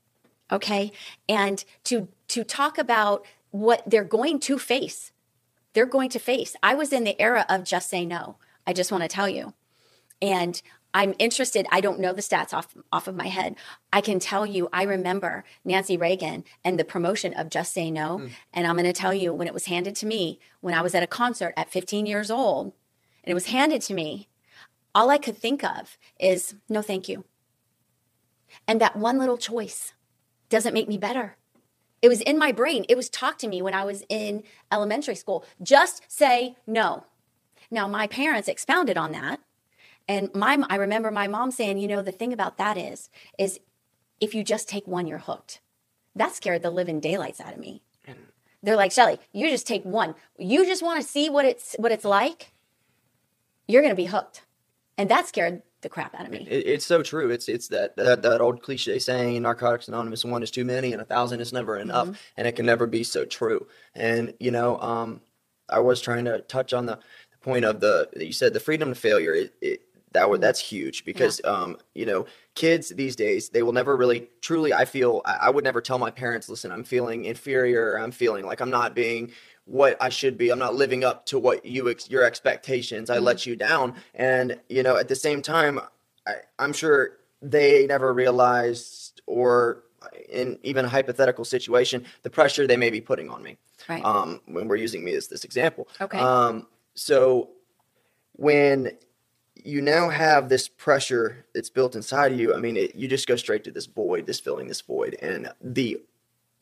okay? 0.51 0.91
And 1.29 1.63
to 1.85 2.09
to 2.29 2.43
talk 2.43 2.77
about 2.77 3.25
what 3.51 3.83
they're 3.85 4.03
going 4.03 4.39
to 4.39 4.57
face 4.57 5.10
they're 5.73 5.85
going 5.85 6.09
to 6.09 6.19
face. 6.19 6.55
I 6.61 6.75
was 6.75 6.91
in 6.93 7.03
the 7.03 7.19
era 7.21 7.45
of 7.49 7.63
just 7.63 7.89
say 7.89 8.05
no. 8.05 8.37
I 8.65 8.73
just 8.73 8.91
want 8.91 9.03
to 9.03 9.07
tell 9.07 9.29
you. 9.29 9.53
And 10.21 10.61
I'm 10.93 11.15
interested. 11.19 11.65
I 11.71 11.81
don't 11.81 11.99
know 11.99 12.13
the 12.13 12.21
stats 12.21 12.53
off 12.53 12.75
off 12.91 13.07
of 13.07 13.15
my 13.15 13.27
head. 13.27 13.55
I 13.93 14.01
can 14.01 14.19
tell 14.19 14.45
you 14.45 14.67
I 14.73 14.83
remember 14.83 15.45
Nancy 15.63 15.95
Reagan 15.97 16.43
and 16.63 16.77
the 16.77 16.83
promotion 16.83 17.33
of 17.33 17.49
Just 17.49 17.73
Say 17.73 17.89
No. 17.89 18.19
Mm. 18.19 18.31
And 18.53 18.67
I'm 18.67 18.75
going 18.75 18.85
to 18.85 18.93
tell 18.93 19.13
you 19.13 19.33
when 19.33 19.47
it 19.47 19.53
was 19.53 19.65
handed 19.65 19.95
to 19.97 20.05
me 20.05 20.39
when 20.59 20.73
I 20.73 20.81
was 20.81 20.93
at 20.93 21.03
a 21.03 21.07
concert 21.07 21.53
at 21.55 21.71
15 21.71 22.05
years 22.05 22.29
old 22.29 22.73
and 23.23 23.31
it 23.31 23.33
was 23.33 23.47
handed 23.47 23.81
to 23.83 23.93
me, 23.93 24.27
all 24.93 25.09
I 25.09 25.17
could 25.17 25.37
think 25.37 25.63
of 25.63 25.97
is 26.19 26.55
no 26.67 26.81
thank 26.81 27.07
you. 27.07 27.23
And 28.67 28.81
that 28.81 28.97
one 28.97 29.17
little 29.17 29.37
choice 29.37 29.93
doesn't 30.49 30.73
make 30.73 30.89
me 30.89 30.97
better. 30.97 31.37
It 32.01 32.09
was 32.09 32.21
in 32.21 32.37
my 32.39 32.51
brain. 32.51 32.85
It 32.89 32.97
was 32.97 33.09
taught 33.09 33.39
to 33.39 33.47
me 33.47 33.61
when 33.61 33.73
I 33.73 33.85
was 33.85 34.03
in 34.09 34.43
elementary 34.71 35.15
school. 35.15 35.45
Just 35.61 36.03
say 36.07 36.55
no. 36.67 37.05
Now, 37.71 37.87
my 37.87 38.07
parents 38.07 38.47
expounded 38.49 38.97
on 38.97 39.11
that 39.13 39.39
And 40.07 40.33
my 40.35 40.63
I 40.69 40.75
remember 40.77 41.11
my 41.11 41.27
mom 41.27 41.51
saying, 41.51 41.79
you 41.79 41.87
know, 41.87 42.01
the 42.03 42.11
thing 42.11 42.33
about 42.33 42.57
that 42.57 42.77
is 42.77 43.09
is 43.39 43.59
if 44.21 44.35
you 44.35 44.43
just 44.43 44.69
take 44.69 44.87
one, 44.87 45.07
you're 45.07 45.19
hooked. 45.19 45.61
That 46.15 46.33
scared 46.35 46.63
the 46.63 46.71
living 46.71 46.99
daylights 47.01 47.41
out 47.41 47.53
of 47.53 47.59
me. 47.59 47.83
They're 48.63 48.75
like, 48.77 48.91
Shelly, 48.91 49.19
you 49.33 49.49
just 49.49 49.67
take 49.67 49.83
one. 49.85 50.15
You 50.37 50.65
just 50.65 50.83
want 50.83 51.01
to 51.01 51.07
see 51.07 51.29
what 51.29 51.45
it's 51.45 51.75
what 51.79 51.91
it's 51.91 52.05
like. 52.05 52.53
You're 53.67 53.81
gonna 53.83 53.95
be 53.95 54.05
hooked. 54.07 54.43
And 54.97 55.09
that 55.09 55.27
scared 55.27 55.63
the 55.81 55.89
crap 55.89 56.13
out 56.15 56.25
of 56.25 56.31
me. 56.31 56.47
It, 56.49 56.67
it's 56.67 56.85
so 56.85 57.03
true. 57.03 57.29
It's 57.29 57.47
it's 57.49 57.67
that, 57.69 57.95
that 57.97 58.21
that 58.21 58.41
old 58.41 58.61
cliche 58.61 58.99
saying, 58.99 59.41
"Narcotics 59.41 59.87
Anonymous: 59.87 60.23
one 60.23 60.43
is 60.43 60.51
too 60.51 60.65
many, 60.65 60.93
and 60.93 61.01
a 61.01 61.05
thousand 61.05 61.41
is 61.41 61.51
never 61.53 61.77
enough," 61.77 62.07
Mm-hmm. 62.07 62.15
and 62.37 62.47
it 62.47 62.55
can 62.55 62.65
never 62.65 62.87
be 62.87 63.03
so 63.03 63.25
true. 63.25 63.67
And 63.95 64.33
you 64.39 64.51
know, 64.51 64.79
um, 64.79 65.21
I 65.69 65.79
was 65.79 66.01
trying 66.01 66.25
to 66.25 66.39
touch 66.41 66.73
on 66.73 66.85
the, 66.85 66.95
the 67.31 67.37
point 67.41 67.65
of 67.65 67.79
the 67.79 68.09
you 68.15 68.33
said 68.33 68.53
the 68.53 68.59
freedom 68.59 68.89
to 68.89 68.95
failure. 68.95 69.33
It, 69.33 69.53
it 69.61 69.81
that 70.13 70.29
was 70.29 70.39
that's 70.41 70.59
huge 70.59 71.05
because 71.05 71.39
um, 71.45 71.77
you 71.95 72.05
know 72.05 72.25
kids 72.53 72.89
these 72.89 73.15
days 73.15 73.49
they 73.49 73.63
will 73.63 73.71
never 73.71 73.95
really 73.95 74.27
truly. 74.41 74.73
I 74.73 74.85
feel 74.85 75.21
I, 75.25 75.37
I 75.43 75.49
would 75.49 75.63
never 75.63 75.81
tell 75.81 75.97
my 75.99 76.11
parents, 76.11 76.49
"Listen, 76.49 76.71
I'm 76.71 76.83
feeling 76.83 77.25
inferior. 77.25 77.97
I'm 77.97 78.11
feeling 78.11 78.45
like 78.45 78.59
I'm 78.61 78.69
not 78.71 78.93
being." 78.93 79.31
What 79.65 79.97
I 80.01 80.09
should 80.09 80.37
be. 80.37 80.49
I'm 80.49 80.59
not 80.59 80.75
living 80.75 81.03
up 81.03 81.25
to 81.27 81.39
what 81.39 81.65
you 81.65 81.89
ex- 81.89 82.09
your 82.09 82.23
expectations. 82.23 83.09
I 83.09 83.19
let 83.19 83.45
you 83.45 83.55
down, 83.55 83.95
and 84.13 84.59
you 84.69 84.83
know 84.83 84.97
at 84.97 85.07
the 85.07 85.15
same 85.15 85.41
time, 85.41 85.79
I, 86.27 86.33
I'm 86.59 86.73
sure 86.73 87.17
they 87.41 87.87
never 87.87 88.13
realized, 88.13 89.21
or 89.25 89.83
in 90.29 90.57
even 90.63 90.85
a 90.85 90.89
hypothetical 90.89 91.45
situation, 91.45 92.05
the 92.23 92.29
pressure 92.29 92.67
they 92.67 92.77
may 92.77 92.89
be 92.89 93.01
putting 93.01 93.29
on 93.29 93.43
me. 93.43 93.57
Right. 93.87 94.03
Um, 94.03 94.41
when 94.45 94.67
we're 94.67 94.75
using 94.77 95.03
me 95.03 95.13
as 95.13 95.27
this 95.27 95.43
example. 95.43 95.87
Okay. 95.99 96.19
Um, 96.19 96.67
so 96.93 97.49
when 98.33 98.91
you 99.55 99.81
now 99.81 100.09
have 100.09 100.49
this 100.49 100.67
pressure 100.67 101.45
that's 101.53 101.69
built 101.69 101.95
inside 101.95 102.31
of 102.31 102.39
you, 102.39 102.53
I 102.53 102.57
mean, 102.57 102.77
it, 102.77 102.95
you 102.95 103.07
just 103.07 103.27
go 103.27 103.35
straight 103.35 103.63
to 103.65 103.71
this 103.71 103.85
void, 103.85 104.25
this 104.25 104.39
filling 104.39 104.67
this 104.67 104.81
void, 104.81 105.15
and 105.21 105.51
the 105.61 106.01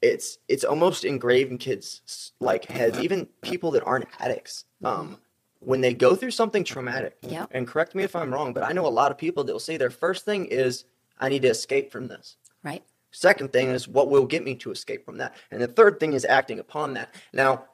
it's 0.02 0.38
it's 0.47 0.64
almost 0.64 1.04
engraved 1.06 1.52
in 1.52 1.58
kids 1.58 2.32
like 2.39 2.66
heads, 2.66 3.00
even 3.00 3.28
people 3.41 3.72
that 3.72 3.84
aren't 3.86 4.08
addicts. 4.20 4.66
Um, 4.84 5.18
when 5.62 5.82
they 5.82 5.93
go 5.93 6.16
through 6.16 6.32
something 6.32 6.64
traumatic, 6.64 7.18
Yep. 7.22 7.50
and 7.52 7.68
correct 7.68 7.93
me 7.93 8.04
if 8.04 8.16
I'm 8.16 8.34
wrong, 8.34 8.54
but 8.54 8.64
I 8.64 8.72
know 8.72 8.88
a 8.88 8.89
lot 8.89 9.12
of 9.12 9.18
people 9.18 9.43
that 9.43 9.52
will 9.52 9.60
say 9.60 9.76
their 9.76 9.89
first 9.89 10.24
thing 10.24 10.45
is, 10.45 10.86
"I 11.20 11.28
need 11.28 11.41
to 11.41 11.50
escape 11.50 11.91
from 11.91 12.08
this." 12.08 12.38
right? 12.64 12.84
Second 13.12 13.52
thing 13.54 13.70
is, 13.70 13.88
"What 13.88 14.10
will 14.10 14.26
get 14.26 14.43
me 14.43 14.56
to 14.56 14.72
escape 14.72 15.04
from 15.06 15.18
that?" 15.18 15.34
And 15.52 15.62
the 15.62 15.68
third 15.68 16.00
thing 16.00 16.14
is 16.14 16.24
acting 16.26 16.60
upon 16.60 16.93
that. 16.93 17.14
Now, 17.34 17.66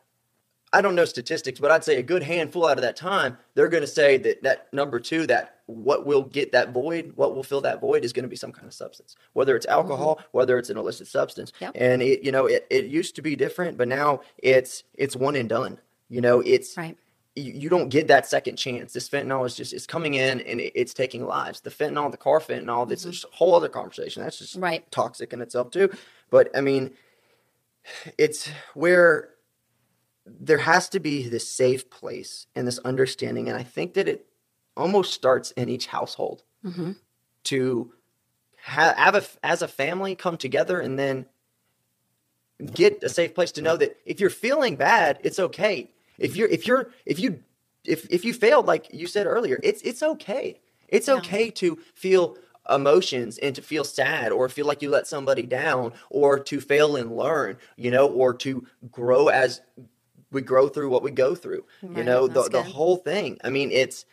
I 0.74 0.82
don't 0.82 0.95
know 0.95 1.05
statistics, 1.05 1.59
but 1.59 1.72
I'd 1.72 1.84
say 1.84 1.97
a 1.97 2.03
good 2.03 2.24
handful 2.24 2.68
out 2.68 2.78
of 2.78 2.82
that 2.82 2.95
time, 2.95 3.38
they're 3.53 3.70
going 3.70 3.82
to 3.84 3.88
say 3.88 4.18
that 4.18 4.43
that 4.43 4.74
number 4.74 4.99
two, 4.99 5.26
that 5.28 5.59
what 5.68 6.05
will 6.05 6.24
get 6.24 6.51
that 6.51 6.72
void, 6.72 7.13
what 7.16 7.34
will 7.36 7.43
fill 7.43 7.61
that 7.61 7.80
void, 7.80 8.03
is 8.03 8.13
going 8.13 8.24
to 8.24 8.30
be 8.30 8.36
some 8.36 8.51
kind 8.51 8.68
of 8.68 8.74
substance, 8.74 9.16
whether 9.34 9.55
it's 9.55 9.66
mm-hmm. 9.66 9.76
alcohol, 9.76 10.20
whether 10.32 10.57
it's 10.57 10.70
an 10.70 10.78
illicit 10.78 11.07
substance. 11.07 11.53
Yep. 11.59 11.72
And 11.76 12.01
it, 12.01 12.24
you 12.24 12.32
know, 12.32 12.45
it, 12.45 12.68
it 12.70 12.86
used 12.86 13.16
to 13.16 13.22
be 13.22 13.36
different, 13.36 13.78
but 13.78 13.88
now 13.88 14.22
it's 14.38 14.84
it's 14.95 15.16
one 15.16 15.36
and 15.36 15.47
done. 15.49 15.80
You 16.09 16.22
know, 16.22 16.41
it's 16.41 16.78
Right. 16.78 16.97
you, 17.36 17.70
don't 17.70 17.89
get 17.89 18.07
that 18.09 18.28
second 18.28 18.57
chance. 18.57 18.93
This 18.93 19.09
fentanyl 19.09 19.45
is 19.45 19.55
just 19.55 19.74
it's 19.74 19.88
coming 19.88 20.16
in 20.16 20.41
and 20.41 20.59
it, 20.59 20.74
it's 20.76 20.93
taking 20.93 21.26
lives. 21.26 21.61
The 21.61 21.72
fentanyl, 21.72 22.11
the 22.11 22.18
carfentanil, 22.18 22.89
that's 22.89 23.03
just 23.03 23.26
mm-hmm. 23.26 23.34
a 23.34 23.38
whole 23.38 23.55
other 23.55 23.70
conversation. 23.70 24.24
That's 24.24 24.39
just 24.39 24.55
Right. 24.57 24.89
toxic 24.91 25.32
in 25.34 25.41
itself 25.41 25.72
too. 25.72 25.89
But 26.30 26.49
I 26.55 26.61
mean, 26.61 26.91
it's 28.18 28.49
where 28.74 29.30
there 30.26 30.58
has 30.58 30.90
to 30.90 31.00
be 31.00 31.28
this 31.28 31.50
safe 31.50 31.90
place 31.90 32.48
and 32.56 32.68
this 32.68 32.80
understanding, 32.80 33.48
and 33.48 33.58
I 33.58 33.64
think 33.64 33.94
that 33.94 34.08
it 34.08 34.26
almost 34.76 35.14
starts 35.14 35.52
in 35.52 35.70
each 35.70 35.88
household 35.88 36.44
mm-hmm. 36.66 36.94
to 37.46 37.94
ha- 38.62 38.96
have 38.98 39.16
a 39.16 39.24
as 39.44 39.62
a 39.62 39.68
family 39.68 40.16
come 40.16 40.38
together 40.38 40.80
and 40.80 40.98
then 40.98 41.26
get 42.74 43.04
a 43.04 43.10
safe 43.10 43.36
place 43.36 43.52
to 43.54 43.62
know 43.62 43.78
that 43.78 43.98
if 44.06 44.20
you're 44.20 44.30
feeling 44.30 44.76
bad, 44.76 45.20
it's 45.24 45.40
okay. 45.40 45.92
If 46.18 46.36
you're 46.36 46.48
if 46.50 46.66
you're 46.66 46.90
if 47.06 47.20
you 47.20 47.44
if 47.86 48.08
if 48.10 48.26
you 48.26 48.34
failed, 48.34 48.66
like 48.66 48.88
you 48.94 49.08
said 49.08 49.28
earlier, 49.28 49.60
it's 49.64 49.82
it's 49.82 50.02
okay. 50.02 50.60
It's 50.88 51.08
Yeah. 51.08 51.16
okay 51.16 51.50
to 51.52 51.78
feel 51.94 52.38
emotions 52.70 53.38
and 53.38 53.54
to 53.56 53.62
feel 53.62 53.84
sad 53.84 54.32
or 54.32 54.50
feel 54.50 54.66
like 54.66 54.82
you 54.82 54.90
let 54.90 55.06
somebody 55.08 55.44
down 55.44 55.94
or 56.10 56.40
to 56.40 56.60
fail 56.60 56.96
and 56.96 57.16
learn, 57.16 57.58
you 57.76 57.92
know, 57.92 58.08
or 58.08 58.34
to 58.34 58.66
grow 58.92 59.28
as 59.28 59.62
we 60.36 60.42
grow 60.42 60.68
through 60.68 60.90
what 60.90 61.02
we 61.02 61.12
go 61.12 61.34
through. 61.34 61.66
You 61.82 62.04
know, 62.04 62.28
the 62.28 62.44
the 62.44 62.62
whole 62.62 62.98
thing. 62.98 63.40
I 63.44 63.50
mean, 63.50 63.72
it's 63.72 64.06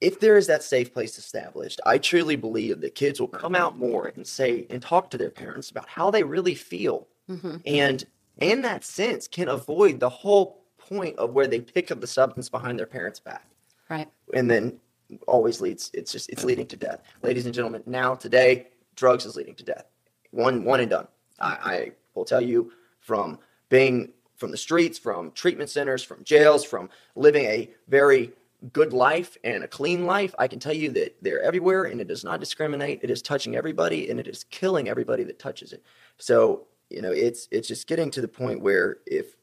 if 0.00 0.20
there 0.20 0.38
is 0.38 0.46
that 0.46 0.62
safe 0.62 0.94
place 0.94 1.18
established, 1.18 1.80
I 1.84 1.98
truly 1.98 2.36
believe 2.36 2.80
that 2.80 2.94
kids 2.94 3.20
will 3.20 3.28
come 3.28 3.54
out 3.54 3.76
more 3.76 4.06
and 4.14 4.26
say 4.26 4.66
and 4.70 4.80
talk 4.80 5.10
to 5.10 5.18
their 5.18 5.30
parents 5.30 5.70
about 5.70 5.88
how 5.88 6.10
they 6.10 6.22
really 6.22 6.54
feel. 6.54 7.08
Mm-hmm. 7.28 7.56
And 7.66 8.06
in 8.38 8.62
that 8.62 8.84
sense, 8.84 9.28
can 9.28 9.48
avoid 9.48 10.00
the 10.00 10.08
whole 10.08 10.64
point 10.78 11.18
of 11.18 11.34
where 11.34 11.46
they 11.46 11.60
pick 11.60 11.90
up 11.90 12.00
the 12.00 12.06
substance 12.06 12.48
behind 12.48 12.78
their 12.78 12.86
parents' 12.86 13.20
back. 13.20 13.46
Right. 13.90 14.08
And 14.32 14.50
then 14.50 14.80
always 15.26 15.60
leads, 15.60 15.90
it's 15.92 16.12
just, 16.12 16.30
it's 16.30 16.44
leading 16.44 16.66
to 16.68 16.76
death. 16.76 17.02
Ladies 17.22 17.44
and 17.44 17.54
gentlemen, 17.54 17.82
now 17.84 18.14
today, 18.14 18.68
drugs 18.94 19.26
is 19.26 19.36
leading 19.36 19.56
to 19.56 19.64
death. 19.64 19.84
One, 20.30 20.64
one 20.64 20.80
and 20.80 20.88
done. 20.88 21.08
I, 21.40 21.46
I 21.46 21.92
will 22.14 22.24
tell 22.24 22.40
you 22.40 22.72
from 23.00 23.38
being 23.68 24.12
from 24.40 24.50
the 24.50 24.56
streets, 24.56 24.98
from 24.98 25.30
treatment 25.32 25.68
centers, 25.70 26.02
from 26.02 26.24
jails, 26.24 26.64
from 26.64 26.88
living 27.14 27.44
a 27.44 27.70
very 27.88 28.32
good 28.72 28.92
life 28.92 29.36
and 29.44 29.62
a 29.62 29.68
clean 29.68 30.06
life, 30.06 30.34
I 30.38 30.48
can 30.48 30.58
tell 30.58 30.72
you 30.72 30.90
that 30.92 31.16
they're 31.22 31.42
everywhere 31.42 31.84
and 31.84 32.00
it 32.00 32.08
does 32.08 32.24
not 32.24 32.40
discriminate. 32.40 33.00
It 33.02 33.10
is 33.10 33.22
touching 33.22 33.54
everybody 33.54 34.10
and 34.10 34.18
it 34.18 34.26
is 34.26 34.44
killing 34.44 34.88
everybody 34.88 35.24
that 35.24 35.38
touches 35.38 35.72
it. 35.72 35.84
So, 36.18 36.66
you 36.88 37.02
know, 37.02 37.12
it's 37.12 37.46
it's 37.50 37.68
just 37.68 37.86
getting 37.86 38.10
to 38.12 38.20
the 38.20 38.28
point 38.28 38.60
where 38.62 38.98
if 39.06 39.36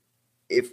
if 0.50 0.72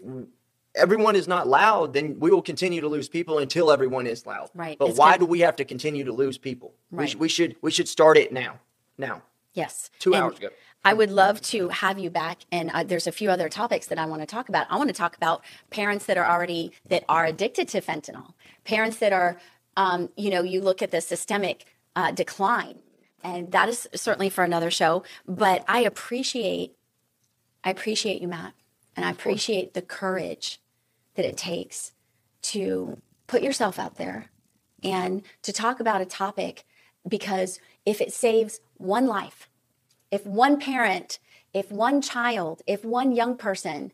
everyone 0.74 1.16
is 1.16 1.28
not 1.28 1.46
loud, 1.46 1.92
then 1.92 2.18
we 2.18 2.30
will 2.30 2.42
continue 2.42 2.80
to 2.80 2.88
lose 2.88 3.08
people 3.08 3.38
until 3.38 3.70
everyone 3.70 4.06
is 4.06 4.26
loud. 4.26 4.48
Right. 4.54 4.78
But 4.78 4.88
It's 4.90 4.98
why 4.98 5.16
do 5.18 5.26
we 5.26 5.40
have 5.40 5.56
to 5.56 5.64
continue 5.64 6.04
to 6.04 6.12
lose 6.12 6.36
people? 6.38 6.74
We, 6.90 6.98
Right. 6.98 7.10
sh- 7.10 7.16
we 7.16 7.28
should 7.28 7.56
we 7.60 7.70
should 7.70 7.88
start 7.88 8.16
it 8.16 8.32
now. 8.32 8.58
Now. 8.98 9.22
Yes. 9.54 9.90
Two 9.98 10.14
And 10.14 10.24
hours 10.24 10.38
ago. 10.38 10.48
I 10.84 10.92
would 10.92 11.10
love 11.10 11.40
to 11.42 11.70
have 11.70 11.98
you 11.98 12.10
back, 12.10 12.40
and 12.52 12.70
uh, 12.70 12.84
there's 12.84 13.06
a 13.06 13.12
few 13.12 13.30
other 13.30 13.48
topics 13.48 13.86
that 13.86 13.98
I 13.98 14.04
want 14.04 14.20
to 14.20 14.26
talk 14.26 14.50
about. 14.50 14.66
I 14.68 14.76
want 14.76 14.88
to 14.88 14.94
talk 14.94 15.16
about 15.16 15.42
parents 15.70 16.04
that 16.06 16.18
are 16.18 16.26
already 16.26 16.72
that 16.88 17.04
are 17.08 17.24
addicted 17.24 17.68
to 17.68 17.80
fentanyl, 17.80 18.34
parents 18.64 18.98
that 18.98 19.12
are, 19.12 19.38
um, 19.78 20.10
you 20.14 20.28
know, 20.28 20.42
you 20.42 20.60
look 20.60 20.82
at 20.82 20.90
the 20.90 21.00
systemic 21.00 21.64
uh, 21.96 22.10
decline, 22.10 22.80
and 23.22 23.50
that 23.52 23.70
is 23.70 23.88
certainly 23.94 24.28
for 24.28 24.44
another 24.44 24.70
show. 24.70 25.04
But 25.26 25.64
I 25.66 25.80
appreciate, 25.80 26.74
I 27.62 27.70
appreciate 27.70 28.20
you, 28.20 28.28
Matt, 28.28 28.52
and 28.94 29.06
I 29.06 29.10
appreciate 29.10 29.72
the 29.72 29.82
courage 29.82 30.60
that 31.14 31.24
it 31.24 31.38
takes 31.38 31.92
to 32.42 32.98
put 33.26 33.42
yourself 33.42 33.78
out 33.78 33.96
there 33.96 34.30
and 34.82 35.22
to 35.42 35.52
talk 35.52 35.80
about 35.80 36.02
a 36.02 36.04
topic 36.04 36.64
because 37.06 37.60
if 37.84 38.00
it 38.00 38.12
saves 38.12 38.60
one 38.76 39.06
life, 39.06 39.48
if 40.10 40.26
one 40.26 40.58
parent, 40.58 41.18
if 41.52 41.70
one 41.70 42.00
child, 42.00 42.62
if 42.66 42.84
one 42.84 43.12
young 43.12 43.36
person, 43.36 43.92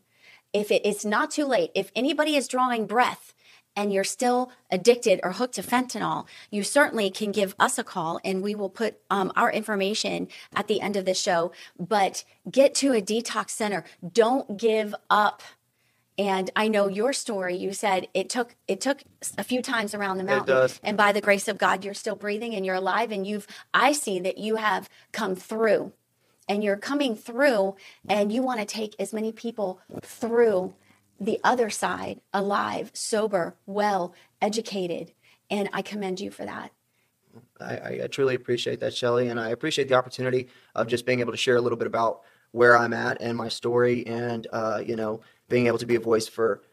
if 0.53 0.71
it, 0.71 0.81
it's 0.85 1.05
not 1.05 1.31
too 1.31 1.45
late, 1.45 1.71
if 1.75 1.91
anybody 1.95 2.35
is 2.35 2.47
drawing 2.47 2.85
breath 2.85 3.33
and 3.75 3.93
you're 3.93 4.03
still 4.03 4.51
addicted 4.69 5.19
or 5.23 5.33
hooked 5.33 5.55
to 5.55 5.61
fentanyl, 5.61 6.25
you 6.49 6.63
certainly 6.63 7.09
can 7.09 7.31
give 7.31 7.55
us 7.59 7.77
a 7.77 7.83
call 7.83 8.19
and 8.23 8.43
we 8.43 8.53
will 8.53 8.69
put 8.69 8.99
um, 9.09 9.31
our 9.35 9.51
information 9.51 10.27
at 10.53 10.67
the 10.67 10.81
end 10.81 10.97
of 10.97 11.05
the 11.05 11.13
show. 11.13 11.51
But 11.79 12.23
get 12.49 12.75
to 12.75 12.93
a 12.93 13.01
detox 13.01 13.51
center. 13.51 13.85
Don't 14.11 14.57
give 14.57 14.93
up. 15.09 15.41
And 16.17 16.49
I 16.55 16.67
know 16.67 16.87
your 16.87 17.13
story. 17.13 17.55
You 17.55 17.73
said 17.73 18.07
it 18.13 18.29
took 18.29 18.55
it 18.67 18.81
took 18.81 19.01
a 19.37 19.43
few 19.43 19.61
times 19.61 19.93
around 19.93 20.17
the 20.17 20.23
mountain, 20.23 20.55
does. 20.55 20.79
and 20.83 20.97
by 20.97 21.11
the 21.11 21.21
grace 21.21 21.47
of 21.47 21.57
God, 21.57 21.85
you're 21.85 21.93
still 21.93 22.15
breathing 22.15 22.53
and 22.53 22.65
you're 22.65 22.75
alive. 22.75 23.11
And 23.11 23.25
you've 23.25 23.47
I 23.73 23.93
see 23.93 24.19
that 24.19 24.37
you 24.37 24.57
have 24.57 24.89
come 25.11 25.35
through, 25.35 25.93
and 26.47 26.63
you're 26.63 26.77
coming 26.77 27.15
through, 27.15 27.75
and 28.07 28.31
you 28.31 28.43
want 28.43 28.59
to 28.59 28.65
take 28.65 28.95
as 28.99 29.13
many 29.13 29.31
people 29.31 29.79
through 30.01 30.73
the 31.19 31.39
other 31.43 31.69
side, 31.69 32.19
alive, 32.33 32.91
sober, 32.93 33.55
well, 33.65 34.13
educated. 34.41 35.13
And 35.49 35.69
I 35.71 35.81
commend 35.81 36.19
you 36.19 36.31
for 36.31 36.45
that. 36.45 36.71
I, 37.59 37.77
I, 37.77 37.99
I 38.03 38.07
truly 38.07 38.35
appreciate 38.35 38.79
that, 38.79 38.93
Shelly, 38.93 39.27
and 39.29 39.39
I 39.39 39.49
appreciate 39.49 39.87
the 39.87 39.95
opportunity 39.95 40.49
of 40.75 40.87
just 40.87 41.05
being 41.05 41.19
able 41.19 41.31
to 41.31 41.37
share 41.37 41.55
a 41.55 41.61
little 41.61 41.77
bit 41.77 41.87
about 41.87 42.21
where 42.51 42.77
I'm 42.77 42.93
at 42.93 43.21
and 43.21 43.37
my 43.37 43.47
story, 43.47 44.05
and 44.05 44.45
uh, 44.51 44.81
you 44.85 44.95
know, 44.95 45.21
being 45.51 45.67
able 45.67 45.77
to 45.77 45.85
be 45.85 45.95
a 45.95 45.99
voice 45.99 46.27
for 46.27 46.63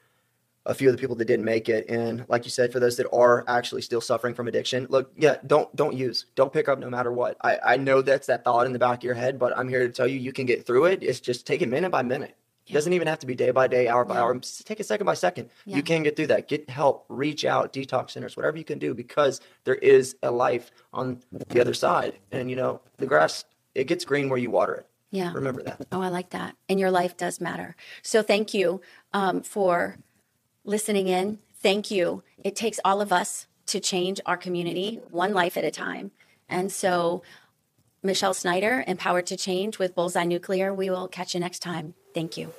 a 0.64 0.74
few 0.74 0.88
of 0.88 0.94
the 0.96 1.00
people 1.00 1.16
that 1.16 1.24
didn't 1.24 1.44
make 1.44 1.68
it. 1.68 1.88
And 1.88 2.24
like 2.28 2.44
you 2.44 2.50
said, 2.50 2.72
for 2.72 2.80
those 2.80 2.96
that 2.98 3.08
are 3.12 3.44
actually 3.48 3.82
still 3.82 4.00
suffering 4.00 4.34
from 4.34 4.48
addiction, 4.48 4.86
look, 4.88 5.10
yeah, 5.16 5.36
don't 5.46 5.74
don't 5.76 5.94
use, 5.96 6.26
don't 6.34 6.52
pick 6.52 6.68
up 6.68 6.78
no 6.78 6.88
matter 6.90 7.10
what. 7.12 7.36
I, 7.42 7.58
I 7.64 7.76
know 7.76 8.00
that's 8.02 8.26
that 8.28 8.44
thought 8.44 8.66
in 8.66 8.72
the 8.72 8.78
back 8.78 8.98
of 8.98 9.04
your 9.04 9.14
head, 9.14 9.38
but 9.38 9.56
I'm 9.56 9.68
here 9.68 9.86
to 9.86 9.92
tell 9.92 10.06
you, 10.06 10.18
you 10.18 10.32
can 10.32 10.46
get 10.46 10.66
through 10.66 10.86
it. 10.86 11.02
It's 11.02 11.20
just 11.20 11.46
take 11.46 11.62
it 11.62 11.68
minute 11.68 11.90
by 11.90 12.02
minute. 12.02 12.36
It 12.66 12.74
doesn't 12.74 12.92
even 12.92 13.08
have 13.08 13.18
to 13.20 13.26
be 13.26 13.34
day 13.34 13.50
by 13.50 13.66
day, 13.66 13.88
hour 13.88 14.04
by 14.04 14.16
Yeah. 14.16 14.22
hour. 14.24 14.34
Just 14.34 14.66
take 14.66 14.78
it 14.78 14.84
second 14.84 15.06
by 15.06 15.14
second. 15.14 15.48
Yeah. 15.64 15.76
You 15.76 15.82
can 15.82 16.02
get 16.02 16.16
through 16.16 16.26
that. 16.26 16.48
Get 16.48 16.68
help, 16.68 17.06
reach 17.08 17.46
out, 17.46 17.72
detox 17.72 18.10
centers, 18.10 18.36
whatever 18.36 18.58
you 18.58 18.64
can 18.64 18.78
do 18.78 18.92
because 18.92 19.40
there 19.64 19.76
is 19.76 20.16
a 20.22 20.30
life 20.30 20.70
on 20.92 21.20
the 21.48 21.62
other 21.62 21.72
side. 21.72 22.18
And 22.30 22.50
you 22.50 22.56
know, 22.56 22.82
the 22.98 23.06
grass 23.06 23.46
it 23.74 23.84
gets 23.84 24.04
green 24.04 24.28
where 24.28 24.38
you 24.38 24.50
water 24.50 24.74
it. 24.74 24.86
Yeah. 25.10 25.32
Remember 25.32 25.62
that. 25.62 25.86
Oh, 25.90 26.02
I 26.02 26.08
like 26.08 26.30
that. 26.30 26.56
And 26.68 26.78
your 26.78 26.90
life 26.90 27.16
does 27.16 27.40
matter. 27.40 27.76
So 28.02 28.22
thank 28.22 28.52
you 28.52 28.80
um, 29.12 29.42
for 29.42 29.96
listening 30.64 31.08
in. 31.08 31.38
Thank 31.54 31.90
you. 31.90 32.22
It 32.44 32.54
takes 32.54 32.78
all 32.84 33.00
of 33.00 33.12
us 33.12 33.46
to 33.66 33.80
change 33.80 34.20
our 34.26 34.36
community 34.36 35.00
one 35.10 35.32
life 35.32 35.56
at 35.56 35.64
a 35.64 35.70
time. 35.70 36.10
And 36.48 36.72
so, 36.72 37.22
Michelle 38.02 38.32
Snyder, 38.32 38.84
Empowered 38.86 39.26
to 39.26 39.36
Change 39.36 39.78
with 39.78 39.94
Bullseye 39.94 40.24
Nuclear. 40.24 40.72
We 40.72 40.88
will 40.88 41.08
catch 41.08 41.34
you 41.34 41.40
next 41.40 41.58
time. 41.58 41.94
Thank 42.14 42.36
you. 42.36 42.52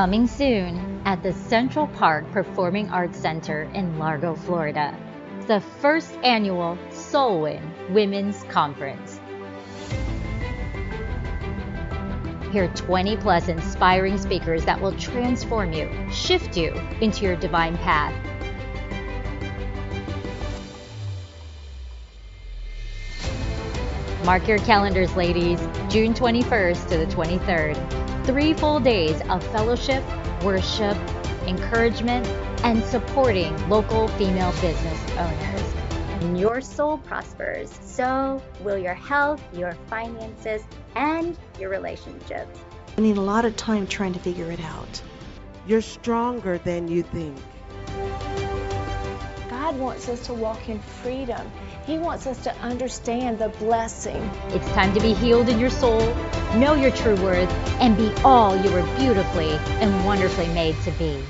Coming 0.00 0.28
soon 0.28 1.02
at 1.04 1.22
the 1.22 1.34
Central 1.34 1.86
Park 1.86 2.24
Performing 2.32 2.88
Arts 2.88 3.18
Center 3.18 3.64
in 3.74 3.98
Largo, 3.98 4.34
Florida. 4.34 4.96
The 5.46 5.60
first 5.60 6.10
annual 6.22 6.78
Soulwin 6.88 7.60
Women's 7.90 8.42
Conference. 8.44 9.20
Hear 12.50 12.68
20 12.68 13.18
plus 13.18 13.48
inspiring 13.48 14.16
speakers 14.16 14.64
that 14.64 14.80
will 14.80 14.96
transform 14.96 15.74
you, 15.74 15.90
shift 16.10 16.56
you 16.56 16.72
into 17.02 17.26
your 17.26 17.36
divine 17.36 17.76
path. 17.76 18.14
Mark 24.24 24.48
your 24.48 24.58
calendars, 24.60 25.14
ladies. 25.14 25.60
June 25.90 26.14
21st 26.14 26.88
to 26.88 26.96
the 26.96 27.06
23rd. 27.14 27.99
Three 28.24 28.52
full 28.52 28.80
days 28.80 29.20
of 29.28 29.42
fellowship, 29.48 30.04
worship, 30.42 30.96
encouragement, 31.46 32.26
and 32.62 32.84
supporting 32.84 33.68
local 33.68 34.08
female 34.08 34.52
business 34.60 35.10
owners. 35.12 35.62
When 36.22 36.36
your 36.36 36.60
soul 36.60 36.98
prospers, 36.98 37.76
so 37.82 38.42
will 38.60 38.76
your 38.76 38.94
health, 38.94 39.42
your 39.54 39.72
finances, 39.88 40.62
and 40.94 41.36
your 41.58 41.70
relationships. 41.70 42.58
I 42.98 43.00
need 43.00 43.16
a 43.16 43.22
lot 43.22 43.46
of 43.46 43.56
time 43.56 43.86
trying 43.86 44.12
to 44.12 44.20
figure 44.20 44.50
it 44.50 44.60
out. 44.60 45.02
You're 45.66 45.80
stronger 45.80 46.58
than 46.58 46.88
you 46.88 47.02
think. 47.02 47.36
God 49.48 49.78
wants 49.78 50.08
us 50.08 50.26
to 50.26 50.34
walk 50.34 50.68
in 50.68 50.78
freedom. 50.78 51.50
He 51.90 51.98
wants 51.98 52.26
us 52.28 52.38
to 52.44 52.54
understand 52.58 53.40
the 53.40 53.48
blessing. 53.48 54.22
It's 54.50 54.70
time 54.74 54.94
to 54.94 55.00
be 55.00 55.12
healed 55.12 55.48
in 55.48 55.58
your 55.58 55.70
soul, 55.70 55.98
know 56.54 56.74
your 56.74 56.92
true 56.92 57.16
worth, 57.16 57.50
and 57.80 57.96
be 57.96 58.12
all 58.22 58.54
you 58.54 58.70
were 58.70 58.84
beautifully 58.96 59.50
and 59.80 60.06
wonderfully 60.06 60.46
made 60.50 60.76
to 60.82 60.92
be. 60.92 61.20